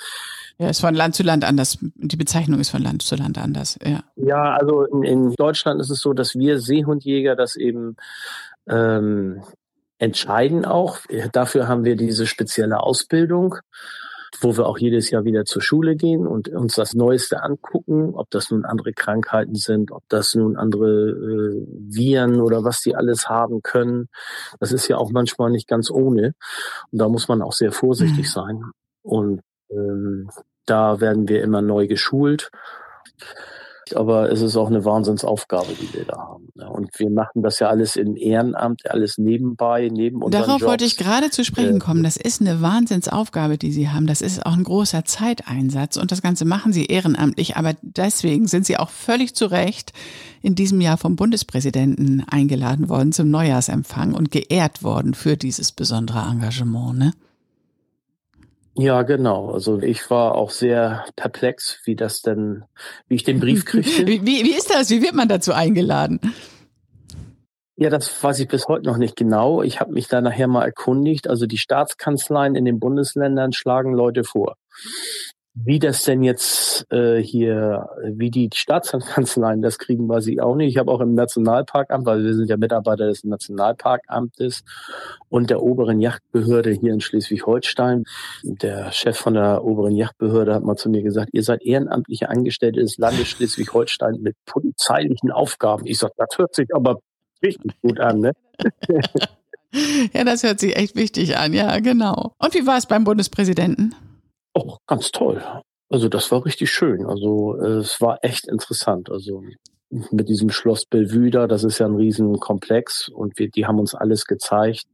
Ja, 0.59 0.69
ist 0.69 0.81
von 0.81 0.93
Land 0.93 1.15
zu 1.15 1.23
Land 1.23 1.45
anders. 1.45 1.77
Die 1.81 2.17
Bezeichnung 2.17 2.59
ist 2.59 2.69
von 2.69 2.81
Land 2.81 3.01
zu 3.01 3.15
Land 3.15 3.37
anders, 3.37 3.79
ja. 3.81 4.03
Ja, 4.17 4.57
also 4.57 4.83
in, 4.83 5.03
in 5.03 5.33
Deutschland 5.35 5.79
ist 5.79 5.89
es 5.89 6.01
so, 6.01 6.11
dass 6.11 6.35
wir 6.35 6.59
Seehundjäger 6.59 7.37
das 7.37 7.55
eben 7.55 7.95
ähm, 8.67 9.41
entscheiden 9.99 10.65
auch. 10.65 10.99
Dafür 11.31 11.69
haben 11.69 11.85
wir 11.85 11.95
diese 11.95 12.27
spezielle 12.27 12.83
Ausbildung, 12.83 13.55
wo 14.41 14.57
wir 14.57 14.67
auch 14.67 14.77
jedes 14.77 15.09
Jahr 15.11 15.23
wieder 15.23 15.45
zur 15.45 15.61
Schule 15.61 15.95
gehen 15.95 16.27
und 16.27 16.49
uns 16.49 16.75
das 16.75 16.93
Neueste 16.93 17.41
angucken, 17.41 18.13
ob 18.15 18.29
das 18.29 18.51
nun 18.51 18.65
andere 18.65 18.91
Krankheiten 18.91 19.55
sind, 19.55 19.91
ob 19.91 20.03
das 20.09 20.35
nun 20.35 20.57
andere 20.57 21.09
äh, 21.09 21.67
Viren 21.87 22.41
oder 22.41 22.65
was 22.65 22.81
die 22.81 22.97
alles 22.97 23.29
haben 23.29 23.61
können. 23.61 24.09
Das 24.59 24.73
ist 24.73 24.89
ja 24.89 24.97
auch 24.97 25.11
manchmal 25.11 25.51
nicht 25.51 25.69
ganz 25.69 25.89
ohne. 25.89 26.33
Und 26.91 26.99
da 26.99 27.07
muss 27.07 27.29
man 27.29 27.41
auch 27.41 27.53
sehr 27.53 27.71
vorsichtig 27.71 28.25
mhm. 28.25 28.31
sein. 28.31 28.63
Und 29.01 29.41
ähm, 29.71 30.29
da 30.69 30.99
werden 30.99 31.27
wir 31.27 31.43
immer 31.43 31.61
neu 31.61 31.87
geschult 31.87 32.49
aber 33.95 34.31
es 34.31 34.41
ist 34.41 34.55
auch 34.55 34.67
eine 34.67 34.85
Wahnsinnsaufgabe, 34.85 35.73
die 35.79 35.93
wir 35.93 36.05
da 36.05 36.17
haben. 36.17 36.49
Und 36.69 36.97
wir 36.99 37.09
machen 37.09 37.41
das 37.41 37.59
ja 37.59 37.69
alles 37.69 37.95
in 37.95 38.15
Ehrenamt, 38.15 38.89
alles 38.89 39.17
nebenbei, 39.17 39.89
neben 39.91 40.21
unserem 40.21 40.43
Darauf 40.43 40.61
Jobs. 40.61 40.71
wollte 40.71 40.85
ich 40.85 40.97
gerade 40.97 41.29
zu 41.29 41.43
sprechen 41.43 41.79
kommen. 41.79 42.03
Das 42.03 42.17
ist 42.17 42.41
eine 42.41 42.61
Wahnsinnsaufgabe, 42.61 43.57
die 43.57 43.71
Sie 43.71 43.89
haben. 43.89 44.07
Das 44.07 44.21
ist 44.21 44.45
auch 44.45 44.53
ein 44.53 44.63
großer 44.63 45.05
Zeiteinsatz 45.05 45.97
und 45.97 46.11
das 46.11 46.21
Ganze 46.21 46.45
machen 46.45 46.73
Sie 46.73 46.85
ehrenamtlich. 46.85 47.57
Aber 47.57 47.73
deswegen 47.81 48.47
sind 48.47 48.65
Sie 48.65 48.77
auch 48.77 48.89
völlig 48.89 49.35
zu 49.35 49.45
Recht 49.45 49.93
in 50.41 50.55
diesem 50.55 50.81
Jahr 50.81 50.97
vom 50.97 51.15
Bundespräsidenten 51.15 52.25
eingeladen 52.29 52.89
worden 52.89 53.11
zum 53.11 53.29
Neujahrsempfang 53.29 54.13
und 54.13 54.31
geehrt 54.31 54.83
worden 54.83 55.13
für 55.13 55.37
dieses 55.37 55.71
besondere 55.71 56.19
Engagement. 56.29 56.97
Ne? 56.97 57.13
Ja, 58.79 59.01
genau. 59.01 59.51
Also 59.51 59.81
ich 59.81 60.09
war 60.09 60.35
auch 60.35 60.51
sehr 60.51 61.05
perplex, 61.17 61.81
wie 61.83 61.97
das 61.97 62.21
denn, 62.21 62.63
wie 63.09 63.15
ich 63.15 63.25
den 63.25 63.41
Brief 63.41 63.65
kriegte. 63.65 64.07
Wie, 64.07 64.25
wie 64.25 64.55
ist 64.55 64.73
das? 64.73 64.89
Wie 64.89 65.01
wird 65.01 65.15
man 65.15 65.27
dazu 65.27 65.51
eingeladen? 65.51 66.21
Ja, 67.75 67.89
das 67.89 68.23
weiß 68.23 68.39
ich 68.39 68.47
bis 68.47 68.69
heute 68.69 68.85
noch 68.85 68.95
nicht 68.95 69.17
genau. 69.17 69.61
Ich 69.63 69.81
habe 69.81 69.91
mich 69.91 70.07
da 70.07 70.21
nachher 70.21 70.47
mal 70.47 70.63
erkundigt. 70.63 71.27
Also 71.27 71.45
die 71.45 71.57
Staatskanzleien 71.57 72.55
in 72.55 72.63
den 72.63 72.79
Bundesländern 72.79 73.51
schlagen 73.51 73.93
Leute 73.93 74.23
vor. 74.23 74.55
Wie 75.65 75.79
das 75.79 76.03
denn 76.03 76.23
jetzt 76.23 76.85
äh, 76.91 77.21
hier, 77.21 77.89
wie 78.03 78.31
die 78.31 78.49
Staatskanzleien 78.53 79.61
das 79.61 79.77
kriegen, 79.77 80.07
weiß 80.07 80.27
ich 80.27 80.41
auch 80.41 80.55
nicht. 80.55 80.69
Ich 80.69 80.77
habe 80.77 80.91
auch 80.91 81.01
im 81.01 81.15
Nationalparkamt, 81.15 82.05
weil 82.05 82.23
wir 82.23 82.33
sind 82.33 82.49
ja 82.49 82.55
Mitarbeiter 82.55 83.07
des 83.07 83.23
Nationalparkamtes 83.25 84.63
und 85.27 85.49
der 85.49 85.61
oberen 85.61 85.99
Yachtbehörde 85.99 86.71
hier 86.71 86.93
in 86.93 87.01
Schleswig-Holstein. 87.01 88.05
Der 88.43 88.91
Chef 88.91 89.17
von 89.17 89.33
der 89.33 89.65
oberen 89.65 89.95
Yachtbehörde 89.95 90.53
hat 90.53 90.63
mal 90.63 90.77
zu 90.77 90.89
mir 90.89 91.03
gesagt, 91.03 91.31
ihr 91.33 91.43
seid 91.43 91.61
ehrenamtliche 91.63 92.29
Angestellte 92.29 92.79
des 92.79 92.97
Landes 92.97 93.27
Schleswig-Holstein 93.27 94.21
mit 94.21 94.35
polizeilichen 94.45 95.31
Aufgaben. 95.31 95.85
Ich 95.87 95.97
sag, 95.97 96.11
das 96.15 96.37
hört 96.37 96.55
sich 96.55 96.67
aber 96.73 96.99
richtig 97.43 97.73
gut 97.81 97.99
an, 97.99 98.19
ne? 98.19 98.31
ja, 100.13 100.23
das 100.23 100.43
hört 100.43 100.59
sich 100.59 100.77
echt 100.77 100.95
wichtig 100.95 101.37
an, 101.37 101.53
ja, 101.53 101.79
genau. 101.79 102.33
Und 102.37 102.53
wie 102.53 102.65
war 102.65 102.77
es 102.77 102.85
beim 102.85 103.03
Bundespräsidenten? 103.03 103.93
Auch 104.67 104.79
ganz 104.87 105.11
toll. 105.11 105.43
Also 105.89 106.07
das 106.07 106.31
war 106.31 106.45
richtig 106.45 106.71
schön. 106.71 107.05
Also 107.05 107.55
es 107.55 107.99
war 107.99 108.19
echt 108.21 108.47
interessant. 108.47 109.09
Also 109.09 109.43
mit 109.89 110.29
diesem 110.29 110.49
Schloss 110.49 110.85
Belvüder, 110.85 111.47
das 111.47 111.63
ist 111.63 111.79
ja 111.79 111.87
ein 111.87 111.95
Riesenkomplex 111.95 113.09
und 113.09 113.39
wir, 113.39 113.49
die 113.49 113.65
haben 113.65 113.79
uns 113.79 113.95
alles 113.95 114.25
gezeigt 114.25 114.85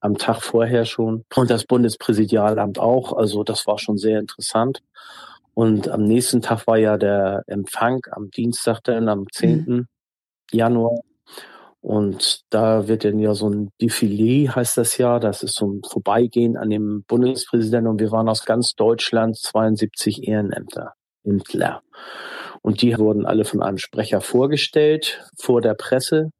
am 0.00 0.18
Tag 0.18 0.42
vorher 0.42 0.84
schon 0.84 1.24
und 1.34 1.50
das 1.50 1.64
Bundespräsidialamt 1.64 2.78
auch. 2.78 3.14
Also 3.14 3.42
das 3.42 3.66
war 3.66 3.78
schon 3.78 3.96
sehr 3.96 4.20
interessant. 4.20 4.80
Und 5.54 5.88
am 5.88 6.02
nächsten 6.02 6.42
Tag 6.42 6.66
war 6.66 6.76
ja 6.76 6.98
der 6.98 7.42
Empfang 7.46 8.00
am 8.10 8.30
Dienstag 8.30 8.80
dann, 8.84 9.08
am 9.08 9.26
10. 9.32 9.64
Mhm. 9.66 9.86
Januar. 10.52 11.00
Und 11.84 12.40
da 12.48 12.88
wird 12.88 13.04
dann 13.04 13.18
ja 13.18 13.34
so 13.34 13.50
ein 13.50 13.68
Defilé, 13.78 14.48
heißt 14.48 14.78
das 14.78 14.96
ja, 14.96 15.18
das 15.18 15.42
ist 15.42 15.54
so 15.54 15.66
ein 15.66 15.82
Vorbeigehen 15.86 16.56
an 16.56 16.70
dem 16.70 17.04
Bundespräsidenten 17.06 17.90
und 17.90 18.00
wir 18.00 18.10
waren 18.10 18.30
aus 18.30 18.46
ganz 18.46 18.74
Deutschland 18.74 19.36
72 19.36 20.26
Ehrenämter 20.26 20.94
in 21.24 21.40
Tler. 21.40 21.82
Und 22.62 22.80
die 22.80 22.96
wurden 22.96 23.26
alle 23.26 23.44
von 23.44 23.62
einem 23.62 23.76
Sprecher 23.76 24.22
vorgestellt 24.22 25.28
vor 25.38 25.60
der 25.60 25.74
Presse. 25.74 26.30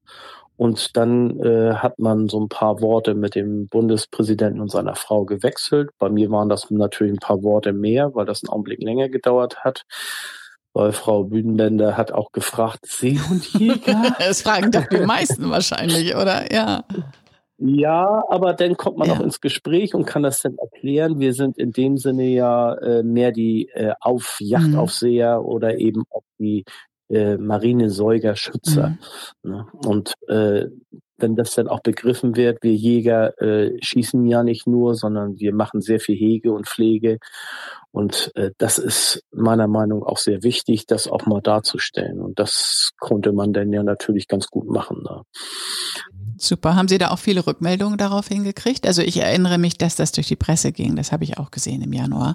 Und 0.56 0.96
dann 0.96 1.38
äh, 1.40 1.74
hat 1.74 1.98
man 1.98 2.30
so 2.30 2.40
ein 2.40 2.48
paar 2.48 2.80
Worte 2.80 3.14
mit 3.14 3.34
dem 3.34 3.66
Bundespräsidenten 3.66 4.62
und 4.62 4.70
seiner 4.70 4.94
Frau 4.94 5.26
gewechselt. 5.26 5.90
Bei 5.98 6.08
mir 6.08 6.30
waren 6.30 6.48
das 6.48 6.70
natürlich 6.70 7.12
ein 7.12 7.18
paar 7.18 7.42
Worte 7.42 7.74
mehr, 7.74 8.14
weil 8.14 8.24
das 8.24 8.42
einen 8.42 8.48
Augenblick 8.50 8.82
länger 8.82 9.10
gedauert 9.10 9.58
hat 9.62 9.84
weil 10.74 10.92
Frau 10.92 11.24
Bühnenbender 11.24 11.96
hat 11.96 12.12
auch 12.12 12.32
gefragt, 12.32 12.86
Seehundjäger? 12.86 14.14
das 14.18 14.42
fragen 14.42 14.72
doch 14.72 14.86
die 14.86 15.06
meisten 15.06 15.48
wahrscheinlich, 15.48 16.14
oder? 16.16 16.52
Ja. 16.52 16.84
Ja, 17.58 18.24
aber 18.28 18.52
dann 18.52 18.76
kommt 18.76 18.98
man 18.98 19.08
ja. 19.08 19.14
auch 19.14 19.20
ins 19.20 19.40
Gespräch 19.40 19.94
und 19.94 20.04
kann 20.04 20.24
das 20.24 20.42
dann 20.42 20.56
erklären. 20.58 21.20
Wir 21.20 21.32
sind 21.32 21.56
in 21.56 21.70
dem 21.70 21.96
Sinne 21.96 22.24
ja 22.24 22.74
äh, 22.74 23.02
mehr 23.04 23.30
die 23.30 23.68
äh, 23.72 23.94
auf 24.00 24.38
Yachtaufseher 24.40 25.38
mhm. 25.38 25.46
oder 25.46 25.78
eben 25.78 26.02
auch 26.10 26.24
die 26.40 26.64
äh, 27.08 27.36
Marinesäugerschützer. 27.36 28.98
Mhm. 29.42 29.50
Ne? 29.50 29.66
Und 29.86 30.14
äh, 30.28 30.66
wenn 31.16 31.36
das 31.36 31.54
dann 31.54 31.68
auch 31.68 31.80
begriffen 31.80 32.36
wird, 32.36 32.58
wir 32.62 32.74
Jäger 32.74 33.40
äh, 33.40 33.76
schießen 33.80 34.26
ja 34.26 34.42
nicht 34.42 34.66
nur, 34.66 34.94
sondern 34.94 35.38
wir 35.38 35.54
machen 35.54 35.80
sehr 35.80 36.00
viel 36.00 36.16
Hege 36.16 36.52
und 36.52 36.68
Pflege. 36.68 37.18
Und 37.92 38.32
äh, 38.34 38.50
das 38.58 38.78
ist 38.78 39.22
meiner 39.30 39.68
Meinung 39.68 40.00
nach 40.00 40.06
auch 40.06 40.18
sehr 40.18 40.42
wichtig, 40.42 40.86
das 40.86 41.06
auch 41.06 41.26
mal 41.26 41.40
darzustellen. 41.40 42.20
Und 42.20 42.38
das 42.38 42.92
konnte 42.98 43.32
man 43.32 43.52
dann 43.52 43.72
ja 43.72 43.82
natürlich 43.82 44.26
ganz 44.26 44.48
gut 44.48 44.68
machen. 44.68 45.02
Ne? 45.02 45.22
Super. 46.36 46.74
Haben 46.74 46.88
Sie 46.88 46.98
da 46.98 47.10
auch 47.10 47.18
viele 47.18 47.46
Rückmeldungen 47.46 47.96
darauf 47.96 48.28
hingekriegt? 48.28 48.86
Also 48.86 49.02
ich 49.02 49.18
erinnere 49.18 49.58
mich, 49.58 49.78
dass 49.78 49.96
das 49.96 50.12
durch 50.12 50.26
die 50.26 50.36
Presse 50.36 50.72
ging. 50.72 50.96
Das 50.96 51.12
habe 51.12 51.24
ich 51.24 51.38
auch 51.38 51.50
gesehen 51.50 51.82
im 51.82 51.92
Januar. 51.92 52.34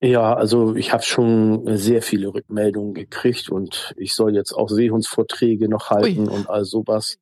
Ja, 0.00 0.34
also 0.34 0.74
ich 0.76 0.92
habe 0.92 1.02
schon 1.02 1.76
sehr 1.78 2.02
viele 2.02 2.28
Rückmeldungen 2.28 2.92
gekriegt 2.92 3.48
und 3.48 3.94
ich 3.96 4.14
soll 4.14 4.34
jetzt 4.34 4.52
auch 4.52 4.68
Seehundsvorträge 4.68 5.68
noch 5.68 5.90
halten 5.90 6.28
Ui. 6.28 6.34
und 6.34 6.50
all 6.50 6.64
sowas. 6.64 7.18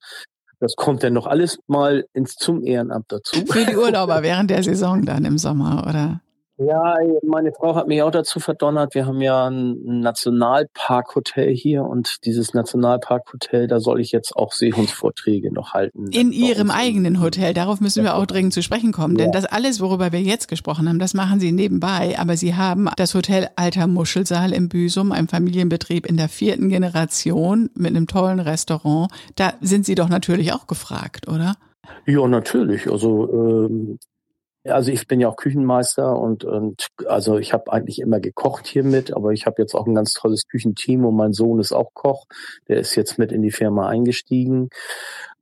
Das 0.58 0.74
kommt 0.76 1.02
dann 1.02 1.12
noch 1.12 1.26
alles 1.26 1.58
mal 1.66 2.06
ins 2.14 2.34
zum 2.34 2.64
Ehrenamt 2.64 3.12
dazu. 3.12 3.44
Für 3.46 3.64
die 3.64 3.76
Urlauber 3.76 4.22
während 4.22 4.50
der 4.50 4.62
Saison 4.62 5.04
dann 5.04 5.24
im 5.24 5.38
Sommer, 5.38 5.84
oder? 5.88 6.20
Ja, 6.56 6.94
meine 7.24 7.52
Frau 7.52 7.74
hat 7.74 7.88
mich 7.88 8.00
auch 8.02 8.12
dazu 8.12 8.38
verdonnert. 8.38 8.94
Wir 8.94 9.06
haben 9.06 9.20
ja 9.20 9.48
ein 9.48 10.00
Nationalparkhotel 10.00 11.52
hier 11.52 11.82
und 11.82 12.24
dieses 12.24 12.54
Nationalparkhotel, 12.54 13.66
da 13.66 13.80
soll 13.80 14.00
ich 14.00 14.12
jetzt 14.12 14.36
auch 14.36 14.52
Seehundsvorträge 14.52 15.52
noch 15.52 15.72
halten. 15.72 16.06
In 16.12 16.30
Ihrem 16.30 16.70
eigenen 16.70 17.20
Hotel, 17.20 17.54
darauf 17.54 17.80
müssen 17.80 18.04
wir 18.04 18.14
auch 18.14 18.26
dringend 18.26 18.52
zu 18.52 18.62
sprechen 18.62 18.92
kommen, 18.92 19.16
denn 19.16 19.32
das 19.32 19.46
alles, 19.46 19.80
worüber 19.80 20.12
wir 20.12 20.20
jetzt 20.20 20.46
gesprochen 20.46 20.88
haben, 20.88 21.00
das 21.00 21.12
machen 21.12 21.40
Sie 21.40 21.50
nebenbei, 21.50 22.14
aber 22.18 22.36
Sie 22.36 22.54
haben 22.54 22.88
das 22.96 23.14
Hotel 23.14 23.48
Alter 23.56 23.88
Muschelsaal 23.88 24.52
im 24.52 24.68
Büsum, 24.68 25.10
ein 25.10 25.26
Familienbetrieb 25.26 26.06
in 26.06 26.16
der 26.16 26.28
vierten 26.28 26.68
Generation 26.68 27.68
mit 27.74 27.90
einem 27.90 28.06
tollen 28.06 28.38
Restaurant. 28.38 29.10
Da 29.34 29.54
sind 29.60 29.86
Sie 29.86 29.96
doch 29.96 30.08
natürlich 30.08 30.52
auch 30.52 30.68
gefragt, 30.68 31.26
oder? 31.26 31.56
Ja, 32.06 32.28
natürlich. 32.28 32.88
Also 32.88 33.28
ähm, 33.32 33.98
Also 34.66 34.90
ich 34.90 35.06
bin 35.06 35.20
ja 35.20 35.28
auch 35.28 35.36
Küchenmeister 35.36 36.18
und, 36.18 36.44
und 36.44 36.88
also 37.06 37.38
ich 37.38 37.52
habe 37.52 37.70
eigentlich 37.72 37.98
immer 37.98 38.18
gekocht 38.18 38.66
hiermit, 38.66 39.12
aber 39.14 39.32
ich 39.32 39.44
habe 39.44 39.60
jetzt 39.60 39.74
auch 39.74 39.86
ein 39.86 39.94
ganz 39.94 40.14
tolles 40.14 40.46
Küchenteam 40.48 41.04
und 41.04 41.16
mein 41.16 41.34
Sohn 41.34 41.60
ist 41.60 41.72
auch 41.72 41.92
Koch. 41.92 42.24
Der 42.68 42.78
ist 42.78 42.94
jetzt 42.94 43.18
mit 43.18 43.30
in 43.30 43.42
die 43.42 43.52
Firma 43.52 43.88
eingestiegen. 43.88 44.70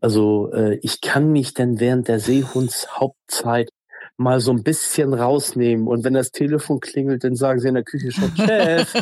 Also 0.00 0.52
äh, 0.52 0.74
ich 0.82 1.00
kann 1.00 1.30
mich 1.30 1.54
denn 1.54 1.78
während 1.78 2.08
der 2.08 2.18
Seehundshauptzeit 2.18 3.70
mal 4.16 4.40
so 4.40 4.52
ein 4.52 4.62
bisschen 4.62 5.14
rausnehmen. 5.14 5.86
Und 5.86 6.04
wenn 6.04 6.14
das 6.14 6.30
Telefon 6.30 6.80
klingelt, 6.80 7.24
dann 7.24 7.34
sagen 7.34 7.60
sie 7.60 7.68
in 7.68 7.74
der 7.74 7.84
Küche 7.84 8.12
schon, 8.12 8.34
Chef. 8.36 8.92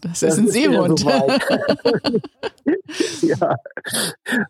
das, 0.00 0.20
das 0.20 0.22
ist 0.22 0.38
ein 0.38 0.48
Seehund. 0.48 0.98
So 0.98 1.08
ja, 3.22 3.56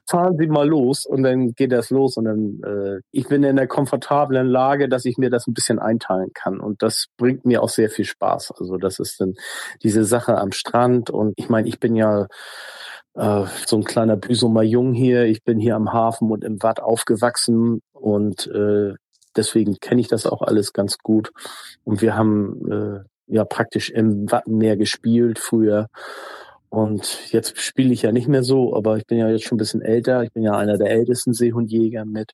fahren 0.09 0.36
Sie 0.38 0.46
mal 0.46 0.68
los 0.68 1.07
und 1.07 1.22
dann 1.22 1.53
geht 1.53 1.72
das 1.72 1.90
los 1.90 2.16
und 2.16 2.24
dann 2.24 2.61
äh, 2.64 3.01
ich 3.11 3.28
bin 3.28 3.42
in 3.42 3.57
der 3.57 3.66
komfortablen 3.66 4.46
Lage, 4.46 4.88
dass 4.88 5.05
ich 5.05 5.18
mir 5.18 5.30
das 5.30 5.46
ein 5.46 5.55
bisschen 5.55 5.78
einteilen 5.78 6.30
kann 6.34 6.61
und 6.61 6.82
das 6.82 7.07
bringt 7.16 7.44
mir 7.44 7.62
auch 7.62 7.68
sehr 7.68 7.90
viel 7.90 8.05
Spaß. 8.05 8.53
Also 8.59 8.76
das 8.76 8.99
ist 8.99 9.20
dann 9.20 9.34
diese 9.82 10.05
Sache 10.05 10.38
am 10.38 10.53
Strand 10.53 11.11
und 11.11 11.34
ich 11.36 11.49
meine, 11.49 11.68
ich 11.68 11.80
bin 11.80 11.96
ja 11.96 12.26
äh, 13.14 13.44
so 13.66 13.76
ein 13.76 13.84
kleiner 13.84 14.16
Büsumer 14.16 14.62
Jung 14.62 14.92
hier. 14.92 15.24
Ich 15.24 15.42
bin 15.42 15.59
hier 15.59 15.76
am 15.76 15.92
Hafen 15.92 16.30
und 16.30 16.44
im 16.44 16.62
Watt 16.62 16.80
aufgewachsen 16.80 17.80
und 17.92 18.46
äh, 18.46 18.94
deswegen 19.36 19.76
kenne 19.80 20.00
ich 20.00 20.08
das 20.08 20.26
auch 20.26 20.42
alles 20.42 20.72
ganz 20.72 20.98
gut. 20.98 21.32
Und 21.84 22.02
wir 22.02 22.16
haben 22.16 22.70
äh, 22.70 23.00
ja 23.26 23.44
praktisch 23.44 23.90
im 23.90 24.30
Wattenmeer 24.30 24.76
gespielt 24.76 25.38
früher. 25.38 25.88
Und 26.70 27.32
jetzt 27.32 27.58
spiele 27.58 27.94
ich 27.94 28.02
ja 28.02 28.12
nicht 28.12 28.28
mehr 28.28 28.42
so, 28.42 28.76
aber 28.76 28.98
ich 28.98 29.06
bin 29.06 29.16
ja 29.18 29.28
jetzt 29.30 29.44
schon 29.44 29.56
ein 29.56 29.58
bisschen 29.58 29.80
älter. 29.80 30.22
Ich 30.22 30.32
bin 30.32 30.42
ja 30.42 30.52
einer 30.52 30.76
der 30.76 30.90
ältesten 30.90 31.32
Seehundjäger 31.32 32.04
mit. 32.04 32.32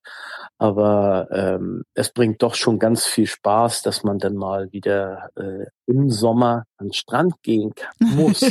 Aber 0.58 1.28
ähm, 1.30 1.84
es 1.94 2.10
bringt 2.10 2.42
doch 2.42 2.54
schon 2.54 2.80
ganz 2.80 3.06
viel 3.06 3.26
Spaß, 3.26 3.82
dass 3.82 4.02
man 4.02 4.18
dann 4.18 4.34
mal 4.34 4.72
wieder 4.72 5.28
äh, 5.36 5.66
im 5.86 6.10
Sommer 6.10 6.64
an 6.78 6.88
den 6.88 6.92
Strand 6.92 7.34
gehen 7.42 7.74
kann, 7.74 7.94
muss. 8.16 8.42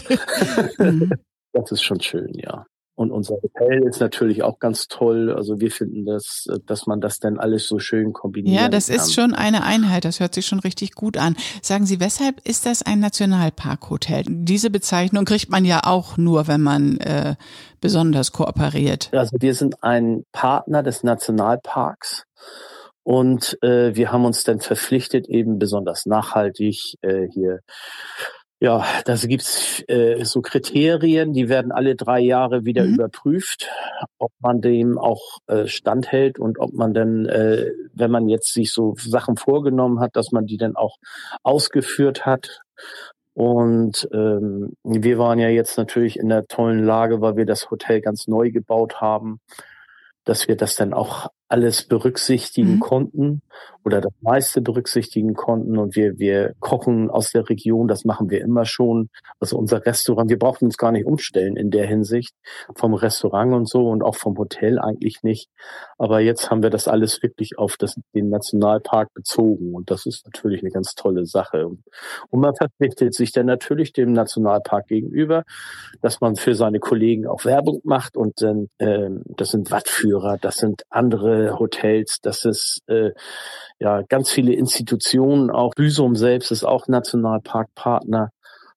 Mhm. 0.78 1.12
das 1.54 1.72
ist 1.72 1.84
schon 1.84 2.00
schön, 2.00 2.34
ja. 2.36 2.66
Und 2.96 3.12
unser 3.12 3.36
Hotel 3.36 3.88
ist 3.88 4.00
natürlich 4.00 4.44
auch 4.44 4.60
ganz 4.60 4.88
toll. 4.88 5.34
Also 5.34 5.60
wir 5.60 5.72
finden 5.72 6.06
das, 6.06 6.46
dass 6.68 6.86
man 6.86 7.02
das 7.02 7.18
dann 7.18 7.40
alles 7.40 7.68
so 7.68 7.80
schön 7.80 8.14
kombiniert. 8.14 8.62
Ja, 8.62 8.70
das 8.70 8.88
kann. 8.88 8.96
ist 8.98 9.14
schon 9.14 9.34
eine 9.34 9.64
Einheit. 9.64 10.06
Das 10.06 10.20
hört 10.20 10.36
sich 10.36 10.46
schon 10.46 10.60
richtig 10.60 10.94
gut 10.94 11.18
an. 11.18 11.36
Sagen 11.64 11.88
Sie, 11.88 12.00
weshalb 12.00 12.48
ist 12.48 12.68
das 12.68 12.84
ein 12.84 13.00
Nationalparkhotel? 13.00 14.26
Diese 14.28 14.70
Bezeichnung 14.70 15.26
kriegt 15.26 15.50
man 15.50 15.66
ja 15.66 15.82
auch 15.86 16.18
nur, 16.18 16.48
wenn 16.48 16.62
man 16.62 16.98
äh, 16.98 17.36
besonders 17.82 18.32
kooperiert. 18.32 19.10
Also 19.12 19.38
wir 19.40 19.56
sind 19.56 19.84
ein 19.84 20.24
Partner 20.32 20.84
des 20.84 21.04
Nationalparks. 21.04 22.26
Und 23.02 23.58
äh, 23.62 23.96
wir 23.96 24.12
haben 24.12 24.24
uns 24.24 24.44
dann 24.44 24.62
verpflichtet, 24.62 25.28
eben 25.28 25.60
besonders 25.60 26.06
nachhaltig 26.06 26.96
äh, 27.02 27.28
hier 27.28 27.60
ja, 28.64 28.86
da 29.04 29.16
gibt's 29.18 29.84
äh, 29.90 30.24
so 30.24 30.42
Kriterien, 30.42 31.34
die 31.34 31.50
werden 31.50 31.74
alle 31.74 31.98
drei 31.98 32.22
Jahre 32.22 32.64
wieder 32.64 32.86
mhm. 32.86 32.94
überprüft, 32.94 33.70
ob 34.20 34.32
man 34.40 34.62
dem 34.62 34.98
auch 34.98 35.40
äh, 35.48 35.68
standhält 35.68 36.40
und 36.40 36.60
ob 36.60 36.72
man 36.72 36.94
dann, 36.94 37.26
äh, 37.26 37.72
wenn 37.94 38.10
man 38.10 38.30
jetzt 38.30 38.54
sich 38.54 38.72
so 38.72 38.96
Sachen 38.98 39.36
vorgenommen 39.36 40.00
hat, 40.00 40.16
dass 40.16 40.32
man 40.32 40.46
die 40.46 40.56
dann 40.56 40.78
auch 40.78 40.96
ausgeführt 41.44 42.26
hat. 42.26 42.62
Und 43.34 44.08
ähm, 44.14 44.78
wir 44.86 45.18
waren 45.18 45.40
ja 45.40 45.50
jetzt 45.50 45.78
natürlich 45.78 46.18
in 46.18 46.30
der 46.30 46.48
tollen 46.48 46.86
Lage, 46.86 47.20
weil 47.20 47.36
wir 47.36 47.46
das 47.46 47.70
Hotel 47.70 48.00
ganz 48.00 48.28
neu 48.28 48.50
gebaut 48.50 49.02
haben, 49.02 49.42
dass 50.24 50.48
wir 50.48 50.56
das 50.56 50.78
dann 50.78 50.94
auch 50.94 51.28
alles 51.48 51.84
berücksichtigen 51.84 52.76
mhm. 52.76 52.80
konnten 52.80 53.42
oder 53.86 54.02
das 54.02 54.14
meiste 54.22 54.62
berücksichtigen 54.62 55.34
konnten. 55.34 55.78
Und 55.78 55.96
wir, 55.96 56.18
wir 56.18 56.54
kochen 56.60 57.10
aus 57.10 57.32
der 57.32 57.50
Region, 57.50 57.88
das 57.88 58.06
machen 58.06 58.30
wir 58.30 58.42
immer 58.42 58.66
schon. 58.66 59.10
Also 59.40 59.58
unser 59.58 59.86
Restaurant, 59.86 60.30
wir 60.30 60.40
brauchten 60.40 60.66
uns 60.66 60.78
gar 60.78 60.92
nicht 60.92 61.06
umstellen 61.06 61.58
in 61.58 61.70
der 61.70 61.86
Hinsicht 61.86 62.34
vom 62.76 62.94
Restaurant 62.94 63.54
und 63.54 63.70
so 63.70 63.90
und 63.90 64.04
auch 64.04 64.16
vom 64.16 64.38
Hotel 64.38 64.80
eigentlich 64.80 65.22
nicht. 65.24 65.50
Aber 65.98 66.22
jetzt 66.22 66.50
haben 66.50 66.64
wir 66.64 66.70
das 66.70 66.88
alles 66.88 67.22
wirklich 67.22 67.58
auf 67.58 67.76
das, 67.78 68.00
den 68.16 68.30
Nationalpark 68.30 69.14
bezogen. 69.14 69.74
Und 69.74 69.92
das 69.92 70.06
ist 70.06 70.26
natürlich 70.26 70.62
eine 70.62 70.72
ganz 70.72 70.96
tolle 70.96 71.26
Sache. 71.26 71.68
Und 71.68 72.40
man 72.40 72.56
verpflichtet 72.56 73.14
sich 73.14 73.32
dann 73.32 73.48
natürlich 73.48 73.92
dem 73.94 74.14
Nationalpark 74.14 74.88
gegenüber, 74.88 75.44
dass 76.02 76.22
man 76.22 76.36
für 76.36 76.56
seine 76.56 76.80
Kollegen 76.80 77.28
auch 77.28 77.46
Werbung 77.46 77.82
macht. 77.84 78.16
Und 78.16 78.42
dann, 78.42 78.70
äh, 78.78 79.10
das 79.38 79.50
sind 79.50 79.72
Wattführer, 79.72 80.38
das 80.42 80.56
sind 80.56 80.84
andere 80.90 81.33
Hotels, 81.58 82.20
das 82.22 82.46
ist 82.46 82.82
äh, 82.88 83.12
ja 83.80 84.02
ganz 84.04 84.30
viele 84.32 84.54
Institutionen, 84.54 85.50
auch 85.50 85.74
Büsum 85.76 86.16
selbst 86.16 86.52
ist 86.52 86.64
auch 86.64 86.88
Nationalparkpartner 86.88 88.30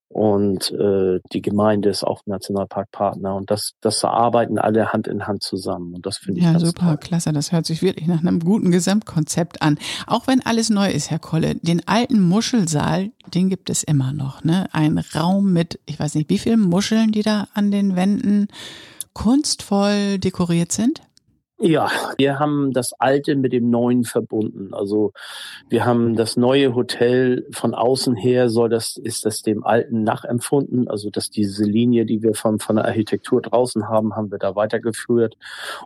und 0.09 0.70
äh, 0.70 1.18
die 1.32 1.42
Gemeinde 1.42 1.88
ist 1.88 2.04
auch 2.04 2.22
Nationalparkpartner 2.26 3.34
und 3.34 3.50
das 3.50 3.72
das 3.80 4.04
arbeiten 4.04 4.59
alle 4.59 4.92
Hand 4.92 5.09
in 5.09 5.26
Hand 5.26 5.42
zusammen 5.42 5.94
und 5.94 6.07
das 6.07 6.18
finde 6.18 6.40
ich 6.40 6.46
ja 6.46 6.59
super 6.59 6.86
toll. 6.86 6.96
klasse. 6.98 7.32
Das 7.32 7.50
hört 7.50 7.66
sich 7.66 7.82
wirklich 7.82 8.07
nach 8.07 8.20
einem 8.20 8.40
guten 8.40 8.70
Gesamtkonzept 8.70 9.62
an. 9.62 9.78
Auch 10.07 10.26
wenn 10.26 10.40
alles 10.46 10.70
neu 10.70 10.90
ist 10.90 11.11
Herr 11.11 11.18
Kolle 11.18 11.57
den 11.57 11.86
alten 11.86 12.20
Muschelsaal 12.20 13.11
den 13.34 13.50
gibt 13.50 13.68
es 13.68 13.82
immer 13.82 14.12
noch 14.12 14.44
ne? 14.44 14.68
Ein 14.72 14.98
Raum 15.14 15.52
mit 15.52 15.80
ich 15.86 15.98
weiß 15.98 16.14
nicht 16.14 16.30
wie 16.30 16.38
vielen 16.38 16.61
Muscheln 16.61 17.11
die 17.11 17.22
da 17.22 17.48
an 17.54 17.70
den 17.72 17.96
Wänden 17.96 18.46
kunstvoll 19.12 20.18
dekoriert 20.18 20.70
sind 20.70 21.02
ja, 21.59 21.90
wir 22.18 22.38
haben 22.38 22.72
das 22.72 22.92
Alte 22.98 23.34
mit 23.34 23.54
dem 23.54 23.70
Neuen 23.70 24.04
verbunden. 24.04 24.74
Also 24.74 25.12
wir 25.70 25.86
haben 25.86 26.14
das 26.14 26.36
neue 26.36 26.74
Hotel 26.74 27.46
von 27.50 27.74
außen 27.74 28.14
her 28.14 28.50
soll 28.50 28.68
das, 28.68 28.98
ist 28.98 29.24
das 29.24 29.40
dem 29.40 29.64
Alten 29.64 30.02
nachempfunden. 30.02 30.86
Also 30.86 31.09
dass 31.09 31.30
diese 31.30 31.64
Linie, 31.64 32.04
die 32.04 32.22
wir 32.22 32.34
von, 32.34 32.59
von 32.59 32.76
der 32.76 32.84
Architektur 32.84 33.40
draußen 33.40 33.88
haben, 33.88 34.14
haben 34.14 34.30
wir 34.30 34.36
da 34.36 34.54
weitergeführt. 34.54 35.38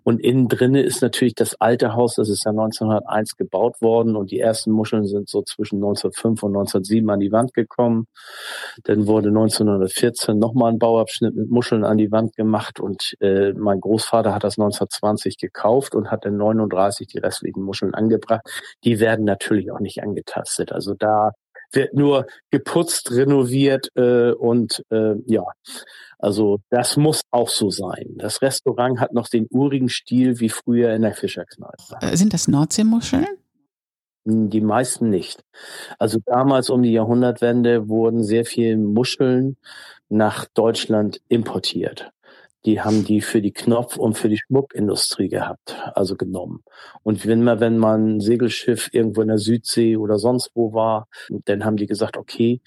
Und 0.02 0.20
innen 0.20 0.48
drinne 0.48 0.82
ist 0.82 1.02
natürlich 1.02 1.36
das 1.36 1.60
alte 1.60 1.94
Haus, 1.94 2.16
das 2.16 2.30
ist 2.30 2.44
ja 2.44 2.50
1901 2.50 3.36
gebaut 3.36 3.80
worden 3.80 4.16
und 4.16 4.32
die 4.32 4.40
ersten 4.40 4.72
Muscheln 4.72 5.06
sind 5.06 5.28
so 5.28 5.42
zwischen 5.42 5.76
1905 5.76 6.42
und 6.42 6.50
1907 6.50 7.08
an 7.10 7.20
die 7.20 7.30
Wand 7.30 7.54
gekommen. 7.54 8.08
Dann 8.82 9.06
wurde 9.06 9.28
1914 9.28 10.36
nochmal 10.36 10.72
ein 10.72 10.80
Bauabschnitt 10.80 11.36
mit 11.36 11.48
Muscheln 11.48 11.84
an 11.84 11.96
die 11.96 12.10
Wand 12.10 12.34
gemacht 12.34 12.80
und 12.80 13.14
äh, 13.20 13.52
mein 13.52 13.80
Großvater 13.80 14.34
hat 14.34 14.42
das 14.42 14.58
1920 14.58 15.38
gekauft 15.38 15.59
gekauft 15.60 15.94
und 15.94 16.10
hat 16.10 16.24
dann 16.24 16.36
39 16.36 17.06
die 17.06 17.18
restlichen 17.18 17.62
Muscheln 17.62 17.94
angebracht. 17.94 18.42
Die 18.84 19.00
werden 19.00 19.24
natürlich 19.24 19.70
auch 19.70 19.80
nicht 19.80 20.02
angetastet. 20.02 20.72
Also 20.72 20.94
da 20.94 21.32
wird 21.72 21.94
nur 21.94 22.26
geputzt, 22.50 23.12
renoviert 23.12 23.88
äh, 23.94 24.32
und 24.32 24.84
äh, 24.90 25.14
ja, 25.26 25.44
also 26.18 26.58
das 26.70 26.96
muss 26.96 27.22
auch 27.30 27.48
so 27.48 27.70
sein. 27.70 28.14
Das 28.16 28.42
Restaurant 28.42 28.98
hat 29.00 29.12
noch 29.12 29.28
den 29.28 29.46
urigen 29.50 29.88
Stil 29.88 30.40
wie 30.40 30.48
früher 30.48 30.92
in 30.94 31.02
der 31.02 31.14
Fischerkneipe. 31.14 31.76
Äh, 32.00 32.16
sind 32.16 32.34
das 32.34 32.48
Nordseemuscheln? 32.48 33.26
Hm, 34.26 34.50
die 34.50 34.60
meisten 34.60 35.10
nicht. 35.10 35.44
Also 35.98 36.18
damals 36.26 36.70
um 36.70 36.82
die 36.82 36.92
Jahrhundertwende 36.92 37.88
wurden 37.88 38.24
sehr 38.24 38.44
viele 38.44 38.76
Muscheln 38.76 39.56
nach 40.08 40.46
Deutschland 40.46 41.20
importiert 41.28 42.10
die 42.64 42.80
haben 42.80 43.04
die 43.04 43.20
für 43.20 43.40
die 43.40 43.52
Knopf- 43.52 43.96
und 43.96 44.18
für 44.18 44.28
die 44.28 44.38
Schmuckindustrie 44.38 45.28
gehabt, 45.28 45.76
also 45.94 46.16
genommen. 46.16 46.62
Und 47.02 47.26
wenn 47.26 47.42
man, 47.42 47.60
wenn 47.60 47.78
man 47.78 48.16
ein 48.16 48.20
Segelschiff 48.20 48.90
irgendwo 48.92 49.22
in 49.22 49.28
der 49.28 49.38
Südsee 49.38 49.96
oder 49.96 50.18
sonst 50.18 50.50
wo 50.54 50.72
war, 50.74 51.08
dann 51.46 51.64
haben 51.64 51.76
die 51.76 51.86
gesagt, 51.86 52.16
okay, 52.16 52.60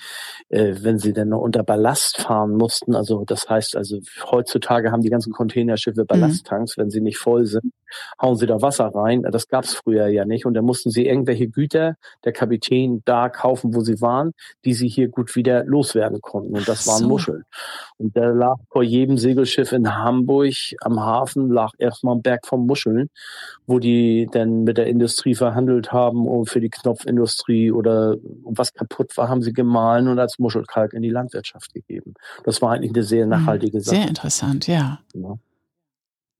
äh, 0.50 0.76
wenn 0.82 0.98
sie 0.98 1.14
dann 1.14 1.30
noch 1.30 1.42
unter 1.42 1.64
Ballast 1.64 2.18
fahren 2.18 2.52
mussten, 2.52 2.96
also 2.96 3.24
das 3.26 3.50
heißt, 3.50 3.76
also 3.76 4.00
heutzutage 4.32 4.92
haben 4.92 5.02
die 5.02 5.10
ganzen 5.10 5.32
Containerschiffe 5.32 6.02
mhm. 6.02 6.08
Ballasttanks, 6.08 6.76
mhm. 6.76 6.82
wenn 6.82 6.90
sie 6.90 7.02
nicht 7.02 7.18
voll 7.18 7.46
sind, 7.46 7.72
hauen 8.22 8.36
sie 8.36 8.46
da 8.46 8.62
Wasser 8.62 8.88
rein. 8.88 9.24
Das 9.32 9.48
gab's 9.48 9.74
früher 9.74 10.08
ja 10.08 10.26
nicht. 10.26 10.46
Und 10.46 10.54
dann 10.54 10.66
mussten 10.66 10.90
sie 10.90 11.08
irgendwelche 11.08 11.48
Güter 11.48 11.96
der 12.24 12.34
Kapitän 12.34 13.02
da 13.06 13.30
kaufen, 13.30 13.74
wo 13.76 13.82
sie 13.82 14.02
waren, 14.02 14.34
die 14.66 14.74
sie 14.74 14.88
hier 14.88 15.08
gut 15.08 15.36
wieder 15.36 15.64
loswerden 15.64 16.22
konnten. 16.22 16.56
Und 16.56 16.68
das 16.68 16.88
waren 16.88 17.00
so. 17.00 17.08
Muscheln. 17.08 17.44
Und 17.98 18.16
da 18.16 18.30
lag 18.30 18.58
vor 18.70 18.84
jedem 18.84 19.18
Segelschiff 19.18 19.72
in 19.72 19.96
Hamburg 19.96 20.54
am 20.82 21.00
Hafen 21.00 21.50
lag 21.50 21.72
erstmal 21.78 22.16
ein 22.16 22.22
Berg 22.22 22.46
von 22.46 22.66
Muscheln, 22.66 23.10
wo 23.66 23.80
die 23.80 24.28
dann 24.32 24.64
mit 24.64 24.78
der 24.78 24.88
Industrie 24.88 25.36
verhandelt 25.36 25.92
haben 25.92 26.28
und 26.28 26.50
für 26.50 26.60
die 26.60 26.70
Knopfindustrie 26.70 27.72
oder 27.72 28.16
was 28.44 28.74
kaputt 28.74 29.16
war, 29.18 29.30
haben 29.30 29.42
sie 29.42 29.54
gemahlen 29.54 30.08
und 30.08 30.20
als 30.20 30.40
Muschelkalk 30.40 30.94
in 30.94 31.02
die 31.02 31.10
Landwirtschaft 31.10 31.74
gegeben. 31.74 32.14
Das 32.44 32.62
war 32.62 32.72
eigentlich 32.72 32.94
eine 32.94 33.04
sehr 33.04 33.24
hm, 33.24 33.30
nachhaltige 33.30 33.82
Sache. 33.82 33.98
Sehr 33.98 34.08
interessant, 34.08 34.68
ja. 34.68 35.00
ja. 35.14 35.38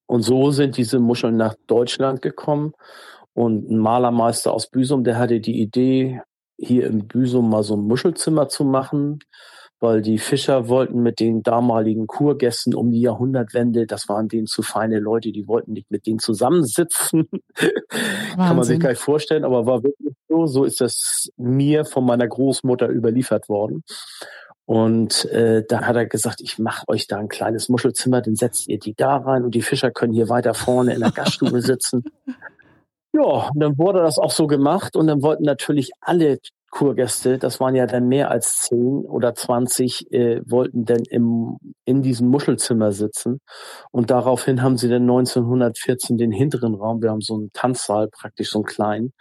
Und 0.06 0.22
so 0.22 0.52
sind 0.52 0.78
diese 0.78 1.00
Muscheln 1.00 1.38
nach 1.38 1.56
Deutschland 1.68 2.22
gekommen. 2.22 2.74
Und 3.34 3.70
ein 3.70 3.78
Malermeister 3.78 4.54
aus 4.54 4.68
Büsum, 4.68 5.04
der 5.04 5.18
hatte 5.18 5.40
die 5.40 5.62
Idee, 5.62 6.22
hier 6.58 6.86
im 6.88 7.08
Büsum 7.08 7.50
mal 7.50 7.64
so 7.64 7.76
ein 7.76 7.82
Muschelzimmer 7.82 8.48
zu 8.48 8.64
machen 8.64 9.20
weil 9.84 10.02
die 10.02 10.18
Fischer 10.18 10.70
wollten 10.70 11.04
mit 11.04 11.20
den 11.20 11.44
damaligen 11.44 12.08
Kurgästen 12.08 12.74
um 12.74 12.90
die 12.90 13.02
Jahrhundertwende, 13.02 13.86
das 13.86 14.08
waren 14.08 14.30
denen 14.30 14.48
zu 14.48 14.62
feine 14.62 14.98
Leute, 15.00 15.34
die 15.34 15.46
wollten 15.46 15.74
nicht 15.74 15.92
mit 15.92 16.08
denen 16.08 16.20
zusammensitzen. 16.20 17.28
Kann 18.38 18.56
man 18.56 18.64
sich 18.64 18.80
gar 18.80 18.92
nicht 18.92 19.02
vorstellen, 19.02 19.44
aber 19.44 19.66
war 19.66 19.84
wirklich 19.84 20.16
so. 20.30 20.46
So 20.46 20.64
ist 20.64 20.80
das 20.80 21.30
mir 21.36 21.84
von 21.84 22.06
meiner 22.06 22.30
Großmutter 22.30 22.88
überliefert 22.88 23.50
worden. 23.50 23.84
Und 24.66 25.26
äh, 25.26 25.64
da 25.68 25.82
hat 25.82 25.96
er 25.96 26.06
gesagt, 26.06 26.40
ich 26.42 26.58
mache 26.58 26.88
euch 26.88 27.08
da 27.08 27.18
ein 27.18 27.28
kleines 27.28 27.70
Muschelzimmer, 27.70 28.22
dann 28.22 28.36
setzt 28.36 28.70
ihr 28.70 28.80
die 28.80 28.94
da 28.96 29.18
rein 29.18 29.44
und 29.44 29.56
die 29.56 29.62
Fischer 29.62 29.92
können 29.92 30.14
hier 30.14 30.30
weiter 30.30 30.54
vorne 30.54 30.94
in 30.94 31.02
der 31.02 31.12
Gaststube 31.12 31.62
sitzen. 31.62 32.04
Ja, 33.16 33.48
und 33.54 33.60
dann 33.60 33.78
wurde 33.78 34.00
das 34.00 34.18
auch 34.18 34.32
so 34.32 34.48
gemacht 34.48 34.96
und 34.96 35.06
dann 35.06 35.22
wollten 35.22 35.44
natürlich 35.44 35.92
alle 36.02 36.40
Kurgäste, 36.74 37.38
das 37.38 37.60
waren 37.60 37.76
ja 37.76 37.86
dann 37.86 38.08
mehr 38.08 38.32
als 38.32 38.62
zehn 38.62 39.06
oder 39.06 39.36
zwanzig, 39.36 40.12
äh, 40.12 40.42
wollten 40.44 40.86
dann 40.86 41.04
im, 41.12 41.60
in 41.86 42.02
diesem 42.02 42.30
Muschelzimmer 42.30 42.92
sitzen. 42.92 43.42
Und 43.92 44.10
daraufhin 44.10 44.64
haben 44.64 44.78
sie 44.80 44.90
dann 44.90 45.04
1914 45.04 46.18
den 46.18 46.32
hinteren 46.32 46.74
Raum, 46.74 47.04
wir 47.04 47.12
haben 47.12 47.22
so 47.22 47.36
einen 47.36 47.54
Tanzsaal, 47.54 48.10
praktisch 48.10 48.50
so 48.50 48.60
einen 48.60 48.66
kleinen, 48.66 49.14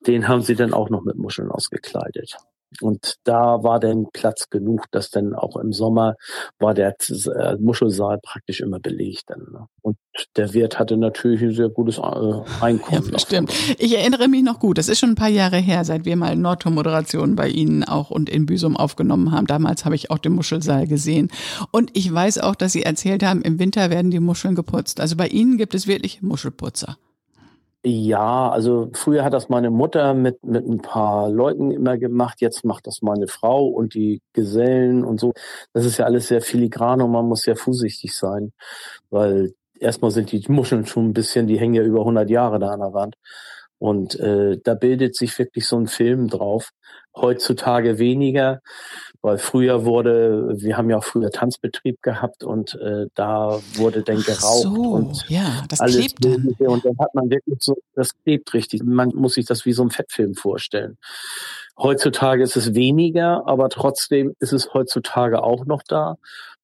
den 0.00 0.26
haben 0.26 0.42
sie 0.42 0.56
dann 0.56 0.74
auch 0.74 0.90
noch 0.90 1.04
mit 1.04 1.16
Muscheln 1.16 1.48
ausgekleidet. 1.48 2.36
Und 2.80 3.16
da 3.24 3.62
war 3.62 3.80
dann 3.80 4.06
Platz 4.12 4.48
genug, 4.50 4.84
dass 4.90 5.10
dann 5.10 5.34
auch 5.34 5.56
im 5.56 5.72
Sommer 5.72 6.14
war 6.58 6.74
der 6.74 6.94
äh, 7.08 7.56
Muschelsaal 7.58 8.18
praktisch 8.22 8.60
immer 8.60 8.80
belegt. 8.80 9.24
Dann, 9.28 9.46
ne? 9.52 9.66
Und 9.82 9.96
der 10.36 10.52
Wirt 10.52 10.78
hatte 10.78 10.96
natürlich 10.96 11.42
ein 11.42 11.54
sehr 11.54 11.68
gutes 11.68 11.98
äh, 11.98 12.40
Einkommen. 12.60 13.10
Ja, 13.12 13.18
stimmt. 13.18 13.52
Ich 13.78 13.96
erinnere 13.96 14.28
mich 14.28 14.42
noch 14.42 14.58
gut. 14.58 14.78
Das 14.78 14.88
ist 14.88 14.98
schon 14.98 15.10
ein 15.10 15.16
paar 15.16 15.28
Jahre 15.28 15.58
her, 15.58 15.84
seit 15.84 16.04
wir 16.04 16.16
mal 16.16 16.36
Nordtor-Moderationen 16.36 17.36
bei 17.36 17.48
Ihnen 17.48 17.84
auch 17.84 18.10
und 18.10 18.28
in 18.28 18.46
Büsum 18.46 18.76
aufgenommen 18.76 19.32
haben. 19.32 19.46
Damals 19.46 19.84
habe 19.84 19.94
ich 19.94 20.10
auch 20.10 20.18
den 20.18 20.32
Muschelsaal 20.32 20.86
gesehen. 20.86 21.30
Und 21.70 21.90
ich 21.96 22.12
weiß 22.12 22.38
auch, 22.38 22.54
dass 22.54 22.72
Sie 22.72 22.82
erzählt 22.82 23.22
haben, 23.22 23.42
im 23.42 23.58
Winter 23.58 23.90
werden 23.90 24.10
die 24.10 24.20
Muscheln 24.20 24.54
geputzt. 24.54 25.00
Also 25.00 25.16
bei 25.16 25.28
Ihnen 25.28 25.56
gibt 25.56 25.74
es 25.74 25.86
wirklich 25.86 26.22
Muschelputzer. 26.22 26.96
Ja, 27.88 28.48
also 28.48 28.90
früher 28.94 29.22
hat 29.22 29.32
das 29.32 29.48
meine 29.48 29.70
Mutter 29.70 30.12
mit, 30.12 30.42
mit 30.44 30.66
ein 30.66 30.78
paar 30.78 31.30
Leuten 31.30 31.70
immer 31.70 31.96
gemacht. 31.98 32.40
Jetzt 32.40 32.64
macht 32.64 32.88
das 32.88 33.00
meine 33.00 33.28
Frau 33.28 33.64
und 33.68 33.94
die 33.94 34.22
Gesellen 34.32 35.04
und 35.04 35.20
so. 35.20 35.34
Das 35.72 35.84
ist 35.84 35.98
ja 35.98 36.04
alles 36.04 36.26
sehr 36.26 36.40
filigran 36.42 37.00
und 37.00 37.12
man 37.12 37.26
muss 37.26 37.42
sehr 37.42 37.54
vorsichtig 37.54 38.16
sein, 38.16 38.52
weil 39.10 39.54
erstmal 39.78 40.10
sind 40.10 40.32
die 40.32 40.44
Muscheln 40.48 40.84
schon 40.86 41.10
ein 41.10 41.12
bisschen, 41.12 41.46
die 41.46 41.60
hängen 41.60 41.74
ja 41.74 41.82
über 41.84 42.00
100 42.00 42.28
Jahre 42.28 42.58
da 42.58 42.70
an 42.70 42.80
der 42.80 42.92
Wand. 42.92 43.14
Und 43.78 44.18
äh, 44.18 44.58
da 44.64 44.74
bildet 44.74 45.14
sich 45.14 45.38
wirklich 45.38 45.68
so 45.68 45.76
ein 45.78 45.86
Film 45.86 46.26
drauf. 46.26 46.70
Heutzutage 47.14 47.98
weniger, 48.00 48.62
weil 49.26 49.38
früher 49.38 49.84
wurde, 49.84 50.54
wir 50.56 50.76
haben 50.76 50.88
ja 50.88 50.98
auch 50.98 51.04
früher 51.04 51.32
Tanzbetrieb 51.32 52.00
gehabt 52.00 52.44
und 52.44 52.76
äh, 52.76 53.06
da 53.16 53.58
wurde 53.74 54.02
dann 54.02 54.22
geraucht 54.22 54.62
so, 54.62 54.70
und 54.70 55.28
ja, 55.28 55.64
das 55.68 55.80
alles 55.80 55.96
klebt 55.96 56.24
dann. 56.24 56.68
Und 56.68 56.84
dann 56.84 56.96
hat 57.00 57.12
man 57.12 57.28
wirklich 57.28 57.56
so, 57.58 57.76
das 57.96 58.12
klebt 58.22 58.54
richtig. 58.54 58.84
Man 58.84 59.08
muss 59.16 59.34
sich 59.34 59.44
das 59.44 59.66
wie 59.66 59.72
so 59.72 59.82
ein 59.82 59.90
Fettfilm 59.90 60.34
vorstellen. 60.34 60.96
Heutzutage 61.76 62.44
ist 62.44 62.56
es 62.56 62.74
weniger, 62.74 63.48
aber 63.48 63.68
trotzdem 63.68 64.36
ist 64.38 64.52
es 64.52 64.72
heutzutage 64.72 65.42
auch 65.42 65.66
noch 65.66 65.82
da. 65.82 66.18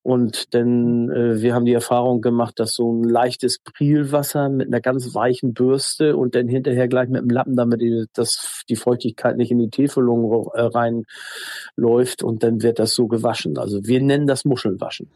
Und 0.05 0.53
denn 0.53 1.11
äh, 1.11 1.41
wir 1.41 1.55
haben 1.55 1.65
die 1.65 1.73
Erfahrung 1.73 2.23
gemacht, 2.23 2.59
dass 2.59 2.75
so 2.75 2.93
ein 2.93 3.05
leichtes 3.05 3.61
Prielwasser 3.61 4.49
mit 4.49 4.67
einer 4.67 4.81
ganz 4.81 5.15
weichen 5.15 5.55
Bürste 5.55 6.17
und 6.17 6.35
dann 6.35 6.49
hinterher 6.49 6.89
gleich 6.89 7.09
mit 7.09 7.23
dem 7.23 7.31
Lappen, 7.31 7.55
damit 7.55 7.81
die, 7.81 8.07
das, 8.13 8.65
die 8.69 8.75
Feuchtigkeit 8.75 9.37
nicht 9.37 9.53
in 9.53 9.61
die 9.61 9.71
Täfelung 9.71 10.49
äh, 10.55 10.63
reinläuft 10.63 12.25
und 12.25 12.43
dann 12.43 12.63
wird 12.63 12.81
das 12.81 12.95
so 12.95 13.07
gewaschen. 13.07 13.59
Also 13.59 13.87
wir 13.87 14.03
nennen 14.03 14.27
das 14.27 14.45
Muschelwaschen. 14.45 15.09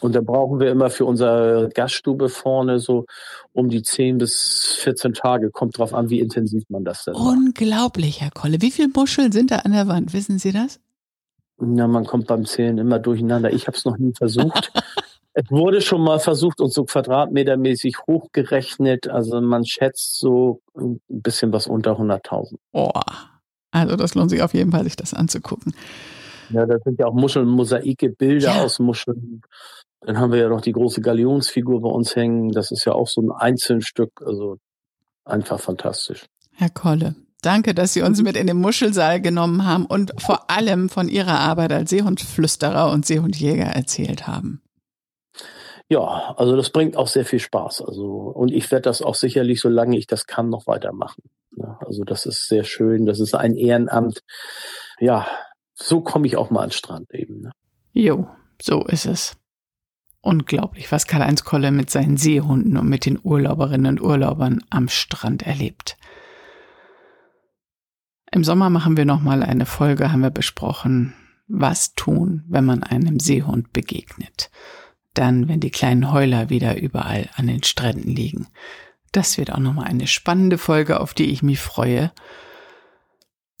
Und 0.00 0.16
da 0.16 0.20
brauchen 0.20 0.58
wir 0.58 0.70
immer 0.70 0.90
für 0.90 1.04
unsere 1.04 1.68
Gaststube 1.72 2.28
vorne 2.28 2.80
so 2.80 3.06
um 3.52 3.68
die 3.68 3.82
10 3.82 4.18
bis 4.18 4.76
14 4.80 5.12
Tage. 5.14 5.50
Kommt 5.52 5.78
drauf 5.78 5.94
an, 5.94 6.10
wie 6.10 6.18
intensiv 6.18 6.64
man 6.68 6.84
das 6.84 7.04
dann 7.04 7.14
Unglaublich, 7.14 8.20
Herr 8.20 8.32
Kolle. 8.32 8.60
Wie 8.60 8.72
viele 8.72 8.88
Muscheln 8.88 9.30
sind 9.30 9.52
da 9.52 9.58
an 9.58 9.70
der 9.70 9.86
Wand? 9.86 10.12
Wissen 10.12 10.40
Sie 10.40 10.50
das? 10.50 10.80
Ja, 11.60 11.86
man 11.86 12.04
kommt 12.04 12.26
beim 12.26 12.44
Zählen 12.44 12.78
immer 12.78 12.98
durcheinander. 12.98 13.52
Ich 13.52 13.66
habe 13.66 13.76
es 13.76 13.84
noch 13.84 13.96
nie 13.96 14.12
versucht. 14.16 14.72
es 15.34 15.50
wurde 15.50 15.80
schon 15.80 16.02
mal 16.02 16.18
versucht 16.18 16.60
und 16.60 16.72
so 16.72 16.84
quadratmetermäßig 16.84 17.98
hochgerechnet. 18.06 19.08
Also 19.08 19.40
man 19.40 19.64
schätzt 19.64 20.18
so 20.18 20.60
ein 20.76 21.00
bisschen 21.08 21.52
was 21.52 21.66
unter 21.66 21.92
100.000. 21.92 22.56
Oh, 22.72 22.90
also 23.70 23.96
das 23.96 24.14
lohnt 24.14 24.30
sich 24.30 24.42
auf 24.42 24.54
jeden 24.54 24.70
Fall, 24.70 24.84
sich 24.84 24.96
das 24.96 25.14
anzugucken. 25.14 25.74
Ja, 26.50 26.64
da 26.66 26.78
sind 26.84 27.00
ja 27.00 27.06
auch 27.06 27.14
Muscheln, 27.14 27.48
Mosaike, 27.48 28.10
Bilder 28.10 28.54
ja. 28.54 28.62
aus 28.62 28.78
Muscheln. 28.78 29.42
Dann 30.00 30.18
haben 30.18 30.32
wir 30.32 30.38
ja 30.38 30.48
noch 30.48 30.60
die 30.60 30.72
große 30.72 31.00
Galionsfigur 31.00 31.80
bei 31.80 31.88
uns 31.88 32.14
hängen. 32.14 32.50
Das 32.50 32.70
ist 32.70 32.84
ja 32.84 32.92
auch 32.92 33.08
so 33.08 33.22
ein 33.22 33.32
Einzelstück. 33.32 34.22
Also 34.24 34.58
einfach 35.24 35.58
fantastisch. 35.58 36.26
Herr 36.52 36.70
Kolle, 36.70 37.16
Danke, 37.44 37.74
dass 37.74 37.92
Sie 37.92 38.02
uns 38.02 38.22
mit 38.22 38.36
in 38.36 38.46
den 38.46 38.56
Muschelsaal 38.56 39.20
genommen 39.20 39.66
haben 39.66 39.84
und 39.84 40.12
vor 40.18 40.50
allem 40.50 40.88
von 40.88 41.08
Ihrer 41.08 41.40
Arbeit 41.40 41.72
als 41.72 41.90
Seehundflüsterer 41.90 42.90
und 42.90 43.04
Seehundjäger 43.04 43.66
erzählt 43.66 44.26
haben. 44.26 44.62
Ja, 45.90 46.34
also 46.38 46.56
das 46.56 46.70
bringt 46.70 46.96
auch 46.96 47.08
sehr 47.08 47.26
viel 47.26 47.40
Spaß. 47.40 47.82
Also 47.82 48.06
und 48.06 48.50
ich 48.50 48.70
werde 48.70 48.82
das 48.82 49.02
auch 49.02 49.14
sicherlich, 49.14 49.60
solange 49.60 49.98
ich 49.98 50.06
das 50.06 50.26
kann, 50.26 50.48
noch 50.48 50.66
weitermachen. 50.66 51.22
Also 51.80 52.04
das 52.04 52.24
ist 52.24 52.48
sehr 52.48 52.64
schön. 52.64 53.04
Das 53.04 53.20
ist 53.20 53.34
ein 53.34 53.54
Ehrenamt. 53.56 54.22
Ja, 54.98 55.26
so 55.74 56.00
komme 56.00 56.26
ich 56.26 56.36
auch 56.36 56.48
mal 56.50 56.62
an 56.62 56.68
den 56.70 56.72
Strand 56.72 57.12
eben. 57.12 57.42
Ne? 57.42 57.52
Jo, 57.92 58.26
so 58.60 58.84
ist 58.84 59.04
es. 59.04 59.36
Unglaublich, 60.22 60.90
was 60.90 61.06
Karl-Heinz 61.06 61.44
Kolle 61.44 61.70
mit 61.70 61.90
seinen 61.90 62.16
Seehunden 62.16 62.78
und 62.78 62.88
mit 62.88 63.04
den 63.04 63.20
Urlauberinnen 63.22 63.98
und 63.98 64.00
Urlaubern 64.00 64.64
am 64.70 64.88
Strand 64.88 65.42
erlebt. 65.46 65.98
Im 68.34 68.42
Sommer 68.42 68.68
machen 68.68 68.96
wir 68.96 69.04
nochmal 69.04 69.44
eine 69.44 69.64
Folge, 69.64 70.10
haben 70.10 70.22
wir 70.22 70.30
besprochen, 70.30 71.14
was 71.46 71.94
tun, 71.94 72.42
wenn 72.48 72.64
man 72.64 72.82
einem 72.82 73.20
Seehund 73.20 73.72
begegnet. 73.72 74.50
Dann, 75.14 75.46
wenn 75.46 75.60
die 75.60 75.70
kleinen 75.70 76.10
Heuler 76.10 76.50
wieder 76.50 76.76
überall 76.76 77.30
an 77.36 77.46
den 77.46 77.62
Stränden 77.62 78.10
liegen. 78.10 78.48
Das 79.12 79.38
wird 79.38 79.52
auch 79.52 79.60
nochmal 79.60 79.84
eine 79.84 80.08
spannende 80.08 80.58
Folge, 80.58 80.98
auf 80.98 81.14
die 81.14 81.26
ich 81.26 81.44
mich 81.44 81.60
freue. 81.60 82.10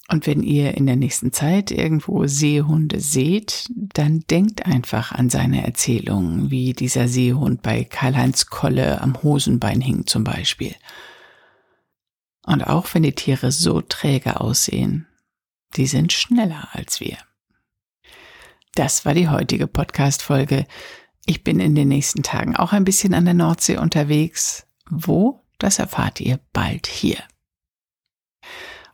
Und 0.08 0.26
wenn 0.26 0.42
ihr 0.42 0.76
in 0.76 0.86
der 0.86 0.96
nächsten 0.96 1.32
Zeit 1.32 1.70
irgendwo 1.70 2.26
Seehunde 2.26 2.98
seht, 2.98 3.68
dann 3.76 4.24
denkt 4.28 4.66
einfach 4.66 5.12
an 5.12 5.30
seine 5.30 5.64
Erzählungen, 5.64 6.50
wie 6.50 6.72
dieser 6.72 7.06
Seehund 7.06 7.62
bei 7.62 7.84
Karl-Heinz 7.84 8.46
Kolle 8.46 9.00
am 9.00 9.22
Hosenbein 9.22 9.80
hing 9.80 10.08
zum 10.08 10.24
Beispiel. 10.24 10.74
Und 12.44 12.66
auch 12.66 12.92
wenn 12.92 13.02
die 13.02 13.14
Tiere 13.14 13.52
so 13.52 13.80
träge 13.80 14.40
aussehen, 14.40 15.06
die 15.76 15.86
sind 15.86 16.12
schneller 16.12 16.68
als 16.72 17.00
wir. 17.00 17.16
Das 18.74 19.04
war 19.04 19.14
die 19.14 19.28
heutige 19.28 19.66
Podcast-Folge. 19.66 20.66
Ich 21.26 21.44
bin 21.44 21.60
in 21.60 21.74
den 21.74 21.88
nächsten 21.88 22.22
Tagen 22.22 22.56
auch 22.56 22.72
ein 22.72 22.84
bisschen 22.84 23.14
an 23.14 23.24
der 23.24 23.34
Nordsee 23.34 23.78
unterwegs. 23.78 24.66
Wo? 24.90 25.44
Das 25.58 25.78
erfahrt 25.78 26.20
ihr 26.20 26.40
bald 26.52 26.86
hier. 26.86 27.18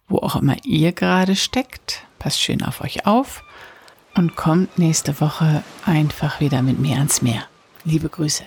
Wo 0.07 0.18
auch 0.18 0.36
immer 0.36 0.57
ihr 0.64 0.92
gerade 0.92 1.34
steckt, 1.34 2.05
passt 2.18 2.40
schön 2.40 2.62
auf 2.62 2.82
euch 2.82 3.07
auf 3.07 3.42
und 4.14 4.36
kommt 4.36 4.78
nächste 4.78 5.20
Woche 5.20 5.64
einfach 5.84 6.40
wieder 6.40 6.62
mit 6.62 6.78
mir 6.78 6.96
ans 6.96 7.22
Meer. 7.22 7.44
Liebe 7.84 8.09
Grüße. 8.09 8.44